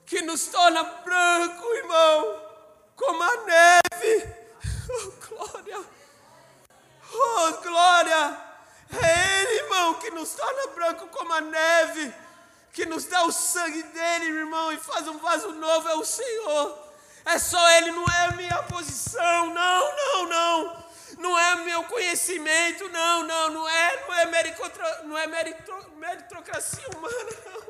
que 0.06 0.22
nos 0.22 0.46
torna 0.46 0.84
branco, 0.84 1.74
irmão 1.74 2.39
como 2.96 3.24
a 3.24 3.38
neve. 3.38 4.42
Oh, 4.94 5.12
glória! 5.28 5.82
Oh, 7.14 7.52
glória! 7.64 8.38
É 8.92 9.42
Ele, 9.42 9.64
irmão, 9.64 9.96
que 9.96 10.12
nos 10.12 10.34
torna 10.34 10.68
branco 10.76 11.08
como 11.08 11.34
a 11.34 11.42
neve, 11.42 12.14
que 12.72 12.86
nos 12.86 13.06
dá 13.06 13.24
o 13.24 13.32
sangue 13.32 13.82
dele, 13.82 14.26
irmão, 14.26 14.72
e 14.72 14.78
faz 14.78 15.08
um 15.08 15.18
vaso 15.18 15.52
novo, 15.54 15.88
é 15.88 15.96
o 15.96 16.06
Senhor. 16.06 16.78
É 17.26 17.39
só 17.39 17.70
Ele, 17.72 17.89
não 17.92 18.06
é 18.06 18.26
a 18.28 18.32
minha 18.34 18.62
posição, 18.64 19.52
não, 19.52 19.96
não, 19.96 20.30
não. 20.30 20.81
Não 21.22 21.38
é 21.38 21.55
meu 21.63 21.84
conhecimento, 21.86 22.89
não, 22.89 23.24
não, 23.24 23.49
não 23.51 23.69
é, 23.69 24.05
não 24.07 24.13
é, 24.15 24.26
mericotro, 24.26 24.84
não 25.05 25.17
é 25.17 25.28
merito, 25.28 25.74
meritocracia 25.97 26.88
humana, 26.95 27.32
não. 27.45 27.61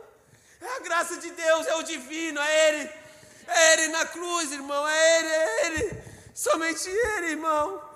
É 0.68 0.78
a 0.78 0.80
graça 0.80 1.18
de 1.18 1.30
Deus, 1.32 1.68
é 1.68 1.76
o 1.76 1.84
divino, 1.84 2.40
é 2.40 2.70
Ele 2.70 3.02
é 3.52 3.74
Ele 3.74 3.88
na 3.90 4.06
cruz, 4.06 4.52
irmão. 4.52 4.88
É 4.88 5.20
Ele, 5.20 5.28
é 5.28 5.66
Ele. 5.66 6.04
Somente 6.34 6.90
Ele, 6.90 7.28
irmão. 7.28 7.90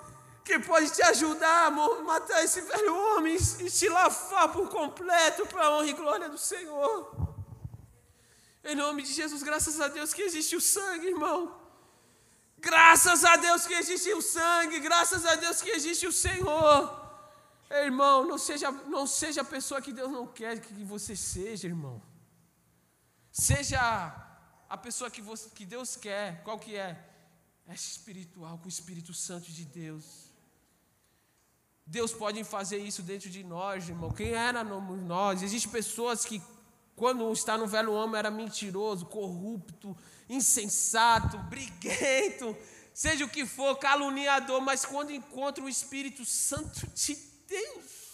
Que 0.44 0.58
pode 0.60 0.90
te 0.90 1.02
ajudar 1.02 1.66
a 1.66 1.70
matar 1.70 2.44
esse 2.44 2.60
velho 2.60 2.94
homem 2.94 3.36
e 3.60 3.70
te 3.70 3.88
lavar 3.88 4.52
por 4.52 4.68
completo 4.68 5.44
para 5.46 5.64
a 5.64 5.70
honra 5.72 5.86
e 5.86 5.92
glória 5.92 6.28
do 6.28 6.38
Senhor. 6.38 7.12
Em 8.62 8.76
nome 8.76 9.02
de 9.02 9.12
Jesus, 9.12 9.42
graças 9.42 9.80
a 9.80 9.88
Deus 9.88 10.14
que 10.14 10.22
existe 10.22 10.54
o 10.54 10.60
sangue, 10.60 11.08
irmão. 11.08 11.55
Graças 12.58 13.24
a 13.24 13.36
Deus 13.36 13.66
que 13.66 13.74
existe 13.74 14.12
o 14.12 14.22
sangue, 14.22 14.80
graças 14.80 15.24
a 15.24 15.34
Deus 15.34 15.60
que 15.62 15.70
existe 15.70 16.06
o 16.06 16.12
Senhor. 16.12 17.06
Irmão, 17.70 18.24
não 18.26 18.38
seja, 18.38 18.70
não 18.70 19.06
seja 19.06 19.40
a 19.42 19.44
pessoa 19.44 19.82
que 19.82 19.92
Deus 19.92 20.10
não 20.10 20.26
quer 20.26 20.60
que 20.60 20.84
você 20.84 21.16
seja, 21.16 21.66
irmão. 21.66 22.00
Seja 23.30 23.80
a 24.68 24.76
pessoa 24.76 25.10
que, 25.10 25.20
você, 25.20 25.50
que 25.50 25.64
Deus 25.64 25.96
quer, 25.96 26.42
qual 26.42 26.58
que 26.58 26.76
é? 26.76 26.98
É 27.66 27.74
espiritual, 27.74 28.58
com 28.58 28.66
o 28.66 28.68
Espírito 28.68 29.12
Santo 29.12 29.50
de 29.50 29.64
Deus. 29.64 30.30
Deus 31.84 32.12
pode 32.12 32.42
fazer 32.44 32.78
isso 32.78 33.02
dentro 33.02 33.28
de 33.28 33.44
nós, 33.44 33.88
irmão. 33.88 34.10
Quem 34.10 34.30
era 34.30 34.64
nós? 34.64 35.42
Existem 35.42 35.70
pessoas 35.70 36.24
que, 36.24 36.42
quando 36.96 37.30
está 37.30 37.58
no 37.58 37.66
velho 37.66 37.92
homem, 37.92 38.18
era 38.18 38.30
mentiroso, 38.30 39.04
corrupto, 39.06 39.94
insensato, 40.28 41.36
briguento, 41.38 42.56
seja 42.94 43.24
o 43.24 43.28
que 43.28 43.44
for, 43.44 43.76
caluniador, 43.76 44.62
mas 44.62 44.86
quando 44.86 45.12
encontra 45.12 45.62
o 45.62 45.68
Espírito 45.68 46.24
Santo 46.24 46.86
de 46.94 47.14
Deus, 47.46 48.06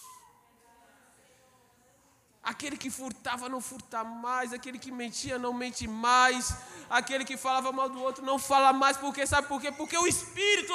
Aquele 2.43 2.76
que 2.76 2.91
furtava 2.91 3.49
não 3.49 3.61
furta 3.61 4.03
mais, 4.03 4.53
aquele 4.53 4.76
que 4.76 4.91
mentia 4.91 5.39
não 5.39 5.53
mente 5.53 5.87
mais, 5.87 6.53
aquele 6.91 7.24
que 7.24 7.37
falava 7.37 7.70
mal 7.70 7.89
do 7.89 8.03
outro 8.03 8.24
não 8.24 8.37
fala 8.37 8.72
mais, 8.72 8.97
porque 8.97 9.24
sabe 9.24 9.47
por 9.47 9.61
quê? 9.61 9.70
Porque 9.70 9.97
o 9.97 10.09
Espírito 10.09 10.72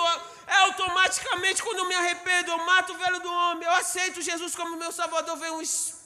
é 0.47 0.55
automaticamente 0.59 1.61
quando 1.61 1.79
eu 1.79 1.87
me 1.89 1.93
arrependo, 1.93 2.51
eu 2.51 2.65
mato 2.65 2.93
o 2.93 2.97
velho 2.97 3.19
do 3.19 3.29
homem, 3.29 3.67
eu 3.67 3.73
aceito 3.73 4.21
Jesus 4.21 4.55
como 4.55 4.77
meu 4.77 4.93
Salvador, 4.93 5.35
vem 5.35 5.51
um 5.51 5.61
Espírito 5.61 5.96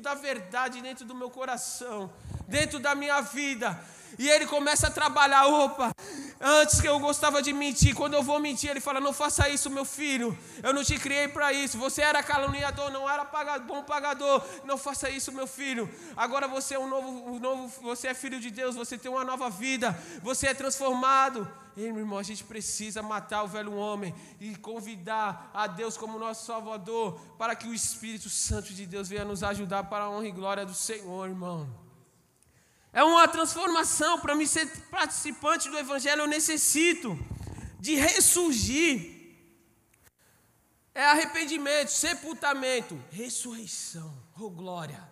da 0.00 0.14
verdade 0.14 0.80
dentro 0.80 1.04
do 1.04 1.14
meu 1.14 1.30
coração, 1.30 2.10
dentro 2.46 2.78
da 2.78 2.94
minha 2.94 3.20
vida. 3.20 3.78
E 4.18 4.28
ele 4.28 4.46
começa 4.46 4.86
a 4.86 4.90
trabalhar. 4.90 5.46
Opa, 5.46 5.92
antes 6.40 6.80
que 6.80 6.88
eu 6.88 6.98
gostava 6.98 7.42
de 7.42 7.52
mentir, 7.52 7.94
quando 7.94 8.14
eu 8.14 8.22
vou 8.22 8.38
mentir, 8.38 8.70
ele 8.70 8.80
fala: 8.80 9.00
Não 9.00 9.12
faça 9.12 9.48
isso, 9.48 9.68
meu 9.70 9.84
filho. 9.84 10.36
Eu 10.62 10.72
não 10.72 10.84
te 10.84 10.98
criei 10.98 11.28
para 11.28 11.52
isso. 11.52 11.76
Você 11.78 12.02
era 12.02 12.22
caluniador, 12.22 12.90
não 12.90 13.08
era 13.08 13.24
bom 13.66 13.82
pagador. 13.82 14.42
Não 14.64 14.78
faça 14.78 15.10
isso, 15.10 15.32
meu 15.32 15.46
filho. 15.46 15.90
Agora 16.16 16.46
você 16.46 16.74
é 16.74 16.78
um 16.78 16.88
novo, 16.88 17.30
um 17.30 17.38
novo, 17.38 17.68
você 17.82 18.08
é 18.08 18.14
filho 18.14 18.40
de 18.40 18.50
Deus. 18.50 18.74
Você 18.74 18.96
tem 18.96 19.10
uma 19.10 19.24
nova 19.24 19.50
vida. 19.50 19.98
Você 20.22 20.46
é 20.46 20.54
transformado. 20.54 21.50
Ei, 21.76 21.92
meu 21.92 22.00
irmão, 22.00 22.18
a 22.18 22.24
gente 22.24 22.42
precisa 22.42 23.02
matar 23.02 23.44
o 23.44 23.46
velho 23.46 23.72
homem 23.72 24.12
e 24.40 24.56
convidar 24.56 25.48
a 25.54 25.68
Deus 25.68 25.96
como 25.96 26.18
nosso 26.18 26.44
Salvador 26.44 27.20
para 27.38 27.54
que 27.54 27.68
o 27.68 27.74
Espírito 27.74 28.28
Santo 28.28 28.74
de 28.74 28.84
Deus 28.84 29.08
venha 29.08 29.24
nos 29.24 29.44
ajudar 29.44 29.84
para 29.84 30.04
a 30.04 30.10
honra 30.10 30.26
e 30.26 30.32
glória 30.32 30.66
do 30.66 30.74
Senhor, 30.74 31.28
irmão. 31.28 31.87
É 32.92 33.02
uma 33.02 33.28
transformação. 33.28 34.18
Para 34.18 34.34
mim 34.34 34.46
ser 34.46 34.66
participante 34.90 35.68
do 35.68 35.78
Evangelho, 35.78 36.22
eu 36.22 36.26
necessito 36.26 37.18
de 37.78 37.94
ressurgir. 37.94 39.16
É 40.94 41.04
arrependimento, 41.04 41.90
sepultamento, 41.90 43.00
ressurreição. 43.10 44.12
Oh, 44.38 44.50
glória. 44.50 45.08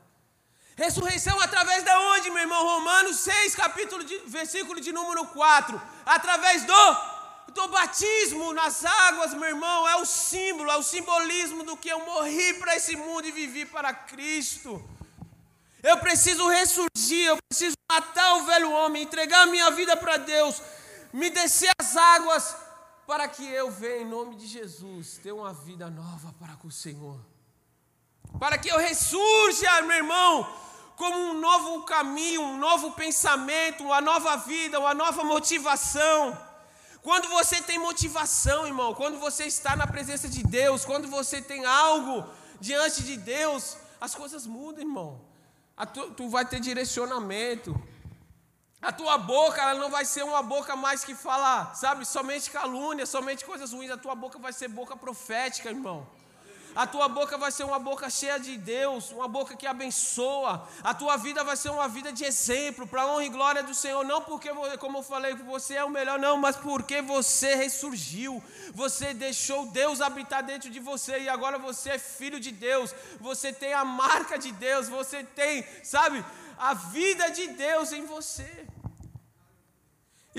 Ressurreição 0.77 1.41
através 1.41 1.85
de 1.85 1.91
onde, 1.91 2.31
meu 2.31 2.43
irmão? 2.43 2.62
Romanos 2.62 3.20
6, 3.20 3.55
capítulo 3.55 4.05
de, 4.05 4.18
versículo 4.27 4.81
de 4.81 4.93
número 4.93 5.24
4. 5.29 5.81
Através 6.05 6.64
do 6.64 7.53
teu 7.55 7.68
batismo 7.68 8.53
nas 8.53 8.85
águas, 8.85 9.33
meu 9.33 9.49
irmão, 9.49 9.89
é 9.89 9.97
o 9.97 10.05
símbolo, 10.05 10.70
é 10.70 10.77
o 10.77 10.83
simbolismo 10.83 11.62
do 11.64 11.77
que 11.77 11.89
eu 11.89 12.05
morri 12.05 12.55
para 12.55 12.77
esse 12.77 12.95
mundo 12.95 13.27
e 13.27 13.33
vivi 13.33 13.64
para 13.64 13.95
Cristo. 13.95 14.85
Eu 15.87 15.99
preciso 15.99 16.49
ressurgir, 16.49 17.26
eu 17.28 17.37
preciso 17.49 17.76
matar 17.89 18.39
o 18.39 18.45
velho 18.45 18.72
homem, 18.72 19.05
entregar 19.05 19.43
a 19.43 19.47
minha 19.47 19.70
vida 19.70 19.97
para 19.97 20.16
Deus, 20.16 20.61
me 21.12 21.30
descer 21.30 21.70
as 21.78 21.97
águas, 21.97 22.57
para 23.07 23.28
que 23.28 23.47
eu 23.47 23.70
venha, 23.70 24.03
em 24.03 24.05
nome 24.05 24.34
de 24.34 24.49
Jesus, 24.49 25.20
ter 25.22 25.30
uma 25.30 25.53
vida 25.53 25.89
nova 25.89 26.34
para 26.41 26.57
com 26.57 26.66
o 26.66 26.72
Senhor. 26.72 27.20
Para 28.41 28.59
que 28.59 28.68
eu 28.68 28.78
ressurja, 28.78 29.80
meu 29.82 29.99
irmão, 29.99 30.53
como 30.97 31.16
um 31.16 31.39
novo 31.39 31.84
caminho, 31.84 32.43
um 32.43 32.59
novo 32.59 32.91
pensamento, 32.91 33.84
uma 33.84 34.01
nova 34.01 34.39
vida, 34.39 34.80
uma 34.80 34.93
nova 34.93 35.22
motivação. 35.22 36.37
Quando 37.01 37.28
você 37.28 37.62
tem 37.62 37.78
motivação, 37.78 38.66
irmão, 38.66 38.93
quando 38.93 39.20
você 39.20 39.45
está 39.45 39.76
na 39.76 39.87
presença 39.87 40.28
de 40.28 40.43
Deus, 40.43 40.84
quando 40.84 41.07
você 41.07 41.41
tem 41.41 41.64
algo 41.64 42.28
diante 42.61 43.05
de 43.05 43.16
Deus, 43.16 43.76
as 44.01 44.16
coisas 44.16 44.49
mudam, 44.49 44.80
irmão 44.80 45.26
tu, 45.85 46.12
tu 46.12 46.29
vai 46.29 46.47
ter 46.47 46.61
direcionamento. 46.61 47.79
A 48.81 48.93
tua 48.93 49.18
boca 49.18 49.61
ela 49.61 49.74
não 49.74 49.91
vai 49.91 50.05
ser 50.05 50.22
uma 50.22 50.43
boca 50.43 50.77
mais 50.77 51.05
que 51.05 51.14
fala, 51.14 51.74
sabe, 51.74 52.07
somente 52.07 52.51
calúnia, 52.51 53.05
somente 53.05 53.45
coisas 53.45 53.72
ruins. 53.72 53.91
A 53.91 53.97
tua 53.97 54.14
boca 54.14 54.39
vai 54.39 54.53
ser 54.53 54.68
boca 54.68 54.97
profética, 54.97 55.68
irmão. 55.68 56.07
A 56.77 56.87
tua 56.87 57.09
boca 57.09 57.39
vai 57.39 57.51
ser 57.51 57.64
uma 57.64 57.79
boca 57.79 58.11
cheia 58.11 58.39
de 58.39 58.59
Deus, 58.59 59.11
uma 59.11 59.27
boca 59.27 59.57
que 59.57 59.66
abençoa. 59.66 60.68
A 60.85 60.93
tua 60.93 61.16
vida 61.16 61.43
vai 61.43 61.57
ser 61.57 61.70
uma 61.70 61.89
vida 61.89 62.12
de 62.12 62.22
exemplo 62.22 62.87
para 62.87 63.07
honra 63.07 63.24
e 63.24 63.31
glória 63.31 63.62
do 63.62 63.74
Senhor. 63.74 64.05
Não 64.05 64.20
porque, 64.20 64.51
como 64.79 64.99
eu 64.99 65.03
falei, 65.03 65.35
você 65.35 65.74
é 65.74 65.85
o 65.85 65.89
melhor, 65.89 66.18
não, 66.18 66.37
mas 66.37 66.55
porque 66.55 67.01
você 67.01 67.55
ressurgiu. 67.55 68.45
Você 68.74 69.14
deixou 69.14 69.64
Deus 69.66 70.03
habitar 70.03 70.43
dentro 70.43 70.68
de 70.68 70.79
você 70.79 71.20
e 71.20 71.31
agora 71.31 71.59
você 71.59 71.93
é 71.93 71.99
filho 71.99 72.39
de 72.39 72.53
Deus. 72.53 72.95
Você 73.20 73.55
tem 73.55 73.72
a 73.72 73.83
marca 73.83 74.39
de 74.39 74.53
Deus. 74.53 74.87
Você 74.87 75.24
tem, 75.24 75.64
sabe, 75.83 76.22
a 76.59 76.74
vida 76.74 77.31
de 77.31 77.47
Deus 77.49 77.91
em 77.93 78.05
você. 78.05 78.66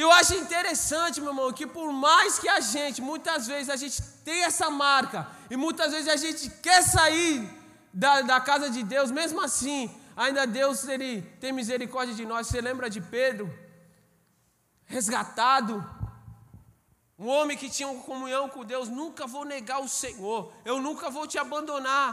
Eu 0.03 0.11
acho 0.11 0.35
interessante, 0.35 1.19
meu 1.19 1.31
irmão, 1.31 1.51
que 1.51 1.65
por 1.65 1.91
mais 1.91 2.37
que 2.37 2.47
a 2.47 2.59
gente, 2.59 3.01
muitas 3.01 3.47
vezes, 3.47 3.67
a 3.67 3.75
gente 3.75 3.99
tem 4.23 4.43
essa 4.43 4.69
marca, 4.69 5.27
e 5.49 5.57
muitas 5.57 5.91
vezes 5.91 6.07
a 6.07 6.15
gente 6.15 6.51
quer 6.65 6.83
sair 6.83 7.49
da, 7.91 8.21
da 8.21 8.39
casa 8.39 8.69
de 8.69 8.83
Deus, 8.83 9.09
mesmo 9.09 9.41
assim, 9.41 9.89
ainda 10.15 10.45
Deus 10.45 10.87
ele 10.87 11.23
tem 11.41 11.51
misericórdia 11.51 12.13
de 12.13 12.27
nós. 12.27 12.45
Você 12.45 12.61
lembra 12.61 12.91
de 12.91 13.01
Pedro? 13.01 13.51
Resgatado, 14.85 15.83
um 17.17 17.27
homem 17.27 17.57
que 17.57 17.67
tinha 17.67 17.87
uma 17.87 18.03
comunhão 18.03 18.47
com 18.49 18.63
Deus, 18.63 18.89
nunca 18.89 19.25
vou 19.25 19.45
negar 19.45 19.79
o 19.81 19.89
Senhor, 19.89 20.53
eu 20.63 20.79
nunca 20.79 21.09
vou 21.09 21.25
te 21.25 21.39
abandonar. 21.39 22.09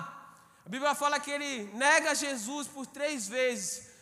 A 0.65 0.69
Bíblia 0.71 0.95
fala 0.95 1.21
que 1.21 1.31
ele 1.31 1.71
nega 1.75 2.15
Jesus 2.15 2.67
por 2.67 2.87
três 2.87 3.29
vezes. 3.29 3.94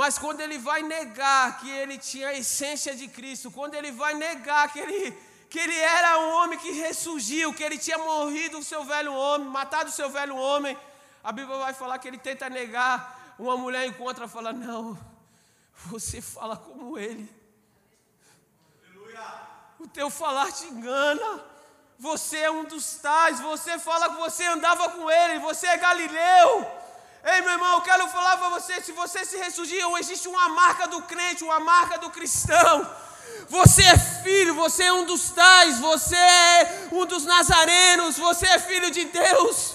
Mas 0.00 0.18
quando 0.18 0.40
ele 0.40 0.58
vai 0.58 0.82
negar 0.82 1.60
que 1.60 1.70
ele 1.70 1.96
tinha 1.96 2.30
a 2.30 2.34
essência 2.34 2.96
de 2.96 3.06
Cristo, 3.06 3.48
quando 3.48 3.76
ele 3.76 3.92
vai 3.92 4.12
negar 4.12 4.72
que 4.72 4.80
ele, 4.80 5.12
que 5.48 5.56
ele 5.56 5.78
era 5.78 6.18
um 6.18 6.32
homem 6.32 6.58
que 6.58 6.72
ressurgiu, 6.72 7.54
que 7.54 7.62
ele 7.62 7.78
tinha 7.78 7.96
morrido 7.96 8.58
o 8.58 8.62
seu 8.64 8.82
velho 8.84 9.14
homem, 9.14 9.46
matado 9.46 9.90
o 9.90 9.92
seu 9.92 10.10
velho 10.10 10.34
homem, 10.34 10.76
a 11.22 11.30
Bíblia 11.30 11.58
vai 11.58 11.72
falar 11.72 12.00
que 12.00 12.08
ele 12.08 12.18
tenta 12.18 12.50
negar, 12.50 13.36
uma 13.38 13.56
mulher 13.56 13.86
encontra 13.86 14.24
e 14.24 14.28
fala: 14.28 14.52
Não, 14.52 14.98
você 15.86 16.20
fala 16.20 16.56
como 16.56 16.98
ele. 16.98 17.32
O 19.78 19.86
teu 19.86 20.10
falar 20.10 20.50
te 20.50 20.64
engana. 20.64 21.54
Você 22.00 22.38
é 22.38 22.50
um 22.50 22.64
dos 22.64 22.96
tais, 22.96 23.38
você 23.38 23.78
fala 23.78 24.10
que 24.10 24.16
você 24.16 24.44
andava 24.46 24.90
com 24.90 25.08
ele, 25.08 25.38
você 25.38 25.68
é 25.68 25.76
Galileu. 25.76 26.83
Ei, 27.24 27.40
meu 27.40 27.52
irmão, 27.52 27.76
eu 27.76 27.80
quero 27.80 28.06
falar 28.08 28.36
para 28.36 28.50
você: 28.50 28.80
se 28.82 28.92
você 28.92 29.24
se 29.24 29.36
ressurgiu, 29.38 29.96
existe 29.96 30.28
uma 30.28 30.48
marca 30.50 30.86
do 30.86 31.00
crente, 31.02 31.42
uma 31.42 31.58
marca 31.58 31.98
do 31.98 32.10
cristão. 32.10 32.86
Você 33.48 33.82
é 33.82 33.98
filho, 33.98 34.54
você 34.54 34.84
é 34.84 34.92
um 34.92 35.06
dos 35.06 35.30
tais, 35.30 35.78
você 35.78 36.16
é 36.16 36.88
um 36.92 37.06
dos 37.06 37.24
nazarenos, 37.24 38.18
você 38.18 38.46
é 38.46 38.58
filho 38.58 38.90
de 38.90 39.06
Deus. 39.06 39.74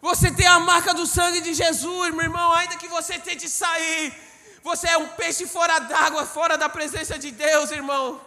Você 0.00 0.30
tem 0.30 0.46
a 0.46 0.58
marca 0.58 0.94
do 0.94 1.06
sangue 1.06 1.40
de 1.40 1.52
Jesus, 1.52 2.14
meu 2.14 2.22
irmão, 2.22 2.52
ainda 2.52 2.76
que 2.76 2.88
você 2.88 3.18
tente 3.18 3.48
sair, 3.48 4.14
você 4.62 4.88
é 4.88 4.96
um 4.96 5.08
peixe 5.08 5.46
fora 5.46 5.78
d'água, 5.78 6.24
fora 6.24 6.56
da 6.56 6.68
presença 6.68 7.18
de 7.18 7.30
Deus, 7.30 7.70
irmão. 7.70 8.20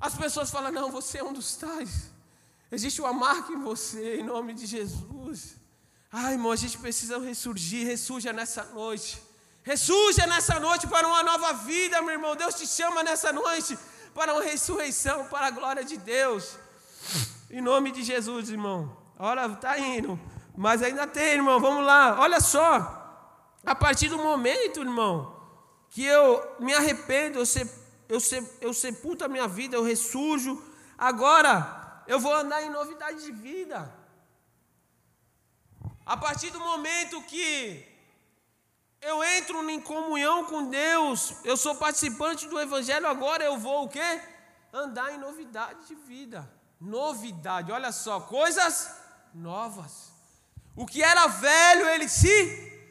As 0.00 0.14
pessoas 0.14 0.50
falam: 0.50 0.72
não, 0.72 0.90
você 0.90 1.18
é 1.18 1.24
um 1.24 1.32
dos 1.32 1.54
tais. 1.54 2.10
Existe 2.70 3.00
uma 3.00 3.12
marca 3.12 3.52
em 3.52 3.60
você, 3.60 4.16
em 4.16 4.24
nome 4.24 4.54
de 4.54 4.66
Jesus. 4.66 5.11
Ai, 6.14 6.34
irmão, 6.34 6.52
a 6.52 6.56
gente 6.56 6.76
precisa 6.76 7.18
ressurgir, 7.18 7.86
ressurja 7.86 8.34
nessa 8.34 8.64
noite. 8.64 9.22
Ressurja 9.62 10.26
nessa 10.26 10.60
noite 10.60 10.86
para 10.86 11.08
uma 11.08 11.22
nova 11.22 11.54
vida, 11.54 12.02
meu 12.02 12.10
irmão. 12.10 12.36
Deus 12.36 12.54
te 12.54 12.66
chama 12.66 13.02
nessa 13.02 13.32
noite 13.32 13.78
para 14.14 14.34
uma 14.34 14.42
ressurreição, 14.42 15.24
para 15.28 15.46
a 15.46 15.50
glória 15.50 15.82
de 15.82 15.96
Deus. 15.96 16.58
Em 17.50 17.62
nome 17.62 17.92
de 17.92 18.02
Jesus, 18.02 18.50
irmão. 18.50 18.94
Olha, 19.18 19.46
está 19.46 19.78
indo. 19.78 20.20
Mas 20.54 20.82
ainda 20.82 21.06
tem, 21.06 21.32
irmão. 21.32 21.58
Vamos 21.58 21.82
lá. 21.86 22.20
Olha 22.20 22.40
só. 22.40 22.98
A 23.64 23.74
partir 23.74 24.10
do 24.10 24.18
momento, 24.18 24.80
irmão, 24.80 25.34
que 25.88 26.04
eu 26.04 26.56
me 26.60 26.74
arrependo, 26.74 27.38
eu, 27.38 27.44
eu, 28.08 28.18
eu 28.60 28.74
sepulto 28.74 29.24
a 29.24 29.28
minha 29.28 29.48
vida, 29.48 29.76
eu 29.76 29.82
ressurjo. 29.82 30.62
Agora, 30.98 32.04
eu 32.06 32.20
vou 32.20 32.34
andar 32.34 32.62
em 32.62 32.68
novidade 32.68 33.24
de 33.24 33.32
vida. 33.32 34.01
A 36.04 36.16
partir 36.16 36.50
do 36.50 36.60
momento 36.60 37.22
que 37.22 37.88
eu 39.00 39.22
entro 39.22 39.68
em 39.68 39.80
comunhão 39.80 40.44
com 40.44 40.68
Deus, 40.68 41.34
eu 41.44 41.56
sou 41.56 41.74
participante 41.74 42.48
do 42.48 42.60
Evangelho, 42.60 43.06
agora 43.06 43.44
eu 43.44 43.56
vou 43.58 43.84
o 43.84 43.88
quê? 43.88 44.20
Andar 44.72 45.12
em 45.12 45.18
novidade 45.18 45.86
de 45.86 45.94
vida. 45.94 46.48
Novidade, 46.80 47.70
olha 47.70 47.92
só, 47.92 48.20
coisas 48.20 48.90
novas. 49.34 50.12
O 50.74 50.86
que 50.86 51.02
era 51.02 51.26
velho, 51.26 51.88
ele 51.88 52.08
se, 52.08 52.28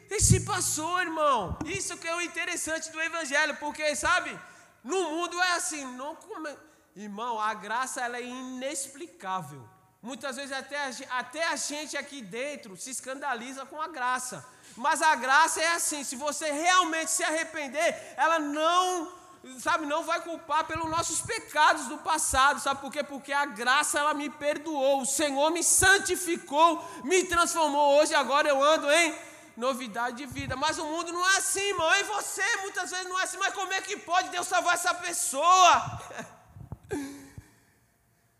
ele 0.09 0.21
se 0.21 0.41
passou, 0.41 1.01
irmão. 1.01 1.57
Isso 1.65 1.97
que 1.97 2.07
é 2.07 2.15
o 2.15 2.21
interessante 2.21 2.91
do 2.91 3.01
Evangelho, 3.01 3.57
porque, 3.57 3.95
sabe, 3.95 4.37
no 4.83 5.09
mundo 5.11 5.41
é 5.41 5.53
assim, 5.53 5.83
não 5.95 6.15
come... 6.15 6.55
irmão, 6.95 7.39
a 7.39 7.53
graça 7.53 8.01
ela 8.01 8.17
é 8.17 8.23
inexplicável. 8.23 9.67
Muitas 10.01 10.35
vezes 10.35 10.51
até 10.51 10.77
a, 10.77 11.19
até 11.19 11.47
a 11.47 11.55
gente 11.55 11.95
aqui 11.95 12.23
dentro 12.23 12.75
se 12.75 12.89
escandaliza 12.89 13.65
com 13.67 13.79
a 13.79 13.87
graça. 13.87 14.43
Mas 14.75 15.01
a 15.01 15.13
graça 15.15 15.61
é 15.61 15.73
assim, 15.73 16.03
se 16.03 16.15
você 16.15 16.51
realmente 16.51 17.11
se 17.11 17.23
arrepender, 17.23 17.95
ela 18.17 18.39
não, 18.39 19.11
sabe, 19.59 19.85
não 19.85 20.03
vai 20.03 20.19
culpar 20.21 20.65
pelos 20.65 20.89
nossos 20.89 21.21
pecados 21.21 21.85
do 21.85 21.99
passado, 21.99 22.59
sabe 22.59 22.81
por 22.81 22.91
quê? 22.91 23.03
Porque 23.03 23.31
a 23.31 23.45
graça 23.45 23.99
ela 23.99 24.13
me 24.13 24.29
perdoou, 24.29 25.01
o 25.01 25.05
Senhor 25.05 25.51
me 25.51 25.63
santificou, 25.63 26.83
me 27.03 27.25
transformou. 27.25 27.99
Hoje 27.99 28.15
agora 28.15 28.47
eu 28.49 28.63
ando 28.63 28.89
em 28.89 29.15
novidade 29.55 30.17
de 30.17 30.25
vida. 30.25 30.55
Mas 30.55 30.79
o 30.79 30.85
mundo 30.85 31.13
não 31.13 31.29
é 31.29 31.37
assim, 31.37 31.61
irmão. 31.61 31.93
E 31.95 32.03
você 32.03 32.43
muitas 32.61 32.89
vezes 32.89 33.07
não 33.07 33.19
é 33.19 33.23
assim, 33.23 33.37
mas 33.37 33.53
como 33.53 33.71
é 33.71 33.81
que 33.81 33.97
pode 33.97 34.29
Deus 34.29 34.47
salvar 34.47 34.73
essa 34.73 34.95
pessoa? 34.95 36.01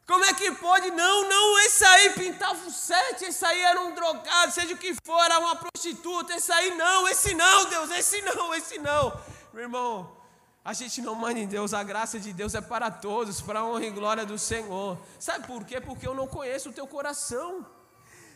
Como 0.08 0.26
é 0.26 0.34
que 0.34 0.52
pode? 0.54 0.92
Não, 0.92 1.30
não, 1.30 1.60
esse 1.60 1.86
aí 1.86 2.10
pintava 2.12 2.68
o 2.68 2.72
sete, 2.72 3.26
esse 3.26 3.46
aí 3.46 3.62
era 3.62 3.80
um 3.82 3.94
drogado, 3.94 4.52
seja 4.52 4.74
o 4.74 4.78
que 4.78 4.94
for, 5.06 5.24
era 5.24 5.40
uma 5.40 5.56
prostituta, 5.56 6.34
esse 6.34 6.52
aí 6.52 6.76
não, 6.76 7.08
esse 7.08 7.34
não, 7.34 7.66
Deus, 7.70 7.92
esse 7.92 8.22
não, 8.22 8.54
esse 8.54 8.78
não. 8.80 9.22
Meu 9.54 9.64
irmão, 9.64 10.18
a 10.64 10.74
gente 10.74 11.02
não 11.02 11.16
manda 11.16 11.40
em 11.40 11.48
Deus, 11.48 11.74
a 11.74 11.82
graça 11.82 12.20
de 12.20 12.34
Deus 12.34 12.54
é 12.56 12.62
para 12.62 12.92
todos, 12.92 13.42
para 13.42 13.60
a 13.60 13.66
honra 13.66 13.86
e 13.86 13.92
glória 13.92 14.26
do 14.26 14.38
Senhor. 14.38 14.98
Sabe 15.20 15.48
por 15.48 15.64
quê? 15.66 15.80
Porque 15.80 16.08
eu 16.08 16.14
não 16.14 16.28
conheço 16.28 16.70
o 16.70 16.74
teu 16.74 16.86
coração. 16.88 17.66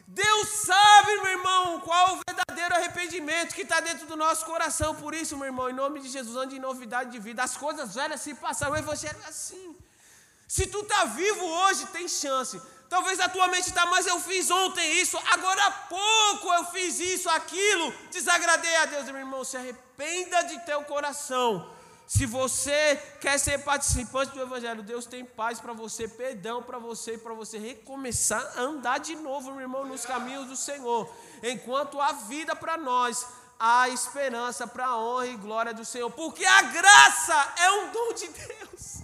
Deus 0.07 0.47
sabe, 0.49 1.16
meu 1.18 1.28
irmão, 1.28 1.80
qual 1.82 2.13
o 2.13 2.20
verdadeiro 2.28 2.76
arrependimento 2.76 3.55
que 3.55 3.61
está 3.61 3.80
dentro 3.80 4.05
do 4.05 4.16
nosso 4.16 4.45
coração. 4.45 4.95
Por 4.95 5.13
isso, 5.13 5.36
meu 5.36 5.47
irmão, 5.47 5.70
em 5.70 5.74
nome 5.74 5.99
de 5.99 6.09
Jesus, 6.09 6.36
ande 6.38 6.55
em 6.55 6.59
novidade 6.59 7.11
de 7.11 7.20
vida. 7.20 7.43
As 7.43 7.57
coisas 7.57 7.95
velhas 7.95 8.22
se 8.22 8.34
passaram, 8.36 8.74
o 8.74 8.78
Evangelho 8.78 9.20
é 9.26 9.30
assim. 9.30 9.76
Se 10.48 10.68
tu 10.68 10.82
está 10.82 11.06
vivo 11.06 11.46
hoje, 11.46 11.86
tem 11.88 12.08
chance. 12.08 12.62
Talvez 12.89 13.20
a 13.20 13.28
tua 13.28 13.48
mente 13.48 13.68
está, 13.68 13.86
mas 13.88 14.06
eu 14.06 14.20
fiz 14.20 14.50
ontem 14.52 15.02
isso, 15.02 15.18
agora 15.32 15.66
há 15.66 15.72
pouco 15.72 16.54
eu 16.54 16.66
fiz 16.66 17.00
isso, 17.00 17.28
aquilo, 17.30 17.93
desagradei 18.12 18.76
a 18.78 18.86
Deus. 18.86 19.06
Meu 19.06 19.18
irmão, 19.18 19.43
se 19.43 19.58
arrependa 19.58 20.43
de 20.43 20.60
teu 20.66 20.84
coração. 20.84 21.68
Se 22.08 22.28
você 22.28 22.96
quer 23.20 23.39
ser 23.39 23.64
participante 23.64 24.32
do 24.32 24.41
Evangelho, 24.41 24.84
Deus 24.84 25.08
tem 25.08 25.26
paz 25.26 25.60
para 25.60 25.74
você, 25.74 26.08
perdão 26.08 26.62
para 26.62 26.78
você, 26.78 27.18
para 27.18 27.34
você 27.34 27.58
recomeçar 27.58 28.54
a 28.56 28.62
andar 28.62 29.00
de 29.00 29.16
novo, 29.16 29.52
meu 29.52 29.62
irmão, 29.62 29.86
nos 29.86 30.06
caminhos 30.06 30.46
do 30.46 30.56
Senhor. 30.56 31.12
Enquanto 31.41 32.00
há 32.00 32.12
vida 32.12 32.56
para 32.56 32.78
nós, 32.78 33.26
há 33.60 33.89
esperança 33.89 34.68
para 34.68 34.86
a 34.86 34.98
honra 34.98 35.28
e 35.28 35.38
glória 35.38 35.74
do 35.74 35.84
Senhor, 35.84 36.12
porque 36.12 36.46
a 36.46 36.62
graça 36.62 37.54
é 37.58 37.72
um 37.72 37.91
dom 37.91 38.14
de 38.14 38.28
Deus. 38.28 38.95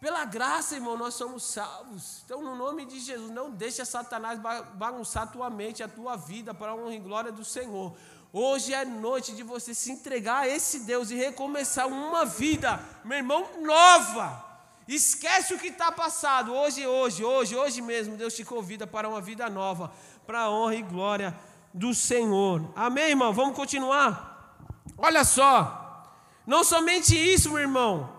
Pela 0.00 0.24
graça, 0.24 0.76
irmão, 0.76 0.96
nós 0.96 1.14
somos 1.14 1.42
salvos. 1.42 2.22
Então, 2.24 2.40
no 2.40 2.54
nome 2.54 2.86
de 2.86 3.00
Jesus, 3.00 3.30
não 3.30 3.50
deixe 3.50 3.84
Satanás 3.84 4.38
bagunçar 4.74 5.24
a 5.24 5.26
tua 5.26 5.50
mente, 5.50 5.82
a 5.82 5.88
tua 5.88 6.16
vida, 6.16 6.54
para 6.54 6.70
a 6.70 6.74
honra 6.76 6.94
e 6.94 7.00
glória 7.00 7.32
do 7.32 7.44
Senhor. 7.44 7.96
Hoje 8.32 8.72
é 8.72 8.84
noite 8.84 9.34
de 9.34 9.42
você 9.42 9.74
se 9.74 9.90
entregar 9.90 10.42
a 10.42 10.48
esse 10.48 10.80
Deus 10.80 11.10
e 11.10 11.16
recomeçar 11.16 11.88
uma 11.88 12.24
vida, 12.24 12.78
meu 13.04 13.18
irmão, 13.18 13.48
nova. 13.60 14.44
Esquece 14.86 15.52
o 15.52 15.58
que 15.58 15.68
está 15.68 15.90
passado. 15.90 16.54
Hoje, 16.54 16.86
hoje, 16.86 17.24
hoje, 17.24 17.56
hoje 17.56 17.82
mesmo, 17.82 18.16
Deus 18.16 18.34
te 18.34 18.44
convida 18.44 18.86
para 18.86 19.08
uma 19.08 19.20
vida 19.20 19.50
nova, 19.50 19.92
para 20.24 20.42
a 20.42 20.50
honra 20.50 20.76
e 20.76 20.82
glória 20.82 21.36
do 21.74 21.92
Senhor. 21.92 22.70
Amém, 22.76 23.08
irmão? 23.08 23.32
Vamos 23.32 23.56
continuar? 23.56 24.56
Olha 24.96 25.24
só. 25.24 26.06
Não 26.46 26.62
somente 26.62 27.16
isso, 27.16 27.50
meu 27.50 27.58
irmão. 27.58 28.17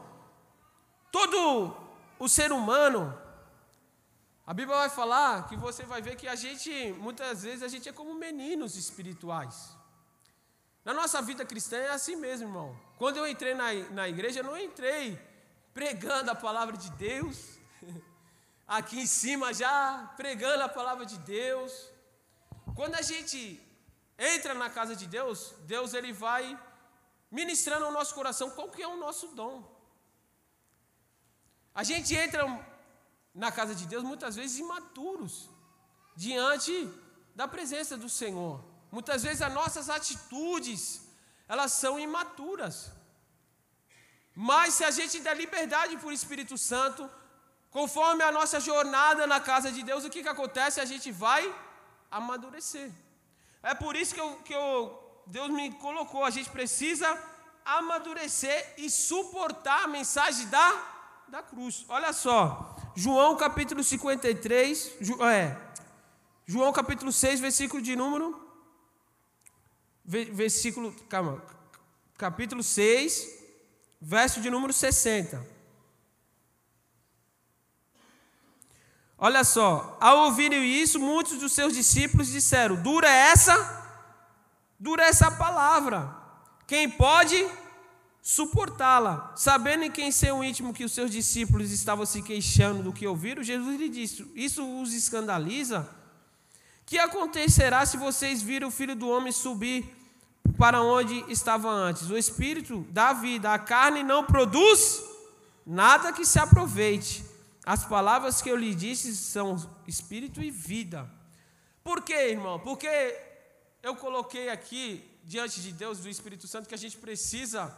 Todo 1.11 1.75
o 2.19 2.27
ser 2.27 2.51
humano, 2.51 3.17
a 4.45 4.53
Bíblia 4.53 4.77
vai 4.77 4.89
falar 4.89 5.47
que 5.47 5.55
você 5.55 5.83
vai 5.83 6.01
ver 6.01 6.15
que 6.15 6.27
a 6.27 6.35
gente, 6.35 6.71
muitas 6.93 7.43
vezes, 7.43 7.63
a 7.63 7.67
gente 7.67 7.87
é 7.87 7.93
como 7.93 8.13
meninos 8.13 8.75
espirituais. 8.75 9.75
Na 10.83 10.93
nossa 10.93 11.21
vida 11.21 11.45
cristã 11.45 11.77
é 11.77 11.91
assim 11.91 12.15
mesmo, 12.15 12.47
irmão. 12.47 12.79
Quando 12.97 13.17
eu 13.17 13.27
entrei 13.27 13.53
na, 13.53 13.73
na 13.91 14.09
igreja, 14.09 14.39
eu 14.39 14.43
não 14.43 14.57
entrei 14.57 15.19
pregando 15.73 16.31
a 16.31 16.35
palavra 16.35 16.75
de 16.77 16.89
Deus, 16.91 17.59
aqui 18.67 18.99
em 18.99 19.05
cima 19.05 19.53
já 19.53 20.13
pregando 20.17 20.63
a 20.63 20.69
palavra 20.69 21.05
de 21.05 21.17
Deus. 21.19 21.71
Quando 22.75 22.95
a 22.95 23.01
gente 23.01 23.61
entra 24.17 24.53
na 24.53 24.69
casa 24.69 24.95
de 24.95 25.07
Deus, 25.07 25.53
Deus 25.61 25.93
ele 25.93 26.11
vai 26.11 26.59
ministrando 27.31 27.85
ao 27.85 27.91
nosso 27.91 28.15
coração 28.15 28.49
qual 28.49 28.69
que 28.69 28.81
é 28.81 28.87
o 28.87 28.97
nosso 28.97 29.27
dom. 29.29 29.78
A 31.73 31.83
gente 31.83 32.13
entra 32.15 32.43
na 33.33 33.51
casa 33.51 33.73
de 33.75 33.85
Deus 33.85 34.03
muitas 34.03 34.35
vezes 34.35 34.59
imaturos 34.59 35.49
diante 36.15 36.73
da 37.35 37.47
presença 37.47 37.95
do 37.97 38.09
Senhor. 38.09 38.63
Muitas 38.91 39.23
vezes 39.23 39.41
as 39.41 39.53
nossas 39.53 39.89
atitudes, 39.89 41.01
elas 41.47 41.71
são 41.73 41.99
imaturas. 41.99 42.91
Mas 44.35 44.73
se 44.73 44.83
a 44.83 44.91
gente 44.91 45.19
der 45.19 45.35
liberdade 45.37 45.97
o 46.03 46.11
Espírito 46.11 46.57
Santo, 46.57 47.09
conforme 47.71 48.23
a 48.23 48.31
nossa 48.31 48.59
jornada 48.59 49.27
na 49.27 49.39
casa 49.39 49.71
de 49.71 49.83
Deus, 49.83 50.03
o 50.03 50.09
que, 50.09 50.23
que 50.23 50.29
acontece? 50.29 50.79
A 50.79 50.85
gente 50.85 51.11
vai 51.11 51.43
amadurecer. 52.09 52.91
É 53.61 53.75
por 53.75 53.95
isso 53.95 54.13
que, 54.15 54.21
eu, 54.21 54.35
que 54.47 54.53
eu, 54.53 55.23
Deus 55.27 55.49
me 55.49 55.71
colocou, 55.73 56.23
a 56.23 56.29
gente 56.29 56.49
precisa 56.49 57.07
amadurecer 57.65 58.73
e 58.77 58.89
suportar 58.89 59.83
a 59.83 59.87
mensagem 59.87 60.47
da, 60.47 60.67
da 61.29 61.43
cruz. 61.43 61.85
Olha 61.87 62.11
só, 62.11 62.75
João 62.95 63.37
capítulo 63.37 63.83
53, 63.83 64.93
é, 65.31 65.55
João 66.47 66.73
capítulo 66.73 67.11
6, 67.11 67.39
versículo 67.39 67.83
de 67.83 67.95
número 67.95 68.49
versículo, 70.03 70.91
calma, 71.07 71.39
capítulo 72.17 72.63
6, 72.63 73.27
verso 74.01 74.41
de 74.41 74.49
número 74.49 74.73
60. 74.73 75.45
Olha 79.15 79.43
só, 79.43 79.99
ao 80.01 80.25
ouvirem 80.25 80.65
isso, 80.65 80.99
muitos 80.99 81.37
dos 81.37 81.51
seus 81.51 81.73
discípulos 81.73 82.29
disseram: 82.29 82.81
Dura 82.81 83.07
essa, 83.07 83.55
dura 84.79 85.03
essa 85.03 85.29
palavra. 85.29 86.17
Quem 86.65 86.89
pode 86.89 87.35
suportá-la? 88.29 89.33
Sabendo 89.35 89.85
em 89.85 89.91
quem 89.91 90.11
seu 90.11 90.43
íntimo 90.43 90.71
que 90.71 90.83
os 90.83 90.91
seus 90.91 91.09
discípulos 91.09 91.71
estavam 91.71 92.05
se 92.05 92.21
queixando 92.21 92.83
do 92.83 92.93
que 92.93 93.07
ouviram, 93.07 93.41
Jesus 93.41 93.79
lhe 93.79 93.89
disse: 93.89 94.31
Isso 94.35 94.63
os 94.79 94.93
escandaliza? 94.93 95.89
Que 96.85 96.99
acontecerá 96.99 97.83
se 97.87 97.97
vocês 97.97 98.39
viram 98.43 98.67
o 98.67 98.71
filho 98.71 98.95
do 98.95 99.09
homem 99.09 99.31
subir 99.31 99.95
para 100.59 100.79
onde 100.79 101.25
estava 101.27 101.69
antes. 101.69 102.11
O 102.11 102.17
espírito 102.17 102.85
dá 102.91 103.13
vida, 103.13 103.51
a 103.51 103.57
carne 103.57 104.03
não 104.03 104.23
produz 104.23 105.03
nada 105.65 106.13
que 106.13 106.23
se 106.23 106.37
aproveite. 106.37 107.25
As 107.65 107.83
palavras 107.83 108.43
que 108.43 108.49
eu 108.49 108.55
lhe 108.55 108.75
disse 108.75 109.15
são 109.15 109.57
espírito 109.87 110.39
e 110.41 110.51
vida. 110.51 111.09
Por 111.83 112.03
quê, 112.03 112.29
irmão? 112.29 112.59
Porque 112.59 112.87
eu 113.81 113.95
coloquei 113.95 114.49
aqui 114.49 115.03
diante 115.23 115.61
de 115.61 115.71
Deus, 115.71 115.99
do 115.99 116.09
Espírito 116.09 116.47
Santo, 116.47 116.69
que 116.69 116.75
a 116.75 116.77
gente 116.77 116.97
precisa 116.97 117.75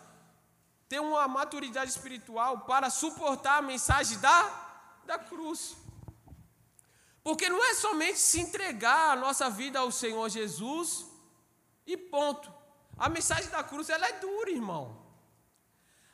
ter 0.92 1.00
uma 1.00 1.26
maturidade 1.26 1.89
espiritual 1.89 2.52
para 2.72 2.89
suportar 2.89 3.60
a 3.60 3.62
mensagem 3.62 4.20
da, 4.20 4.39
da 5.06 5.18
cruz. 5.18 5.78
Porque 7.24 7.48
não 7.48 7.64
é 7.64 7.74
somente 7.76 8.20
se 8.20 8.42
entregar 8.42 9.12
a 9.12 9.16
nossa 9.16 9.50
vida 9.50 9.80
ao 9.80 9.89
Senhor 9.89 10.28
Jesus 10.28 11.06
e 11.88 11.96
ponto. 11.96 12.52
A 12.98 13.08
mensagem 13.08 13.50
da 13.50 13.64
cruz 13.64 13.89
ela 13.89 14.06
é 14.06 14.20
dura, 14.20 14.52
irmão. 14.52 14.86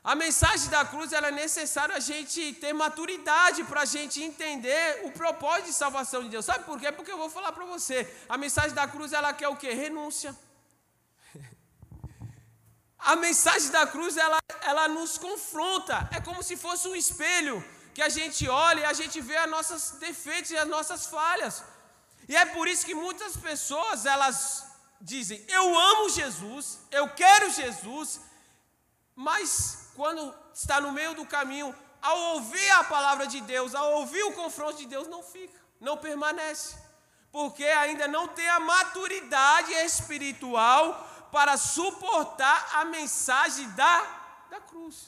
A 0.03 0.13
mensagem 0.13 0.69
da 0.69 0.86
cruz 0.86 1.11
ela 1.11 1.30
é 1.30 1.32
necessária 1.32 1.95
a 1.95 1.99
gente 1.99 2.53
ter 2.53 2.71
maturidade 2.71 3.63
para 3.63 3.82
a 3.82 3.86
gente 3.86 4.21
entender 4.21 5.01
o 5.05 5.11
propósito 5.11 5.65
de 5.65 5.73
salvação 5.73 6.21
de 6.21 6.30
Deus. 6.30 6.45
Sabe 6.45 6.65
por 6.65 6.80
quê? 6.80 6.91
Porque 6.91 7.11
eu 7.11 7.17
vou 7.17 7.32
falar 7.32 7.51
para 7.51 7.65
você. 7.65 7.97
A 8.30 8.38
mensagem 8.38 8.75
da 8.75 8.88
cruz 8.88 9.11
ela 9.11 9.34
quer 9.34 9.47
o 9.47 9.57
quê? 9.57 9.71
Renúncia. 9.73 10.38
A 13.12 13.16
mensagem 13.16 13.70
da 13.72 13.88
cruz 13.88 14.18
ela, 14.18 14.38
ela 14.70 14.86
nos 14.89 15.18
confronta. 15.18 15.97
É 16.12 16.20
como 16.20 16.43
se 16.43 16.55
fosse 16.58 16.89
um 16.89 16.95
espelho 17.03 17.58
que 17.93 18.01
a 18.01 18.10
gente 18.10 18.49
olha 18.49 18.82
e 18.82 18.86
a 18.86 18.91
gente 18.91 19.22
vê 19.22 19.38
os 19.43 19.49
nossos 19.49 19.91
defeitos 19.91 20.51
e 20.51 20.58
as 20.58 20.68
nossas 20.68 21.05
falhas. 21.05 21.64
E 22.28 22.36
é 22.36 22.45
por 22.45 22.68
isso 22.68 22.86
que 22.86 22.93
muitas 22.93 23.38
pessoas 23.38 24.05
elas 24.05 24.66
dizem: 24.99 25.41
Eu 25.47 25.66
amo 25.80 26.10
Jesus, 26.10 26.80
eu 26.91 27.08
quero 27.22 27.49
Jesus, 27.49 28.20
mas 29.16 29.89
quando 29.95 30.36
está 30.53 30.82
no 30.82 30.91
meio 30.91 31.14
do 31.16 31.26
caminho, 31.26 31.74
ao 32.01 32.20
ouvir 32.36 32.70
a 32.72 32.84
palavra 32.84 33.26
de 33.26 33.39
Deus, 33.39 33.74
ao 33.74 33.89
ouvir 33.99 34.24
o 34.24 34.34
confronto 34.34 34.80
de 34.80 34.86
Deus, 34.86 35.08
não 35.08 35.24
fica, 35.24 35.58
não 35.80 35.95
permanece, 35.95 36.76
porque 37.32 37.64
ainda 37.64 38.05
não 38.05 38.28
tem 38.28 38.49
a 38.49 38.60
maturidade 38.60 39.72
espiritual 39.76 41.16
para 41.32 41.57
suportar 41.57 42.69
a 42.73 42.86
mensagem 42.86 43.69
da, 43.71 44.45
da 44.49 44.59
cruz. 44.61 45.07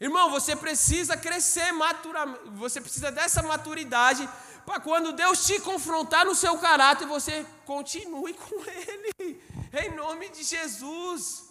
Irmão, 0.00 0.30
você 0.30 0.56
precisa 0.56 1.16
crescer 1.16 1.72
maturamente, 1.72 2.40
você 2.52 2.80
precisa 2.80 3.12
dessa 3.12 3.42
maturidade 3.42 4.28
para 4.64 4.80
quando 4.80 5.12
Deus 5.12 5.46
te 5.46 5.60
confrontar 5.60 6.24
no 6.24 6.34
seu 6.34 6.56
caráter, 6.58 7.06
você 7.06 7.44
continue 7.66 8.34
com 8.34 8.64
Ele, 8.64 9.42
em 9.72 9.94
nome 9.94 10.28
de 10.30 10.42
Jesus. 10.42 11.50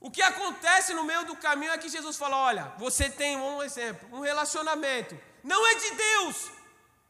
O 0.00 0.10
que 0.10 0.20
acontece 0.20 0.92
no 0.94 1.04
meio 1.04 1.24
do 1.24 1.36
caminho 1.36 1.72
é 1.72 1.78
que 1.78 1.88
Jesus 1.88 2.16
fala: 2.16 2.36
olha, 2.36 2.72
você 2.76 3.08
tem 3.08 3.36
um 3.36 3.62
exemplo, 3.62 4.08
um 4.12 4.20
relacionamento, 4.20 5.18
não 5.42 5.66
é 5.66 5.74
de 5.76 5.90
Deus, 5.92 6.50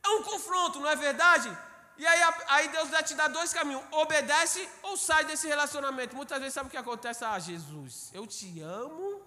é 0.05 0.09
um 0.11 0.23
confronto, 0.23 0.79
não 0.79 0.89
é 0.89 0.95
verdade? 0.95 1.51
E 1.99 2.07
aí, 2.07 2.21
aí 2.49 2.69
Deus 2.69 2.89
vai 2.89 3.03
te 3.03 3.15
dar 3.15 3.29
dois 3.29 3.53
caminhos: 3.53 3.83
obedece 3.91 4.69
ou 4.83 4.97
sai 4.97 5.25
desse 5.25 5.47
relacionamento. 5.47 6.17
Muitas 6.17 6.39
vezes 6.39 6.55
sabe 6.55 6.69
o 6.69 6.71
que 6.71 6.77
acontece? 6.77 7.25
Ah, 7.25 7.39
Jesus, 7.39 8.11
eu 8.13 8.27
te 8.27 8.61
amo 8.61 9.23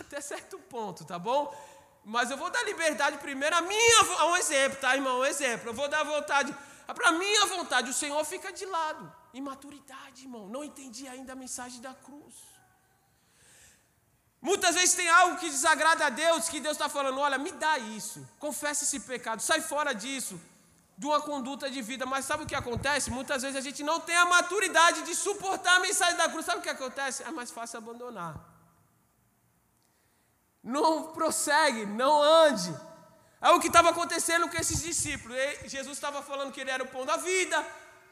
até 0.00 0.20
certo 0.20 0.58
ponto, 0.58 1.04
tá 1.04 1.18
bom? 1.18 1.54
Mas 2.04 2.30
eu 2.30 2.36
vou 2.36 2.50
dar 2.50 2.62
liberdade 2.64 3.18
primeiro 3.18 3.56
a 3.56 3.60
minha, 3.60 4.02
um 4.26 4.36
exemplo, 4.36 4.78
tá, 4.80 4.94
irmão? 4.96 5.20
Um 5.20 5.24
exemplo. 5.24 5.70
Eu 5.70 5.74
vou 5.74 5.88
dar 5.88 6.02
vontade, 6.02 6.54
para 6.94 7.08
a 7.08 7.12
minha 7.12 7.46
vontade, 7.46 7.90
o 7.90 7.94
Senhor 7.94 8.24
fica 8.24 8.52
de 8.52 8.66
lado. 8.66 9.12
Imaturidade, 9.32 10.22
irmão. 10.22 10.48
Não 10.48 10.64
entendi 10.64 11.06
ainda 11.06 11.32
a 11.32 11.36
mensagem 11.36 11.80
da 11.80 11.94
cruz. 11.94 12.34
Muitas 14.40 14.74
vezes 14.74 14.94
tem 14.94 15.08
algo 15.08 15.38
que 15.38 15.48
desagrada 15.48 16.06
a 16.06 16.10
Deus, 16.10 16.48
que 16.48 16.58
Deus 16.58 16.76
está 16.76 16.88
falando: 16.88 17.20
olha, 17.20 17.38
me 17.38 17.52
dá 17.52 17.78
isso, 17.78 18.28
confessa 18.40 18.82
esse 18.82 18.98
pecado, 19.00 19.40
sai 19.40 19.60
fora 19.60 19.94
disso, 19.94 20.40
de 20.96 21.06
uma 21.06 21.20
conduta 21.20 21.70
de 21.70 21.82
vida. 21.82 22.06
Mas 22.06 22.24
sabe 22.24 22.44
o 22.44 22.46
que 22.46 22.54
acontece? 22.54 23.10
Muitas 23.10 23.42
vezes 23.42 23.56
a 23.56 23.60
gente 23.60 23.82
não 23.82 24.00
tem 24.00 24.16
a 24.16 24.26
maturidade 24.26 25.02
de 25.02 25.14
suportar 25.14 25.76
a 25.76 25.80
mensagem 25.80 26.16
da 26.16 26.28
cruz. 26.28 26.46
Sabe 26.46 26.60
o 26.60 26.62
que 26.62 26.68
acontece? 26.68 27.22
É 27.22 27.30
mais 27.30 27.50
fácil 27.50 27.78
abandonar 27.78 28.52
não 30.62 31.12
prossegue, 31.12 31.84
não 31.86 32.22
ande. 32.22 32.72
É 33.40 33.50
o 33.50 33.58
que 33.58 33.66
estava 33.66 33.90
acontecendo 33.90 34.48
com 34.48 34.56
esses 34.56 34.80
discípulos. 34.80 35.36
Jesus 35.64 35.96
estava 35.98 36.22
falando 36.22 36.52
que 36.52 36.60
ele 36.60 36.70
era 36.70 36.84
o 36.84 36.88
pão 36.88 37.04
da 37.04 37.16
vida, 37.16 37.66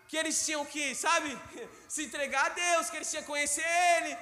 que 0.08 0.16
eles 0.16 0.44
tinham 0.44 0.64
que, 0.64 0.94
sabe, 0.94 1.38
se 1.88 2.04
entregar 2.04 2.46
a 2.46 2.48
Deus, 2.48 2.90
que 2.90 2.96
eles 2.96 3.08
tinham 3.08 3.22
que 3.22 3.28
conhecer 3.28 3.64
Ele. 3.64 4.18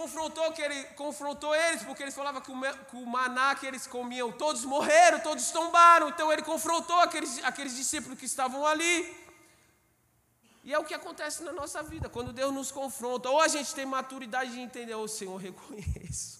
Confrontou, 0.00 0.52
que 0.52 0.62
ele, 0.62 0.84
confrontou 0.94 1.52
eles, 1.54 1.82
porque 1.82 2.04
eles 2.04 2.14
falavam 2.14 2.40
que 2.40 2.52
o, 2.52 2.60
que 2.88 2.96
o 2.96 3.04
maná 3.04 3.56
que 3.56 3.66
eles 3.66 3.84
comiam, 3.84 4.30
todos 4.30 4.64
morreram, 4.64 5.18
todos 5.18 5.50
tombaram. 5.50 6.08
Então 6.08 6.32
ele 6.32 6.42
confrontou 6.42 7.00
aqueles, 7.00 7.42
aqueles 7.42 7.74
discípulos 7.74 8.16
que 8.16 8.24
estavam 8.24 8.64
ali. 8.64 8.94
E 10.62 10.72
é 10.72 10.78
o 10.78 10.84
que 10.84 10.94
acontece 10.94 11.42
na 11.42 11.52
nossa 11.52 11.82
vida, 11.82 12.08
quando 12.08 12.32
Deus 12.32 12.52
nos 12.52 12.70
confronta. 12.70 13.28
Ou 13.28 13.40
a 13.40 13.48
gente 13.48 13.74
tem 13.74 13.84
maturidade 13.84 14.52
de 14.52 14.60
entender, 14.60 14.94
ô 14.94 15.02
oh, 15.02 15.08
Senhor, 15.08 15.36
reconheço 15.36 16.38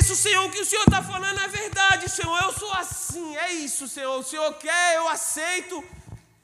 isso, 0.00 0.16
Senhor, 0.16 0.44
o 0.44 0.50
que 0.50 0.60
o 0.60 0.64
Senhor 0.64 0.84
está 0.84 1.02
falando 1.02 1.38
é 1.38 1.48
verdade, 1.48 2.08
Senhor. 2.08 2.36
Eu 2.42 2.52
sou 2.52 2.72
assim, 2.72 3.36
é 3.36 3.52
isso, 3.52 3.86
Senhor. 3.86 4.18
O 4.18 4.24
Senhor 4.24 4.52
quer, 4.54 4.96
eu 4.96 5.06
aceito. 5.08 5.84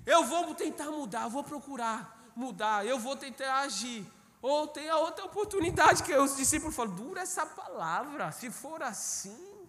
Eu 0.07 0.25
vou 0.25 0.55
tentar 0.55 0.91
mudar, 0.91 1.23
eu 1.25 1.31
vou 1.31 1.43
procurar 1.43 2.24
mudar, 2.37 2.87
eu 2.87 2.99
vou 2.99 3.17
tentar 3.17 3.61
agir. 3.61 4.07
Ou 4.43 4.67
tem 4.67 4.91
a 4.91 4.99
outra 4.99 5.25
oportunidade 5.25 6.03
que 6.03 6.15
os 6.15 6.37
discípulos 6.37 6.75
falam: 6.75 6.95
dura 6.95 7.23
essa 7.23 7.47
palavra, 7.47 8.31
se 8.31 8.51
for 8.51 8.83
assim, 8.83 9.67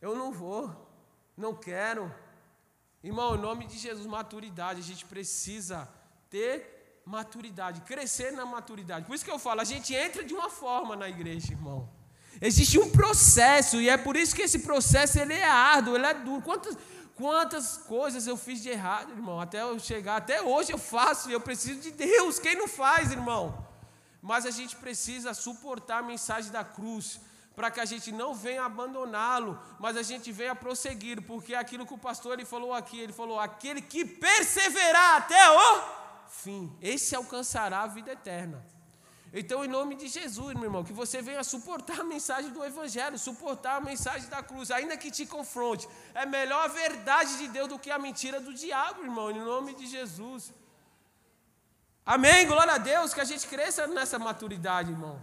eu 0.00 0.14
não 0.14 0.30
vou, 0.30 0.70
não 1.36 1.54
quero. 1.54 2.14
Irmão, 3.02 3.36
em 3.36 3.40
nome 3.40 3.66
de 3.66 3.78
Jesus, 3.78 4.06
maturidade, 4.06 4.80
a 4.80 4.84
gente 4.84 5.04
precisa 5.04 5.88
ter 6.30 7.00
maturidade, 7.04 7.80
crescer 7.82 8.32
na 8.32 8.44
maturidade. 8.44 9.06
Por 9.06 9.14
isso 9.14 9.24
que 9.24 9.30
eu 9.30 9.38
falo, 9.38 9.60
a 9.60 9.64
gente 9.64 9.94
entra 9.94 10.22
de 10.22 10.34
uma 10.34 10.50
forma 10.50 10.94
na 10.94 11.08
igreja, 11.08 11.52
irmão. 11.52 11.88
Existe 12.40 12.78
um 12.78 12.90
processo 12.90 13.80
e 13.80 13.88
é 13.88 13.96
por 13.96 14.16
isso 14.16 14.34
que 14.34 14.42
esse 14.42 14.60
processo 14.60 15.18
ele 15.18 15.34
é 15.34 15.44
árduo, 15.44 15.96
ele 15.96 16.06
é 16.06 16.14
duro. 16.14 16.42
Quantas, 16.42 16.76
quantas 17.18 17.76
coisas 17.76 18.26
eu 18.28 18.36
fiz 18.36 18.62
de 18.62 18.70
errado, 18.70 19.10
irmão, 19.10 19.40
até 19.40 19.60
eu 19.62 19.78
chegar, 19.78 20.16
até 20.16 20.40
hoje 20.40 20.72
eu 20.72 20.78
faço 20.78 21.28
eu 21.28 21.40
preciso 21.40 21.80
de 21.80 21.90
Deus. 21.90 22.38
Quem 22.38 22.54
não 22.54 22.68
faz, 22.68 23.10
irmão? 23.10 23.66
Mas 24.22 24.46
a 24.46 24.50
gente 24.50 24.76
precisa 24.76 25.34
suportar 25.34 25.98
a 25.98 26.02
mensagem 26.02 26.52
da 26.52 26.64
cruz 26.64 27.20
para 27.56 27.72
que 27.72 27.80
a 27.80 27.84
gente 27.84 28.12
não 28.12 28.32
venha 28.34 28.64
abandoná-lo, 28.64 29.60
mas 29.80 29.96
a 29.96 30.02
gente 30.02 30.30
venha 30.30 30.54
prosseguir, 30.54 31.20
porque 31.22 31.54
é 31.54 31.58
aquilo 31.58 31.84
que 31.84 31.92
o 31.92 31.98
pastor 31.98 32.34
ele 32.34 32.44
falou 32.44 32.72
aqui, 32.72 33.00
ele 33.00 33.12
falou: 33.12 33.40
aquele 33.40 33.82
que 33.82 34.04
perseverar 34.04 35.16
até 35.16 35.50
o 35.50 35.82
fim, 36.28 36.72
esse 36.80 37.16
alcançará 37.16 37.82
a 37.82 37.88
vida 37.88 38.12
eterna. 38.12 38.64
Então, 39.32 39.64
em 39.64 39.68
nome 39.68 39.94
de 39.94 40.08
Jesus, 40.08 40.54
meu 40.54 40.64
irmão, 40.64 40.82
que 40.82 40.92
você 40.92 41.20
venha 41.20 41.44
suportar 41.44 42.00
a 42.00 42.04
mensagem 42.04 42.50
do 42.50 42.64
Evangelho, 42.64 43.18
suportar 43.18 43.76
a 43.76 43.80
mensagem 43.80 44.28
da 44.28 44.42
cruz, 44.42 44.70
ainda 44.70 44.96
que 44.96 45.10
te 45.10 45.26
confronte. 45.26 45.86
É 46.14 46.24
melhor 46.24 46.64
a 46.64 46.68
verdade 46.68 47.36
de 47.36 47.48
Deus 47.48 47.68
do 47.68 47.78
que 47.78 47.90
a 47.90 47.98
mentira 47.98 48.40
do 48.40 48.54
diabo, 48.54 49.02
irmão, 49.02 49.30
em 49.30 49.40
nome 49.40 49.74
de 49.74 49.86
Jesus. 49.86 50.52
Amém, 52.06 52.46
glória 52.46 52.72
a 52.72 52.78
Deus, 52.78 53.12
que 53.12 53.20
a 53.20 53.24
gente 53.24 53.46
cresça 53.46 53.86
nessa 53.86 54.18
maturidade, 54.18 54.92
irmão. 54.92 55.20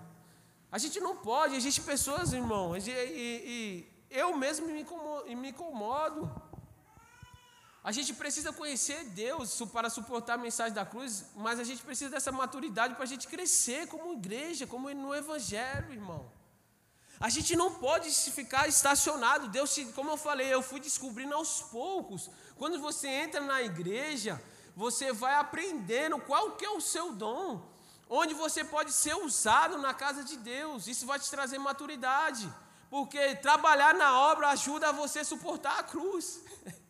A 0.72 0.78
gente 0.78 1.00
não 1.00 1.16
pode, 1.16 1.56
existem 1.56 1.84
pessoas, 1.84 2.32
irmão, 2.32 2.78
e, 2.78 2.82
e, 2.90 2.92
e 2.92 3.96
eu 4.12 4.38
mesmo 4.38 4.68
me 4.68 4.82
incomodo, 4.82 5.36
me 5.36 5.50
incomodo. 5.50 6.32
A 7.88 7.92
gente 7.92 8.12
precisa 8.22 8.52
conhecer 8.52 9.00
Deus 9.24 9.62
para 9.72 9.92
suportar 9.92 10.34
a 10.34 10.44
mensagem 10.46 10.74
da 10.74 10.84
cruz, 10.84 11.26
mas 11.36 11.60
a 11.60 11.64
gente 11.64 11.84
precisa 11.84 12.10
dessa 12.10 12.32
maturidade 12.32 12.96
para 12.96 13.04
a 13.04 13.12
gente 13.14 13.28
crescer 13.28 13.86
como 13.88 14.14
igreja, 14.14 14.66
como 14.66 14.92
no 14.92 15.14
Evangelho, 15.14 15.94
irmão. 15.94 16.24
A 17.20 17.30
gente 17.30 17.56
não 17.56 17.76
pode 17.76 18.10
ficar 18.32 18.68
estacionado. 18.68 19.50
Deus, 19.50 19.78
como 19.94 20.10
eu 20.10 20.18
falei, 20.18 20.52
eu 20.52 20.64
fui 20.64 20.80
descobrindo 20.80 21.36
aos 21.36 21.62
poucos. 21.62 22.28
Quando 22.56 22.80
você 22.80 23.08
entra 23.08 23.40
na 23.40 23.62
igreja, 23.62 24.42
você 24.76 25.14
vai 25.14 25.36
aprendendo 25.36 26.20
qual 26.20 26.54
que 26.54 26.66
é 26.66 26.72
o 26.72 26.82
seu 26.82 27.12
dom 27.14 27.48
onde 28.10 28.34
você 28.34 28.64
pode 28.64 28.92
ser 28.94 29.16
usado 29.16 29.78
na 29.78 29.94
casa 29.94 30.24
de 30.24 30.38
Deus. 30.38 30.88
Isso 30.88 31.06
vai 31.06 31.20
te 31.20 31.30
trazer 31.30 31.60
maturidade, 31.60 32.52
porque 32.90 33.36
trabalhar 33.36 33.94
na 33.94 34.20
obra 34.32 34.50
ajuda 34.50 34.90
a 34.90 34.92
você 34.92 35.24
suportar 35.24 35.78
a 35.78 35.84
cruz. 35.84 36.42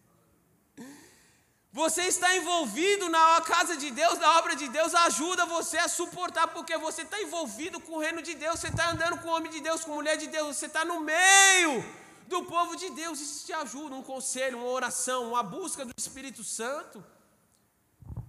Você 1.75 2.03
está 2.03 2.33
envolvido 2.37 3.09
na 3.09 3.41
casa 3.41 3.75
de 3.75 3.91
Deus, 3.91 4.17
na 4.17 4.37
obra 4.39 4.55
de 4.55 4.69
Deus, 4.69 4.95
ajuda 4.95 5.45
você 5.45 5.77
a 5.77 5.89
suportar, 5.89 6.47
porque 6.47 6.77
você 6.77 7.01
está 7.01 7.21
envolvido 7.21 7.81
com 7.81 7.95
o 7.95 7.99
reino 7.99 8.21
de 8.21 8.33
Deus, 8.33 8.61
você 8.61 8.69
está 8.69 8.91
andando 8.91 9.17
com 9.21 9.27
o 9.27 9.33
homem 9.33 9.51
de 9.51 9.59
Deus, 9.59 9.83
com 9.83 9.91
a 9.91 9.95
mulher 9.95 10.15
de 10.15 10.27
Deus, 10.27 10.55
você 10.55 10.67
está 10.67 10.85
no 10.85 11.01
meio 11.01 11.83
do 12.29 12.43
povo 12.45 12.77
de 12.77 12.89
Deus. 12.91 13.19
Isso 13.19 13.45
te 13.47 13.51
ajuda, 13.51 13.93
um 13.93 14.01
conselho, 14.01 14.59
uma 14.59 14.69
oração, 14.69 15.27
uma 15.27 15.43
busca 15.43 15.83
do 15.83 15.91
Espírito 15.97 16.45
Santo. 16.45 17.03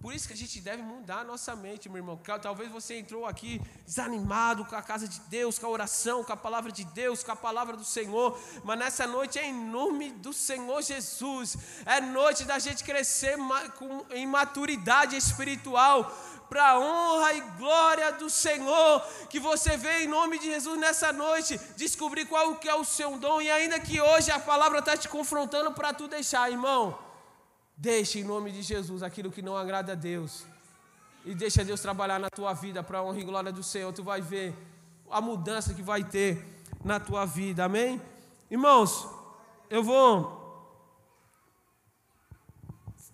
Por 0.07 0.15
isso 0.15 0.25
que 0.25 0.33
a 0.33 0.37
gente 0.37 0.61
deve 0.61 0.81
mudar 0.81 1.17
a 1.17 1.23
nossa 1.25 1.53
mente, 1.53 1.89
meu 1.89 1.97
irmão. 1.97 2.17
Talvez 2.41 2.71
você 2.71 2.97
entrou 2.97 3.25
aqui 3.25 3.61
desanimado 3.85 4.63
com 4.63 4.73
a 4.73 4.81
casa 4.81 5.05
de 5.05 5.19
Deus, 5.27 5.59
com 5.59 5.65
a 5.65 5.69
oração, 5.69 6.23
com 6.23 6.31
a 6.31 6.37
palavra 6.37 6.71
de 6.71 6.85
Deus, 6.85 7.25
com 7.25 7.33
a 7.33 7.35
palavra 7.35 7.75
do 7.75 7.83
Senhor. 7.83 8.39
Mas 8.63 8.79
nessa 8.79 9.05
noite 9.05 9.37
em 9.37 9.53
nome 9.53 10.11
do 10.11 10.31
Senhor 10.31 10.81
Jesus. 10.81 11.57
É 11.85 11.99
noite 11.99 12.45
da 12.45 12.57
gente 12.57 12.85
crescer 12.85 13.37
em 14.11 14.25
maturidade 14.25 15.17
espiritual 15.17 16.09
para 16.49 16.69
a 16.69 16.79
honra 16.79 17.33
e 17.33 17.41
glória 17.57 18.13
do 18.13 18.29
Senhor, 18.29 19.01
que 19.29 19.41
você 19.41 19.75
vê 19.75 20.05
em 20.05 20.07
nome 20.07 20.39
de 20.39 20.45
Jesus 20.45 20.79
nessa 20.79 21.11
noite, 21.11 21.59
descobrir 21.75 22.27
qual 22.27 22.55
que 22.55 22.69
é 22.69 22.75
o 22.75 22.85
seu 22.85 23.17
dom, 23.17 23.41
e 23.41 23.51
ainda 23.51 23.77
que 23.77 23.99
hoje 23.99 24.31
a 24.31 24.39
palavra 24.39 24.79
está 24.79 24.95
te 24.95 25.09
confrontando 25.09 25.73
para 25.73 25.91
tu 25.91 26.07
deixar, 26.07 26.49
irmão, 26.49 26.97
Deixe 27.77 28.19
em 28.19 28.23
nome 28.23 28.51
de 28.51 28.63
Jesus 28.63 29.03
aquilo 29.03 29.31
que 29.31 29.43
não 29.43 29.55
agrada 29.55 29.91
a 29.91 29.95
Deus. 29.95 30.45
E 31.23 31.35
deixa 31.35 31.63
Deus 31.63 31.79
trabalhar 31.79 32.19
na 32.19 32.29
tua 32.29 32.51
vida 32.53 32.81
para 32.81 32.97
a 32.97 33.03
honra 33.03 33.19
e 33.19 33.23
glória 33.23 33.51
do 33.51 33.61
Senhor. 33.61 33.93
Tu 33.93 34.03
vai 34.03 34.19
ver 34.19 34.55
a 35.11 35.21
mudança 35.21 35.75
que 35.75 35.83
vai 35.83 36.03
ter 36.03 36.43
na 36.83 36.99
tua 36.99 37.23
vida. 37.25 37.65
Amém? 37.65 38.01
Irmãos, 38.49 39.07
eu 39.69 39.83
vou. 39.83 40.35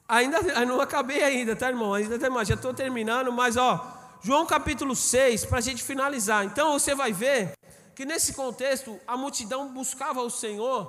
Ainda 0.07 0.41
não 0.65 0.79
acabei 0.79 1.23
ainda, 1.23 1.55
tá, 1.57 1.67
irmão? 1.67 1.93
Ainda 1.93 2.17
tem 2.17 2.29
mais. 2.29 2.47
Já 2.47 2.55
estou 2.55 2.73
terminando, 2.73 3.33
mas 3.33 3.57
ó, 3.57 3.85
João 4.21 4.45
capítulo 4.45 4.95
6, 4.95 5.45
para 5.45 5.57
a 5.57 5.61
gente 5.61 5.83
finalizar. 5.83 6.45
Então 6.45 6.79
você 6.79 6.95
vai 6.95 7.11
ver 7.11 7.51
que 7.93 8.05
nesse 8.05 8.33
contexto 8.33 8.97
a 9.05 9.17
multidão 9.17 9.73
buscava 9.73 10.21
o 10.21 10.29
Senhor 10.29 10.85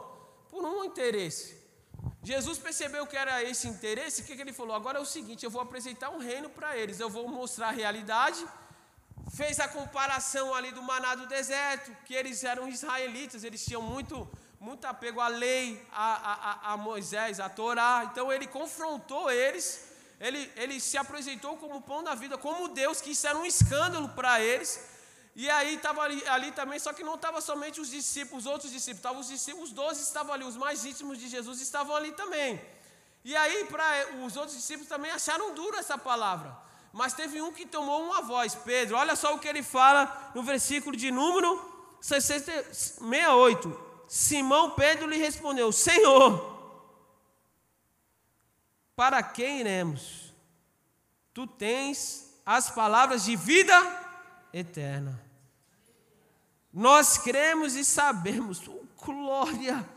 por 0.49 0.63
um 0.65 0.85
interesse. 0.85 1.64
Jesus 2.25 2.59
percebeu 2.59 3.07
que 3.07 3.19
era 3.19 3.43
esse 3.45 3.69
interesse, 3.69 4.23
o 4.23 4.25
que, 4.25 4.35
que 4.35 4.41
ele 4.41 4.53
falou? 4.53 4.75
Agora 4.75 4.99
é 4.99 5.03
o 5.03 5.05
seguinte: 5.05 5.45
eu 5.45 5.51
vou 5.51 5.61
apresentar 5.61 6.09
um 6.09 6.19
reino 6.19 6.49
para 6.49 6.75
eles, 6.75 6.99
eu 6.99 7.11
vou 7.11 7.29
mostrar 7.29 7.69
a 7.69 7.71
realidade. 7.71 8.43
Fez 9.37 9.61
a 9.61 9.69
comparação 9.69 10.55
ali 10.55 10.71
do 10.73 10.83
maná 10.83 11.15
do 11.15 11.27
deserto, 11.27 11.95
que 12.07 12.15
eles 12.15 12.43
eram 12.43 12.67
israelitas, 12.67 13.45
eles 13.45 13.65
tinham 13.65 13.83
muito, 13.83 14.27
muito 14.59 14.87
apego 14.87 15.21
à 15.21 15.29
lei, 15.29 15.85
a, 15.93 16.71
a, 16.71 16.73
a 16.73 16.77
Moisés, 16.79 17.41
a 17.41 17.49
Torá. 17.51 18.09
Então 18.11 18.33
ele 18.33 18.47
confrontou 18.47 19.31
eles, 19.31 19.87
ele, 20.19 20.51
ele 20.57 20.81
se 20.81 20.97
apresentou 20.97 21.59
como 21.59 21.83
pão 21.83 22.03
da 22.03 22.15
vida, 22.15 22.39
como 22.39 22.69
Deus, 22.69 23.03
que 23.03 23.11
isso 23.11 23.27
era 23.27 23.37
um 23.37 23.45
escândalo 23.45 24.09
para 24.11 24.41
eles. 24.41 24.81
E 25.37 25.51
aí 25.51 25.75
estava 25.75 26.03
ali, 26.03 26.27
ali, 26.29 26.53
também, 26.53 26.79
só 26.79 26.93
que 26.93 27.03
não 27.03 27.17
estava 27.17 27.41
somente 27.41 27.81
os 27.81 27.91
discípulos, 27.91 28.47
os 28.47 28.53
outros 28.53 28.71
discípulos, 28.71 28.99
estavam 28.99 29.21
os 29.21 29.29
discípulos, 29.29 29.71
os 29.71 29.75
doze 29.75 30.03
estavam 30.03 30.33
ali, 30.33 30.45
os 30.45 30.57
mais 30.57 30.85
íntimos 30.85 31.19
de 31.19 31.29
Jesus 31.29 31.61
estavam 31.61 31.97
ali 31.97 32.13
também. 32.13 32.61
E 33.25 33.35
aí, 33.35 33.65
para 33.65 34.15
os 34.25 34.37
outros 34.37 34.57
discípulos 34.57 34.89
também 34.89 35.11
acharam 35.11 35.55
duro 35.55 35.77
essa 35.77 35.99
palavra. 35.99 36.57
Mas 36.93 37.15
teve 37.15 37.43
um 37.43 37.53
que 37.53 37.67
tomou 37.67 38.05
uma 38.05 38.23
voz, 38.23 38.55
Pedro. 38.55 38.97
Olha 38.97 39.17
só 39.17 39.35
o 39.35 39.39
que 39.41 39.49
ele 39.49 39.65
fala 39.65 40.31
no 40.35 40.45
versículo 40.45 40.97
de 40.97 41.11
número 41.11 41.61
68. 42.01 43.81
Simão 44.07 44.71
Pedro 44.71 45.09
lhe 45.09 45.17
respondeu: 45.17 45.73
Senhor, 45.73 46.55
para 48.95 49.23
quem 49.25 49.61
iremos? 49.61 50.33
Tu 51.33 51.47
tens 51.49 52.33
as 52.47 52.71
palavras 52.71 53.25
de 53.25 53.35
vida 53.35 53.75
eterna. 54.53 55.24
Nós 56.75 57.17
cremos 57.17 57.77
e 57.77 57.85
sabemos, 57.85 58.67
oh 58.67 58.85
glória, 59.01 59.89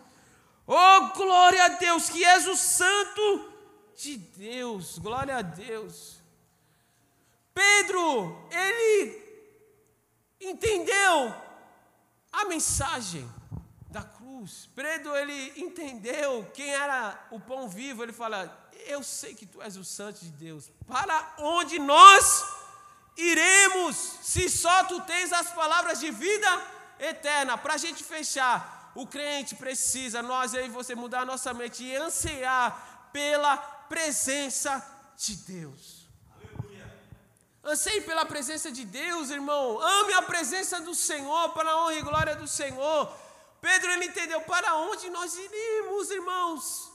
oh 0.67 1.07
glória 1.15 1.65
a 1.65 1.69
Deus, 1.69 2.07
que 2.07 2.23
és 2.23 2.45
o 2.45 2.55
Santo 2.55 3.51
de 3.95 4.15
Deus, 4.15 4.99
glória 4.99 5.38
a 5.38 5.41
Deus. 5.41 6.21
Pedro, 7.51 8.47
ele 8.51 9.23
entendeu 10.39 11.34
a 12.32 12.45
mensagem 12.45 13.28
da 13.89 14.03
cruz. 14.03 14.69
Pedro, 14.75 15.15
ele 15.15 15.59
entendeu 15.59 16.45
quem 16.53 16.69
era 16.69 17.28
o 17.32 17.39
pão 17.39 17.67
vivo. 17.67 18.03
Ele 18.03 18.13
fala: 18.13 18.69
Eu 18.86 19.01
sei 19.01 19.34
que 19.34 19.47
tu 19.47 19.59
és 19.63 19.75
o 19.75 19.84
Santo 19.84 20.19
de 20.19 20.30
Deus. 20.30 20.69
Para 20.86 21.34
onde 21.39 21.80
nós 21.80 22.45
iremos 23.18 23.95
se 24.22 24.49
só 24.49 24.84
tu 24.84 25.01
tens 25.01 25.34
as 25.34 25.51
palavras 25.51 25.99
de 25.99 26.11
vida 26.11 26.61
eterna? 26.99 27.57
Para 27.57 27.74
a 27.74 27.78
gente 27.78 28.03
fechar, 28.03 28.91
o 28.95 29.05
crente 29.05 29.55
precisa, 29.55 30.22
nós 30.22 30.53
aí 30.53 30.70
você 30.70 30.95
mudar 30.95 31.22
a 31.22 31.26
nossa 31.26 31.53
mente 31.53 31.84
e 31.84 31.95
ansiar 31.95 33.09
pela 33.11 33.57
presença 33.57 34.86
de 35.18 35.36
Deus. 35.36 36.07
Anseie 37.63 37.99
pela 38.01 38.26
presença 38.26 38.72
de 38.72 38.86
Deus, 38.86 39.30
irmão. 39.30 39.82
Ame 39.82 40.13
a 40.13 40.22
presença 40.22 40.80
do 40.80 40.95
Senhor, 40.95 41.49
para 41.49 41.70
a 41.70 41.84
honra 41.84 41.95
e 41.95 42.01
glória 42.01 42.36
do 42.36 42.47
Senhor. 42.47 43.13
Pedro 43.59 43.91
ele 43.91 44.05
entendeu 44.05 44.39
para 44.41 44.76
onde 44.76 45.09
nós 45.09 45.36
iríamos, 45.36 46.09
irmãos. 46.09 46.86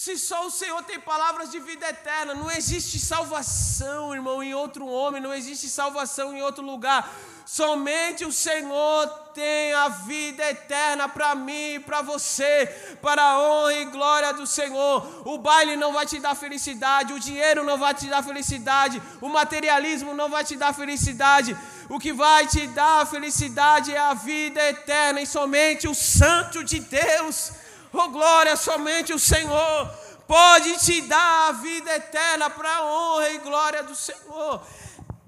Se 0.00 0.16
só 0.16 0.46
o 0.46 0.50
Senhor 0.58 0.80
tem 0.84 1.00
palavras 1.00 1.50
de 1.50 1.58
vida 1.58 1.88
eterna, 1.88 2.32
não 2.32 2.48
existe 2.48 3.00
salvação, 3.00 4.14
irmão, 4.14 4.40
em 4.40 4.54
outro 4.54 4.86
homem, 4.86 5.20
não 5.20 5.34
existe 5.34 5.68
salvação 5.68 6.32
em 6.32 6.40
outro 6.40 6.64
lugar. 6.64 7.12
Somente 7.44 8.24
o 8.24 8.30
Senhor 8.30 9.08
tem 9.34 9.72
a 9.72 9.88
vida 9.88 10.48
eterna 10.48 11.08
para 11.08 11.34
mim 11.34 11.74
e 11.74 11.80
para 11.80 12.00
você, 12.00 12.66
para 13.02 13.20
a 13.20 13.40
honra 13.40 13.74
e 13.74 13.86
glória 13.86 14.32
do 14.32 14.46
Senhor. 14.46 15.26
O 15.26 15.36
baile 15.36 15.74
não 15.74 15.92
vai 15.92 16.06
te 16.06 16.20
dar 16.20 16.36
felicidade, 16.36 17.12
o 17.12 17.18
dinheiro 17.18 17.64
não 17.64 17.76
vai 17.76 17.92
te 17.92 18.06
dar 18.06 18.22
felicidade, 18.22 19.02
o 19.20 19.28
materialismo 19.28 20.14
não 20.14 20.28
vai 20.28 20.44
te 20.44 20.54
dar 20.54 20.72
felicidade. 20.72 21.56
O 21.88 21.98
que 21.98 22.12
vai 22.12 22.46
te 22.46 22.68
dar 22.68 23.04
felicidade 23.04 23.92
é 23.92 23.98
a 23.98 24.14
vida 24.14 24.62
eterna 24.62 25.20
e 25.20 25.26
somente 25.26 25.88
o 25.88 25.94
Santo 25.94 26.62
de 26.62 26.78
Deus. 26.78 27.50
Oh 27.92 28.08
glória, 28.08 28.56
somente 28.56 29.12
o 29.12 29.18
Senhor 29.18 29.88
pode 30.26 30.78
te 30.78 31.00
dar 31.02 31.48
a 31.48 31.52
vida 31.52 31.94
eterna 31.96 32.50
para 32.50 32.76
a 32.76 32.84
honra 32.84 33.30
e 33.30 33.38
glória 33.38 33.82
do 33.82 33.94
Senhor. 33.94 34.66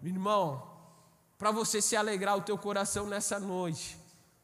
Meu 0.03 0.13
irmão, 0.13 0.71
para 1.39 1.51
você 1.51 1.81
se 1.81 1.97
alegrar 1.97 2.37
o 2.37 2.43
teu 2.43 2.59
coração 2.59 3.07
nessa 3.07 3.41
noite. 3.41 3.99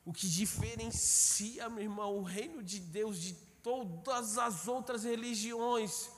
O 0.05 0.12
que 0.12 0.27
diferencia, 0.27 1.69
meu 1.69 1.83
irmão, 1.83 2.17
o 2.17 2.23
reino 2.23 2.62
de 2.62 2.79
Deus 2.81 3.21
de 3.21 3.35
todas 3.62 4.39
as 4.39 4.67
outras 4.67 5.05
religiões 5.05 6.09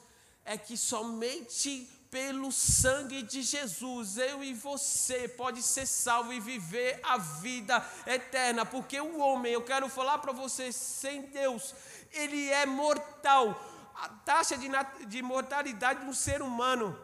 é 0.44 0.56
que 0.56 0.76
somente 0.76 1.90
pelo 2.10 2.50
sangue 2.50 3.22
de 3.22 3.42
Jesus, 3.42 4.16
eu 4.16 4.42
e 4.42 4.54
você 4.54 5.28
pode 5.28 5.62
ser 5.62 5.86
salvo 5.86 6.32
e 6.32 6.40
viver 6.40 7.00
a 7.02 7.18
vida 7.18 7.84
eterna, 8.06 8.64
porque 8.64 9.00
o 9.00 9.18
homem, 9.18 9.52
eu 9.52 9.62
quero 9.62 9.88
falar 9.88 10.18
para 10.18 10.32
você, 10.32 10.72
sem 10.72 11.22
Deus, 11.22 11.74
ele 12.12 12.48
é 12.50 12.64
mortal. 12.64 13.60
A 13.94 14.08
taxa 14.08 14.56
de, 14.56 14.68
de 15.06 15.22
mortalidade 15.22 16.00
de 16.00 16.06
um 16.06 16.14
ser 16.14 16.40
humano 16.40 16.98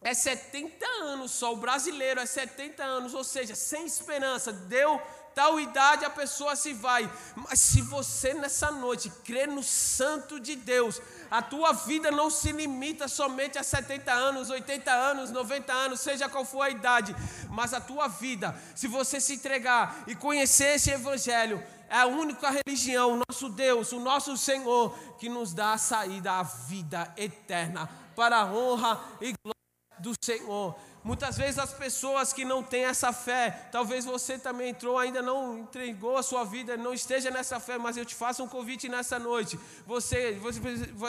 é 0.00 0.12
70 0.12 0.84
anos 1.02 1.30
só, 1.30 1.52
o 1.52 1.56
brasileiro 1.56 2.18
é 2.18 2.26
70 2.26 2.82
anos, 2.82 3.14
ou 3.14 3.22
seja, 3.22 3.54
sem 3.54 3.86
esperança, 3.86 4.52
deu 4.52 5.00
tal 5.34 5.58
idade 5.60 6.04
a 6.04 6.10
pessoa 6.10 6.56
se 6.56 6.72
vai. 6.72 7.10
Mas 7.36 7.60
se 7.60 7.80
você 7.82 8.34
nessa 8.34 8.70
noite 8.70 9.10
crer 9.24 9.48
no 9.48 9.62
Santo 9.62 10.40
de 10.40 10.56
Deus, 10.56 11.00
a 11.32 11.40
tua 11.40 11.72
vida 11.72 12.10
não 12.10 12.28
se 12.28 12.52
limita 12.52 13.08
somente 13.08 13.58
a 13.58 13.62
70 13.62 14.12
anos, 14.12 14.50
80 14.50 14.92
anos, 14.92 15.30
90 15.30 15.72
anos, 15.72 16.00
seja 16.00 16.28
qual 16.28 16.44
for 16.44 16.60
a 16.60 16.68
idade, 16.68 17.16
mas 17.48 17.72
a 17.72 17.80
tua 17.80 18.06
vida, 18.06 18.54
se 18.74 18.86
você 18.86 19.18
se 19.18 19.32
entregar 19.36 20.04
e 20.06 20.14
conhecer 20.14 20.74
esse 20.74 20.90
Evangelho, 20.90 21.62
é 21.88 22.00
a 22.00 22.06
única 22.06 22.50
religião, 22.50 23.14
o 23.14 23.22
nosso 23.26 23.48
Deus, 23.48 23.92
o 23.92 24.00
nosso 24.00 24.36
Senhor, 24.36 24.94
que 25.18 25.30
nos 25.30 25.54
dá 25.54 25.72
a 25.72 25.78
saída 25.78 26.32
à 26.32 26.42
vida 26.42 27.10
eterna, 27.16 27.88
para 28.14 28.36
a 28.36 28.44
honra 28.44 29.00
e 29.18 29.32
glória 29.42 30.00
do 30.00 30.12
Senhor. 30.22 30.76
Muitas 31.04 31.36
vezes 31.36 31.58
as 31.58 31.72
pessoas 31.72 32.32
que 32.32 32.44
não 32.44 32.62
têm 32.62 32.84
essa 32.84 33.12
fé, 33.12 33.68
talvez 33.72 34.04
você 34.04 34.38
também 34.38 34.70
entrou, 34.70 34.96
ainda 34.96 35.20
não 35.20 35.58
entregou 35.58 36.16
a 36.16 36.22
sua 36.22 36.44
vida, 36.44 36.76
não 36.76 36.94
esteja 36.94 37.28
nessa 37.28 37.58
fé, 37.58 37.76
mas 37.76 37.96
eu 37.96 38.04
te 38.04 38.14
faço 38.14 38.44
um 38.44 38.46
convite 38.48 38.88
nessa 38.88 39.18
noite. 39.18 39.58
Você, 39.84 40.34
você 40.34 40.60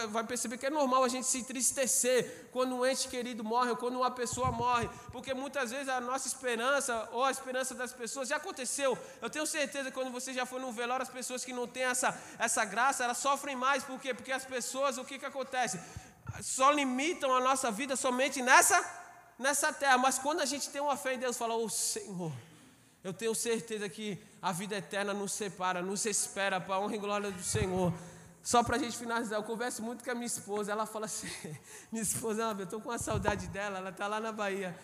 vai 0.08 0.24
perceber 0.24 0.58
que 0.58 0.66
é 0.66 0.72
normal 0.72 1.04
a 1.04 1.08
gente 1.08 1.28
se 1.28 1.38
entristecer 1.38 2.48
quando 2.52 2.76
um 2.76 2.84
ente 2.84 3.08
querido 3.08 3.44
morre 3.44 3.70
ou 3.70 3.78
quando 3.78 3.98
uma 3.98 4.10
pessoa 4.10 4.52
morre, 4.52 4.89
porque 5.12 5.32
muitas 5.32 5.70
vezes 5.70 5.88
a 5.88 6.02
nossa 6.02 6.28
esperança 6.28 7.08
ou 7.12 7.24
a 7.24 7.30
esperança 7.30 7.76
das 7.76 7.94
pessoas 7.94 8.28
já 8.28 8.38
aconteceu. 8.38 8.98
Eu 9.22 9.30
tenho 9.30 9.46
certeza 9.46 9.91
que 9.91 9.96
quando 9.96 10.12
você 10.12 10.34
já 10.34 10.44
foi 10.44 10.60
no 10.60 10.72
velório, 10.72 11.04
as 11.04 11.10
pessoas 11.10 11.46
que 11.46 11.54
não 11.54 11.68
têm 11.68 11.84
essa, 11.84 12.20
essa 12.39 12.66
graça, 12.66 13.04
elas 13.04 13.20
sofrem 13.20 13.56
mais, 13.56 13.84
por 13.84 14.00
quê? 14.00 14.12
Porque 14.12 14.32
as 14.32 14.44
pessoas, 14.44 14.98
o 14.98 15.06
que, 15.06 15.20
que 15.20 15.26
acontece? 15.26 15.80
Só 16.41 16.72
limitam 16.72 17.32
a 17.36 17.39
nossa 17.39 17.70
vida 17.70 17.96
somente 17.96 18.41
nessa 18.41 19.03
nessa 19.38 19.72
terra, 19.74 19.98
mas 19.98 20.20
quando 20.20 20.42
a 20.42 20.46
gente 20.46 20.70
tem 20.70 20.82
uma 20.82 20.98
fé 20.98 21.14
em 21.16 21.20
Deus, 21.20 21.38
fala: 21.38 21.56
"Ô 21.56 21.66
oh, 21.66 21.70
Senhor, 21.70 22.32
eu 23.04 23.14
tenho 23.14 23.34
certeza 23.36 23.88
que 23.90 24.18
a 24.42 24.52
vida 24.52 24.76
eterna 24.76 25.14
nos 25.14 25.34
separa, 25.34 25.82
nos 25.82 26.06
espera 26.06 26.60
para 26.60 26.76
a 26.76 26.80
honra 26.80 26.96
e 26.96 27.00
glória 27.00 27.32
do 27.32 27.44
Senhor". 27.44 27.94
Só 28.44 28.62
para 28.62 28.76
a 28.76 28.80
gente 28.80 28.98
finalizar, 28.98 29.40
eu 29.40 29.44
converso 29.44 29.82
muito 29.82 30.04
com 30.04 30.12
a 30.12 30.14
minha 30.14 30.28
esposa. 30.28 30.72
Ela 30.72 30.86
fala 30.86 31.06
assim: 31.06 31.30
minha 31.90 32.04
esposa, 32.04 32.44
eu 32.58 32.64
estou 32.64 32.82
com 32.82 32.90
uma 32.90 33.00
saudade 33.00 33.48
dela, 33.48 33.78
ela 33.78 33.90
está 33.90 34.06
lá 34.06 34.20
na 34.20 34.34
Bahia. 34.34 34.78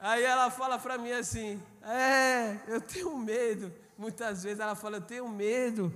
Aí 0.00 0.24
ela 0.24 0.50
fala 0.50 0.78
para 0.78 0.98
mim 0.98 1.12
assim: 1.12 1.62
é, 1.82 2.58
eu 2.66 2.80
tenho 2.80 3.16
medo. 3.16 3.72
Muitas 3.96 4.42
vezes 4.42 4.58
ela 4.58 4.74
fala: 4.74 4.96
eu 4.96 5.00
tenho 5.00 5.28
medo. 5.28 5.94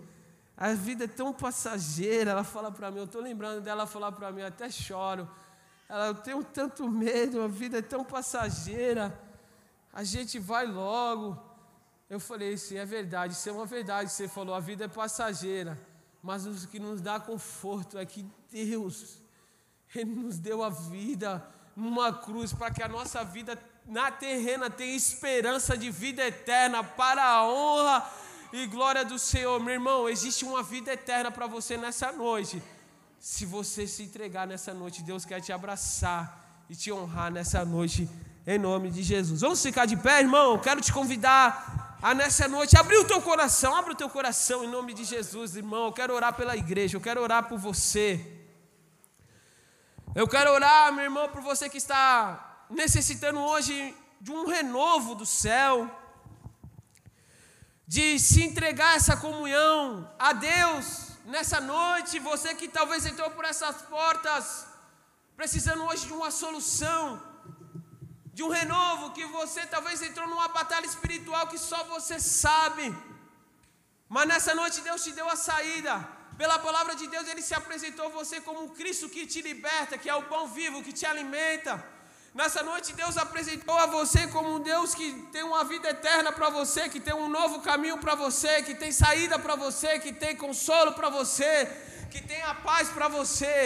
A 0.57 0.73
vida 0.75 1.05
é 1.05 1.09
tão 1.09 1.33
passageira. 1.33 2.31
Ela 2.31 2.45
fala 2.45 2.71
para 2.71 2.91
mim, 2.91 2.99
eu 2.99 3.05
estou 3.05 3.21
lembrando 3.21 3.61
dela 3.61 3.87
falar 3.87 4.13
para 4.13 4.31
mim, 4.31 4.43
eu 4.43 4.47
até 4.47 4.71
choro. 4.71 5.29
Ela, 5.89 6.09
eu 6.09 6.14
tenho 6.14 6.45
tanto 6.45 6.89
medo, 6.89 7.41
a 7.41 7.49
vida 7.49 7.78
é 7.78 7.82
tão 7.82 8.05
passageira, 8.05 9.18
a 9.93 10.05
gente 10.05 10.39
vai 10.39 10.66
logo. 10.66 11.43
Eu 12.11 12.20
falei, 12.20 12.57
sim, 12.59 12.76
é 12.76 12.84
verdade, 12.84 13.32
isso 13.32 13.49
é 13.49 13.53
uma 13.53 13.66
verdade. 13.66 14.11
Você 14.11 14.28
falou, 14.28 14.55
a 14.55 14.61
vida 14.61 14.84
é 14.84 14.89
passageira, 14.89 15.78
mas 16.22 16.47
o 16.47 16.68
que 16.68 16.78
nos 16.78 17.01
dá 17.01 17.18
conforto 17.18 17.99
é 17.99 18.05
que 18.05 18.26
Deus, 18.51 19.18
Ele 19.95 20.14
nos 20.14 20.39
deu 20.39 20.62
a 20.62 20.68
vida 20.68 21.47
numa 21.74 22.12
cruz 22.12 22.53
para 22.53 22.70
que 22.70 22.82
a 22.82 22.89
nossa 22.89 23.24
vida 23.24 23.59
na 23.86 24.11
terrena 24.11 24.68
tenha 24.68 24.95
esperança 24.95 25.76
de 25.76 25.91
vida 25.91 26.26
eterna 26.26 26.84
para 26.84 27.24
a 27.24 27.49
honra 27.49 28.11
e 28.53 28.66
glória 28.66 29.05
do 29.05 29.18
Senhor. 29.18 29.59
Meu 29.61 29.74
irmão, 29.74 30.09
existe 30.09 30.45
uma 30.45 30.62
vida 30.62 30.93
eterna 30.93 31.30
para 31.30 31.47
você 31.47 31.76
nessa 31.76 32.12
noite. 32.12 32.62
Se 33.21 33.45
você 33.45 33.87
se 33.87 34.05
entregar 34.05 34.47
nessa 34.47 34.73
noite, 34.73 35.03
Deus 35.03 35.25
quer 35.25 35.41
te 35.41 35.53
abraçar 35.53 36.64
e 36.71 36.77
te 36.77 36.93
honrar 36.93 37.33
nessa 37.33 37.64
noite, 37.64 38.09
em 38.47 38.59
nome 38.59 38.91
de 38.91 39.03
Jesus. 39.03 39.41
Vamos 39.41 39.61
ficar 39.61 39.87
de 39.87 39.97
pé, 39.97 40.21
irmão? 40.21 40.59
Quero 40.59 40.81
te 40.81 40.93
convidar 40.93 41.99
a 42.01 42.14
nessa 42.14 42.47
noite 42.47 42.79
abrir 42.79 42.97
o 42.99 43.05
teu 43.05 43.21
coração, 43.21 43.75
abre 43.75 43.93
o 43.93 43.97
teu 43.97 44.09
coração 44.09 44.62
em 44.62 44.69
nome 44.69 44.95
de 44.95 45.05
Jesus, 45.05 45.57
irmão. 45.57 45.87
Eu 45.87 45.93
quero 45.93 46.14
orar 46.14 46.33
pela 46.33 46.57
igreja, 46.57 46.97
eu 46.97 47.01
quero 47.01 47.21
orar 47.21 47.49
por 47.49 47.59
você. 47.59 48.25
Eu 50.14 50.29
quero 50.29 50.53
orar, 50.53 50.93
meu 50.93 51.05
irmão, 51.05 51.29
por 51.29 51.43
você 51.43 51.69
que 51.69 51.79
está 51.79 52.66
necessitando 52.71 53.41
hoje 53.41 53.95
de 54.21 54.31
um 54.31 54.47
renovo 54.47 55.16
do 55.16 55.27
céu, 55.27 55.91
de 57.87 58.19
se 58.21 58.45
entregar 58.45 58.97
essa 58.97 59.16
comunhão 59.16 60.09
a 60.19 60.33
Deus 60.33 61.08
nessa 61.35 61.59
noite, 61.61 62.24
você 62.31 62.51
que 62.61 62.68
talvez 62.79 63.05
entrou 63.11 63.31
por 63.37 63.45
essas 63.53 63.76
portas, 63.95 64.45
precisando 65.41 65.83
hoje 65.89 66.07
de 66.11 66.14
uma 66.20 66.31
solução, 66.43 67.03
de 68.37 68.43
um 68.47 68.53
renovo, 68.59 69.12
que 69.16 69.26
você 69.39 69.62
talvez 69.74 70.01
entrou 70.09 70.26
numa 70.33 70.49
batalha 70.59 70.87
espiritual 70.93 71.47
que 71.53 71.59
só 71.70 71.81
você 71.95 72.18
sabe, 72.18 72.87
mas 74.09 74.29
nessa 74.31 74.55
noite 74.61 74.87
Deus 74.89 75.05
te 75.05 75.12
deu 75.20 75.29
a 75.29 75.37
saída. 75.49 75.95
Pela 76.41 76.59
palavra 76.66 76.95
de 77.01 77.07
Deus, 77.14 77.29
Ele 77.29 77.43
se 77.43 77.55
apresentou 77.61 78.09
você 78.18 78.37
como 78.41 78.61
um 78.64 78.68
Cristo 78.79 79.09
que 79.14 79.26
te 79.33 79.41
liberta, 79.43 79.99
que 79.99 80.09
é 80.09 80.14
o 80.14 80.29
pão 80.33 80.45
vivo, 80.59 80.85
que 80.87 80.93
te 80.99 81.05
alimenta 81.12 81.72
Nessa 82.39 82.62
noite, 82.62 82.93
Deus 82.93 83.16
apresentou 83.16 83.76
a 83.76 83.86
você 83.86 84.28
como 84.28 84.49
um 84.55 84.61
Deus 84.61 84.95
que 84.95 85.07
tem 85.32 85.43
uma 85.43 85.64
vida 85.64 85.89
eterna 85.91 86.30
para 86.30 86.49
você, 86.49 86.89
que 86.89 87.01
tem 87.01 87.12
um 87.12 87.28
novo 87.28 87.61
caminho 87.62 87.99
para 87.99 88.14
você, 88.14 88.62
que 88.62 88.76
tem 88.76 88.93
saída 88.93 89.41
para 89.41 89.57
você, 89.57 89.99
que 89.99 90.12
tem 90.12 90.36
consolo 90.36 90.93
para 90.93 91.09
você, 91.09 91.68
que 92.12 92.20
tem 92.22 92.41
a 92.43 92.55
paz 92.55 92.91
para 92.91 93.09
você. 93.09 93.57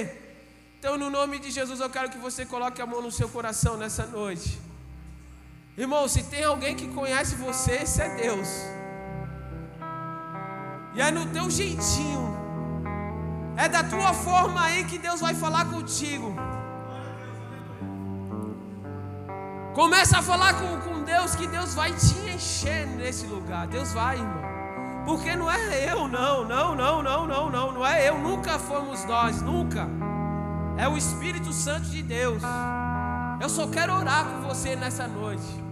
Então, 0.78 0.96
no 0.96 1.10
nome 1.10 1.38
de 1.38 1.50
Jesus, 1.50 1.80
eu 1.80 1.90
quero 1.90 2.08
que 2.08 2.16
você 2.16 2.46
coloque 2.46 2.80
a 2.80 2.86
mão 2.86 3.02
no 3.02 3.12
seu 3.12 3.28
coração 3.28 3.76
nessa 3.76 4.06
noite. 4.06 4.58
Irmão, 5.76 6.08
se 6.08 6.22
tem 6.22 6.42
alguém 6.42 6.74
que 6.74 6.88
conhece 6.88 7.34
você, 7.34 7.72
esse 7.72 8.00
é 8.00 8.08
Deus. 8.16 8.48
E 10.94 11.02
é 11.02 11.10
no 11.10 11.26
teu 11.26 11.50
jeitinho, 11.50 12.24
é 13.54 13.68
da 13.68 13.84
tua 13.84 14.14
forma 14.14 14.64
aí 14.64 14.86
que 14.86 14.96
Deus 14.96 15.20
vai 15.20 15.34
falar 15.34 15.66
contigo. 15.66 16.34
Começa 19.74 20.18
a 20.18 20.22
falar 20.22 20.54
com, 20.54 20.80
com 20.80 21.02
Deus 21.02 21.34
que 21.34 21.46
Deus 21.46 21.74
vai 21.74 21.92
te 21.92 22.14
encher 22.28 22.86
nesse 22.86 23.26
lugar. 23.26 23.66
Deus 23.66 23.92
vai, 23.92 24.16
irmão. 24.16 24.42
Porque 25.06 25.34
não 25.34 25.50
é 25.50 25.90
eu, 25.90 26.06
não, 26.06 26.44
não, 26.44 26.74
não, 26.74 27.02
não, 27.02 27.26
não, 27.26 27.50
não, 27.50 27.72
não 27.72 27.86
é 27.86 28.08
eu, 28.08 28.18
nunca 28.18 28.58
fomos 28.58 29.04
nós, 29.04 29.40
nunca. 29.40 29.88
É 30.76 30.86
o 30.86 30.96
Espírito 30.96 31.52
Santo 31.52 31.86
de 31.88 32.02
Deus. 32.02 32.42
Eu 33.40 33.48
só 33.48 33.66
quero 33.66 33.94
orar 33.94 34.26
com 34.26 34.42
você 34.42 34.76
nessa 34.76 35.08
noite. 35.08 35.62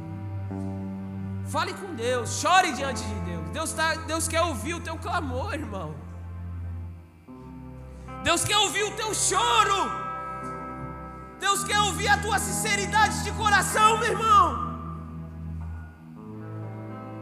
Fale 1.47 1.75
com 1.75 1.95
Deus, 1.95 2.41
chore 2.41 2.73
diante 2.73 3.03
de 3.03 3.15
Deus. 3.21 3.51
Deus, 3.53 3.73
tá, 3.73 3.95
Deus 3.95 4.27
quer 4.27 4.43
ouvir 4.43 4.75
o 4.75 4.81
teu 4.81 4.97
clamor, 4.97 5.53
irmão. 5.55 5.95
Deus 8.25 8.45
quer 8.45 8.57
ouvir 8.59 8.85
o 8.85 8.93
teu 8.93 9.15
choro. 9.15 10.10
Deus 11.45 11.65
quer 11.65 11.81
ouvir 11.89 12.09
a 12.09 12.19
tua 12.19 12.39
sinceridade 12.39 13.25
de 13.25 13.33
coração, 13.33 13.99
meu 13.99 14.11
irmão. 14.15 14.71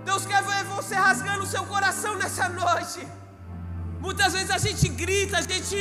Deus 0.04 0.24
quer 0.26 0.42
ver 0.42 0.64
você 0.64 0.94
rasgando 0.94 1.44
o 1.44 1.50
seu 1.54 1.64
coração 1.64 2.14
nessa 2.16 2.48
noite. 2.48 3.00
Muitas 4.00 4.32
vezes 4.32 4.50
a 4.50 4.58
gente 4.58 4.88
grita, 4.88 5.38
a 5.38 5.42
gente 5.42 5.80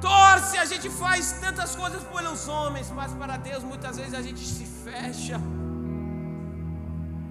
torce, 0.00 0.56
a 0.58 0.64
gente 0.64 0.88
faz 0.90 1.32
tantas 1.44 1.74
coisas 1.74 2.02
pelos 2.04 2.48
homens, 2.48 2.90
mas 2.90 3.12
para 3.12 3.36
Deus 3.36 3.62
muitas 3.62 3.96
vezes 3.96 4.14
a 4.14 4.22
gente 4.22 4.44
se 4.56 4.66
fecha. 4.84 5.38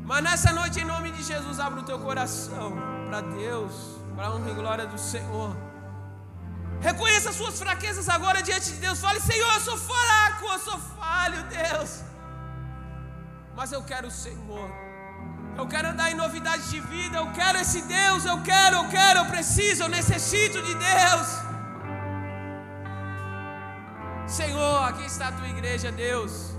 Mas 0.09 0.23
nessa 0.23 0.53
noite, 0.53 0.79
em 0.79 0.85
nome 0.85 1.11
de 1.11 1.21
Jesus, 1.21 1.59
abra 1.59 1.81
o 1.81 1.83
teu 1.83 1.99
coração 1.99 2.73
para 3.07 3.21
Deus, 3.21 3.73
para 4.15 4.27
a 4.27 4.35
honra 4.35 4.51
e 4.51 4.53
glória 4.53 4.87
do 4.87 4.97
Senhor. 4.97 5.66
Reconheça 6.81 7.33
suas 7.33 7.57
fraquezas 7.59 8.07
agora 8.07 8.41
diante 8.41 8.71
de 8.71 8.77
Deus. 8.77 8.99
Fale, 8.99 9.19
Senhor, 9.19 9.53
eu 9.53 9.61
sou 9.61 9.77
fraco, 9.77 10.45
eu 10.45 10.59
sou 10.59 10.79
falho, 10.99 11.43
Deus. 11.43 12.01
Mas 13.55 13.71
eu 13.71 13.83
quero 13.83 14.07
o 14.07 14.11
Senhor. 14.11 14.69
Eu 15.57 15.67
quero 15.67 15.87
andar 15.89 16.11
em 16.11 16.13
novidade 16.13 16.69
de 16.69 16.79
vida. 16.79 17.17
Eu 17.17 17.31
quero 17.31 17.57
esse 17.57 17.81
Deus. 17.81 18.25
Eu 18.25 18.41
quero, 18.43 18.75
eu 18.77 18.87
quero, 18.89 19.19
eu 19.19 19.25
preciso, 19.25 19.83
eu 19.83 19.89
necessito 19.89 20.61
de 20.61 20.75
Deus. 20.75 21.27
Senhor, 24.27 24.83
aqui 24.89 25.05
está 25.05 25.29
a 25.29 25.31
tua 25.31 25.47
igreja, 25.47 25.91
Deus. 25.91 26.51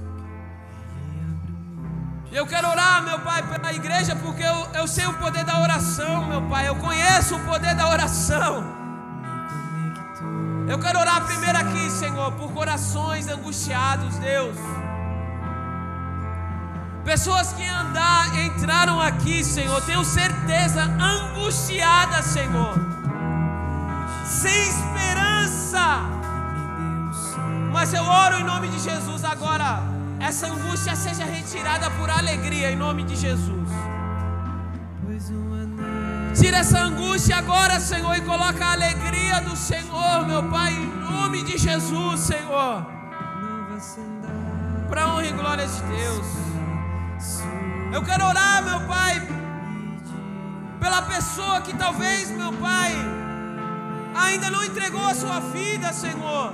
Eu 2.33 2.47
quero 2.47 2.69
orar, 2.69 3.03
meu 3.03 3.21
Pai, 3.21 3.43
pela 3.47 3.73
igreja, 3.73 4.17
porque 4.17 4.43
eu, 4.43 4.69
eu 4.75 4.89
sei 4.89 5.07
o 5.07 5.15
poder 5.15 5.45
da 5.45 5.61
oração, 5.61 6.27
meu 6.27 6.43
Pai. 6.49 6.67
Eu 6.67 6.77
conheço 6.77 7.37
o 7.37 7.45
poder 7.45 7.75
da 7.75 7.89
oração. 7.89 8.78
Eu 10.69 10.79
quero 10.79 10.99
orar 10.99 11.25
primeiro 11.25 11.57
aqui, 11.57 11.91
Senhor, 11.91 12.31
por 12.33 12.53
corações 12.53 13.27
angustiados, 13.27 14.17
Deus. 14.19 14.57
Pessoas 17.05 17.55
que 17.55 17.65
andar, 17.65 18.39
entraram 18.39 19.01
aqui, 19.01 19.43
Senhor, 19.43 19.81
tenho 19.83 20.05
certeza, 20.05 20.83
angustiadas, 20.83 22.27
Senhor, 22.27 22.75
sem 24.27 24.69
esperança. 24.69 26.03
Mas 27.73 27.95
eu 27.95 28.05
oro 28.05 28.37
em 28.37 28.45
nome 28.45 28.69
de 28.69 28.79
Jesus 28.79 29.25
agora, 29.25 29.81
essa 30.21 30.49
angústia 30.49 30.95
seja 30.95 31.25
retirada 31.25 31.91
por 31.93 32.11
alegria 32.11 32.71
em 32.71 32.77
nome 32.77 33.05
de 33.05 33.17
Jesus. 33.17 33.68
Tira 36.39 36.59
essa 36.59 36.79
angústia 36.79 37.37
agora, 37.37 37.81
Senhor, 37.81 38.17
e 38.17 38.21
coloca 38.21 38.65
a 38.65 38.73
alegria 38.73 39.41
do 39.41 39.57
Senhor, 39.57 40.25
meu 40.25 40.45
Pai, 40.49 40.73
em 40.73 40.87
nome 40.87 41.43
de 41.43 41.59
Jesus, 41.59 42.21
Senhor. 42.21 42.87
Para 44.89 45.09
honra 45.09 45.27
e 45.27 45.33
glória 45.33 45.67
de 45.67 45.83
Deus. 45.83 46.27
Eu 47.93 48.05
quero 48.05 48.25
orar, 48.25 48.63
meu 48.63 48.87
Pai, 48.87 49.21
pela 50.79 51.03
pessoa 51.03 51.61
que 51.61 51.75
talvez, 51.75 52.31
meu 52.31 52.53
Pai, 52.53 52.95
ainda 54.15 54.49
não 54.49 54.63
entregou 54.63 55.05
a 55.09 55.15
sua 55.15 55.41
vida, 55.41 55.93
Senhor. 55.93 56.53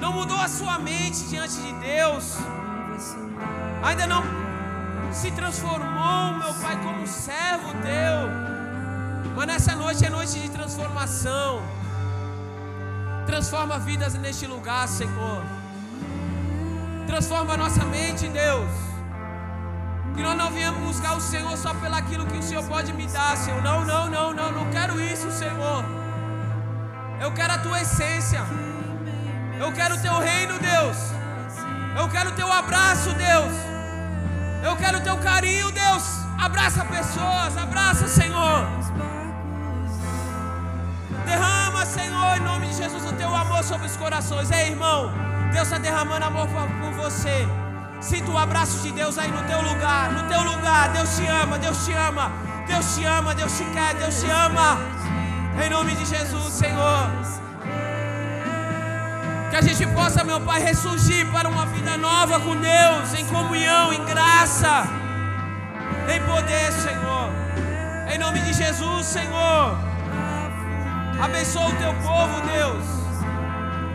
Não 0.00 0.12
mudou 0.12 0.40
a 0.40 0.46
sua 0.46 0.78
mente 0.78 1.24
diante 1.24 1.56
de 1.56 1.72
Deus. 1.80 2.36
Ainda 3.82 4.06
não 4.06 4.45
se 5.12 5.30
transformou, 5.30 6.34
meu 6.34 6.54
Pai, 6.54 6.76
como 6.82 7.06
servo 7.06 7.72
teu. 7.82 8.46
Mas 9.34 9.46
nessa 9.46 9.74
noite 9.74 10.04
é 10.04 10.10
noite 10.10 10.38
de 10.38 10.48
transformação. 10.48 11.62
Transforma 13.26 13.78
vidas 13.78 14.14
neste 14.14 14.46
lugar, 14.46 14.86
Senhor. 14.88 15.42
Transforma 17.06 17.56
nossa 17.56 17.84
mente, 17.84 18.28
Deus. 18.28 18.70
Que 20.14 20.22
nós 20.22 20.36
não 20.36 20.50
viemos 20.50 20.80
buscar 20.80 21.16
o 21.16 21.20
Senhor 21.20 21.56
só 21.56 21.74
pelo 21.74 21.94
aquilo 21.94 22.26
que 22.26 22.38
o 22.38 22.42
Senhor 22.42 22.64
pode 22.64 22.92
me 22.92 23.06
dar, 23.06 23.36
Senhor. 23.36 23.62
Não, 23.62 23.84
não, 23.84 24.08
não, 24.08 24.32
não, 24.32 24.52
não 24.52 24.70
quero 24.70 25.00
isso, 25.00 25.30
Senhor. 25.30 25.84
Eu 27.20 27.32
quero 27.32 27.52
a 27.52 27.58
tua 27.58 27.80
essência. 27.80 28.40
Eu 29.58 29.72
quero 29.72 29.96
o 29.96 30.00
teu 30.00 30.18
reino, 30.18 30.58
Deus. 30.58 30.96
Eu 31.98 32.08
quero 32.08 32.30
o 32.30 32.32
teu 32.32 32.50
abraço, 32.52 33.10
Deus. 33.14 33.75
Eu 34.62 34.76
quero 34.76 34.98
o 34.98 35.00
teu 35.00 35.16
carinho, 35.18 35.70
Deus. 35.72 36.02
Abraça 36.38 36.84
pessoas, 36.84 37.56
abraça, 37.56 38.08
Senhor. 38.08 38.66
Derrama, 41.24 41.84
Senhor, 41.86 42.36
em 42.36 42.40
nome 42.40 42.68
de 42.68 42.76
Jesus, 42.76 43.04
o 43.04 43.12
teu 43.14 43.34
amor 43.34 43.64
sobre 43.64 43.86
os 43.86 43.96
corações. 43.96 44.50
Ei, 44.50 44.70
irmão, 44.70 45.12
Deus 45.52 45.64
está 45.64 45.78
derramando 45.78 46.24
amor 46.24 46.46
por 46.48 46.92
você. 46.92 47.48
Sinta 48.00 48.30
o 48.30 48.38
abraço 48.38 48.82
de 48.82 48.92
Deus 48.92 49.18
aí 49.18 49.30
no 49.30 49.42
teu 49.44 49.60
lugar, 49.62 50.10
no 50.12 50.28
teu 50.28 50.42
lugar. 50.42 50.90
Deus 50.90 51.16
te 51.16 51.26
ama, 51.26 51.58
Deus 51.58 51.84
te 51.84 51.92
ama, 51.92 52.30
Deus 52.66 52.94
te 52.94 53.04
ama, 53.04 53.34
Deus 53.34 53.56
te 53.56 53.64
quer, 53.64 53.94
Deus 53.94 54.20
te 54.20 54.30
ama. 54.30 54.78
Em 55.64 55.70
nome 55.70 55.94
de 55.94 56.04
Jesus, 56.04 56.52
Senhor. 56.52 57.45
Que 59.56 59.60
a 59.60 59.74
gente 59.74 59.86
possa, 59.94 60.22
meu 60.22 60.38
Pai, 60.38 60.62
ressurgir 60.62 61.26
para 61.32 61.48
uma 61.48 61.64
vida 61.64 61.96
nova 61.96 62.38
com 62.38 62.54
Deus, 62.54 63.14
em 63.18 63.24
comunhão, 63.24 63.90
em 63.90 64.04
graça, 64.04 64.86
em 66.14 66.20
poder, 66.20 66.70
Senhor. 66.72 67.30
Em 68.12 68.18
nome 68.18 68.38
de 68.40 68.52
Jesus, 68.52 69.06
Senhor. 69.06 69.78
Abençoa 71.18 71.68
o 71.68 71.76
teu 71.76 71.94
povo, 71.94 72.38
Deus. 72.52 72.84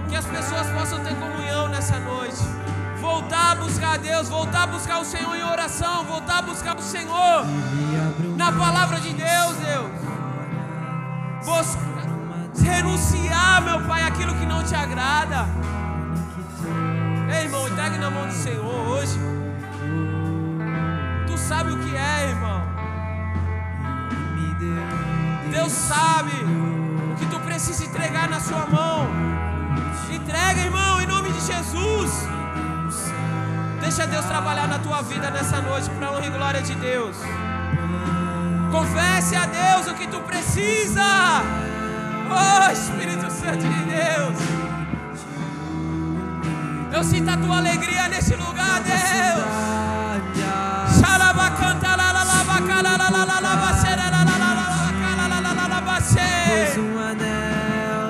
Que 0.09 0.15
as 0.15 0.25
pessoas 0.25 0.65
possam 0.71 1.03
ter 1.03 1.13
comunhão 1.13 1.67
nessa 1.67 1.99
noite. 1.99 2.41
Voltar 2.99 3.51
a 3.51 3.55
buscar 3.57 3.93
a 3.93 3.97
Deus, 3.97 4.29
voltar 4.29 4.63
a 4.63 4.67
buscar 4.67 4.97
o 4.97 5.05
Senhor 5.05 5.35
em 5.35 5.43
oração, 5.43 6.05
voltar 6.05 6.39
a 6.39 6.41
buscar 6.41 6.75
o 6.75 6.81
Senhor 6.81 7.45
na 8.35 8.51
palavra 8.51 8.99
de 8.99 9.13
Deus, 9.13 9.55
Deus. 9.57 9.91
Buscar 11.45 11.90
renunciar, 12.59 13.61
meu 13.61 13.81
Pai, 13.87 14.03
aquilo 14.03 14.33
que 14.35 14.45
não 14.45 14.63
te 14.63 14.75
agrada. 14.75 15.47
Ei, 17.33 17.45
irmão, 17.45 17.67
entregue 17.67 17.97
na 17.97 18.09
mão 18.09 18.27
do 18.27 18.33
Senhor 18.33 18.87
hoje. 18.89 19.19
Tu 21.27 21.37
sabe 21.37 21.71
o 21.71 21.77
que 21.77 21.95
é, 21.95 22.29
irmão. 22.29 22.61
Deus 25.49 25.71
sabe 25.71 26.31
o 27.11 27.15
que 27.15 27.25
tu 27.25 27.39
precisa 27.39 27.83
entregar 27.83 28.29
na 28.29 28.39
sua 28.39 28.65
mão. 28.67 29.07
Entrega, 30.09 30.61
irmão, 30.61 31.01
em 31.01 31.07
nome 31.07 31.31
de 31.31 31.39
Jesus. 31.41 32.27
Deixa 33.81 34.05
Deus 34.07 34.25
trabalhar 34.25 34.67
na 34.67 34.79
tua 34.79 35.01
vida 35.01 35.29
nessa 35.31 35.61
noite, 35.61 35.89
para 35.89 36.11
honra 36.11 36.25
e 36.25 36.29
glória 36.29 36.61
de 36.61 36.75
Deus. 36.75 37.17
Confesse 38.71 39.35
a 39.35 39.45
Deus 39.45 39.87
o 39.87 39.95
que 39.95 40.07
tu 40.07 40.19
precisa. 40.21 41.01
Oh, 42.33 42.71
Espírito 42.71 43.29
Santo 43.31 43.67
de 43.67 43.83
Deus. 43.85 44.37
Eu 46.93 47.03
sinto 47.03 47.29
a 47.29 47.37
tua 47.37 47.57
alegria 47.57 48.07
nesse 48.07 48.35
lugar, 48.35 48.81
Deus. 48.81 49.81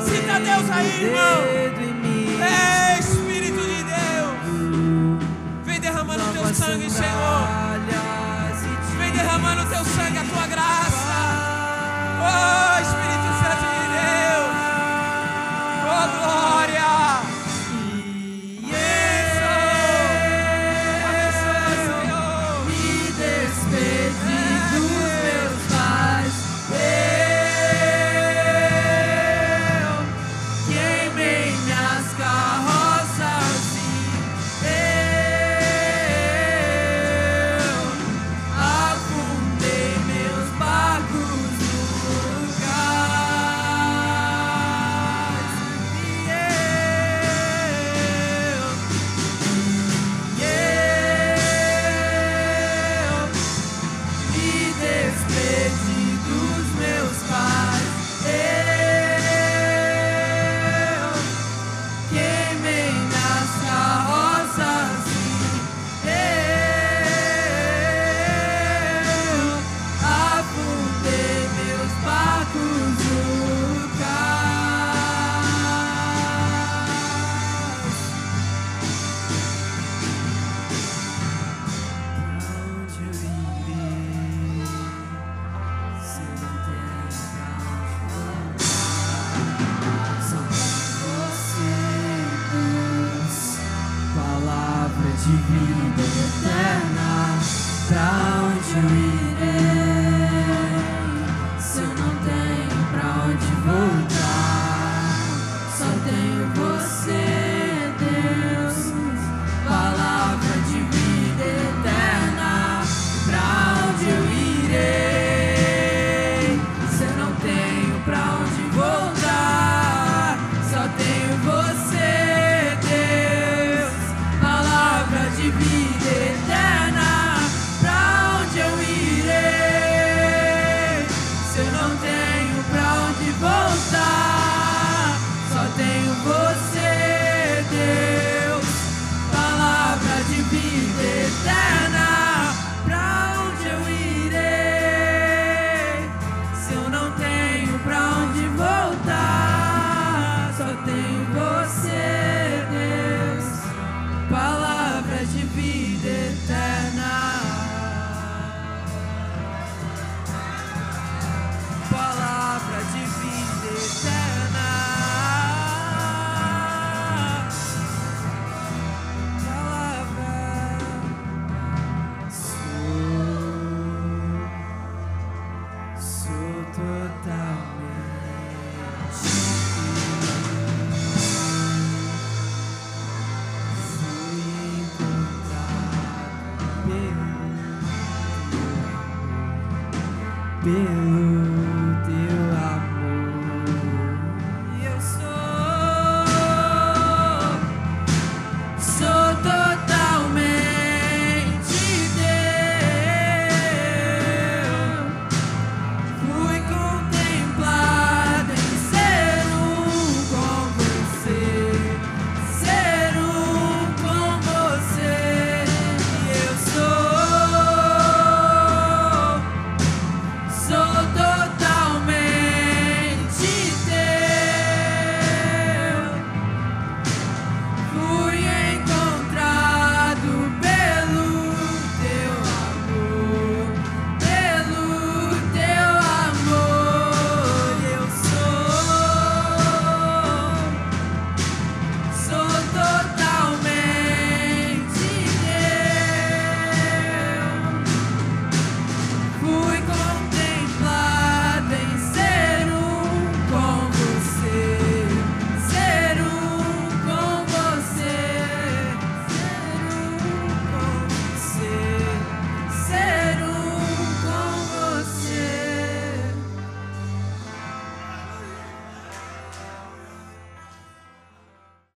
Sinta 0.03 0.39
Deus 0.39 0.69
aí, 0.71 1.05
irmão. 1.05 1.60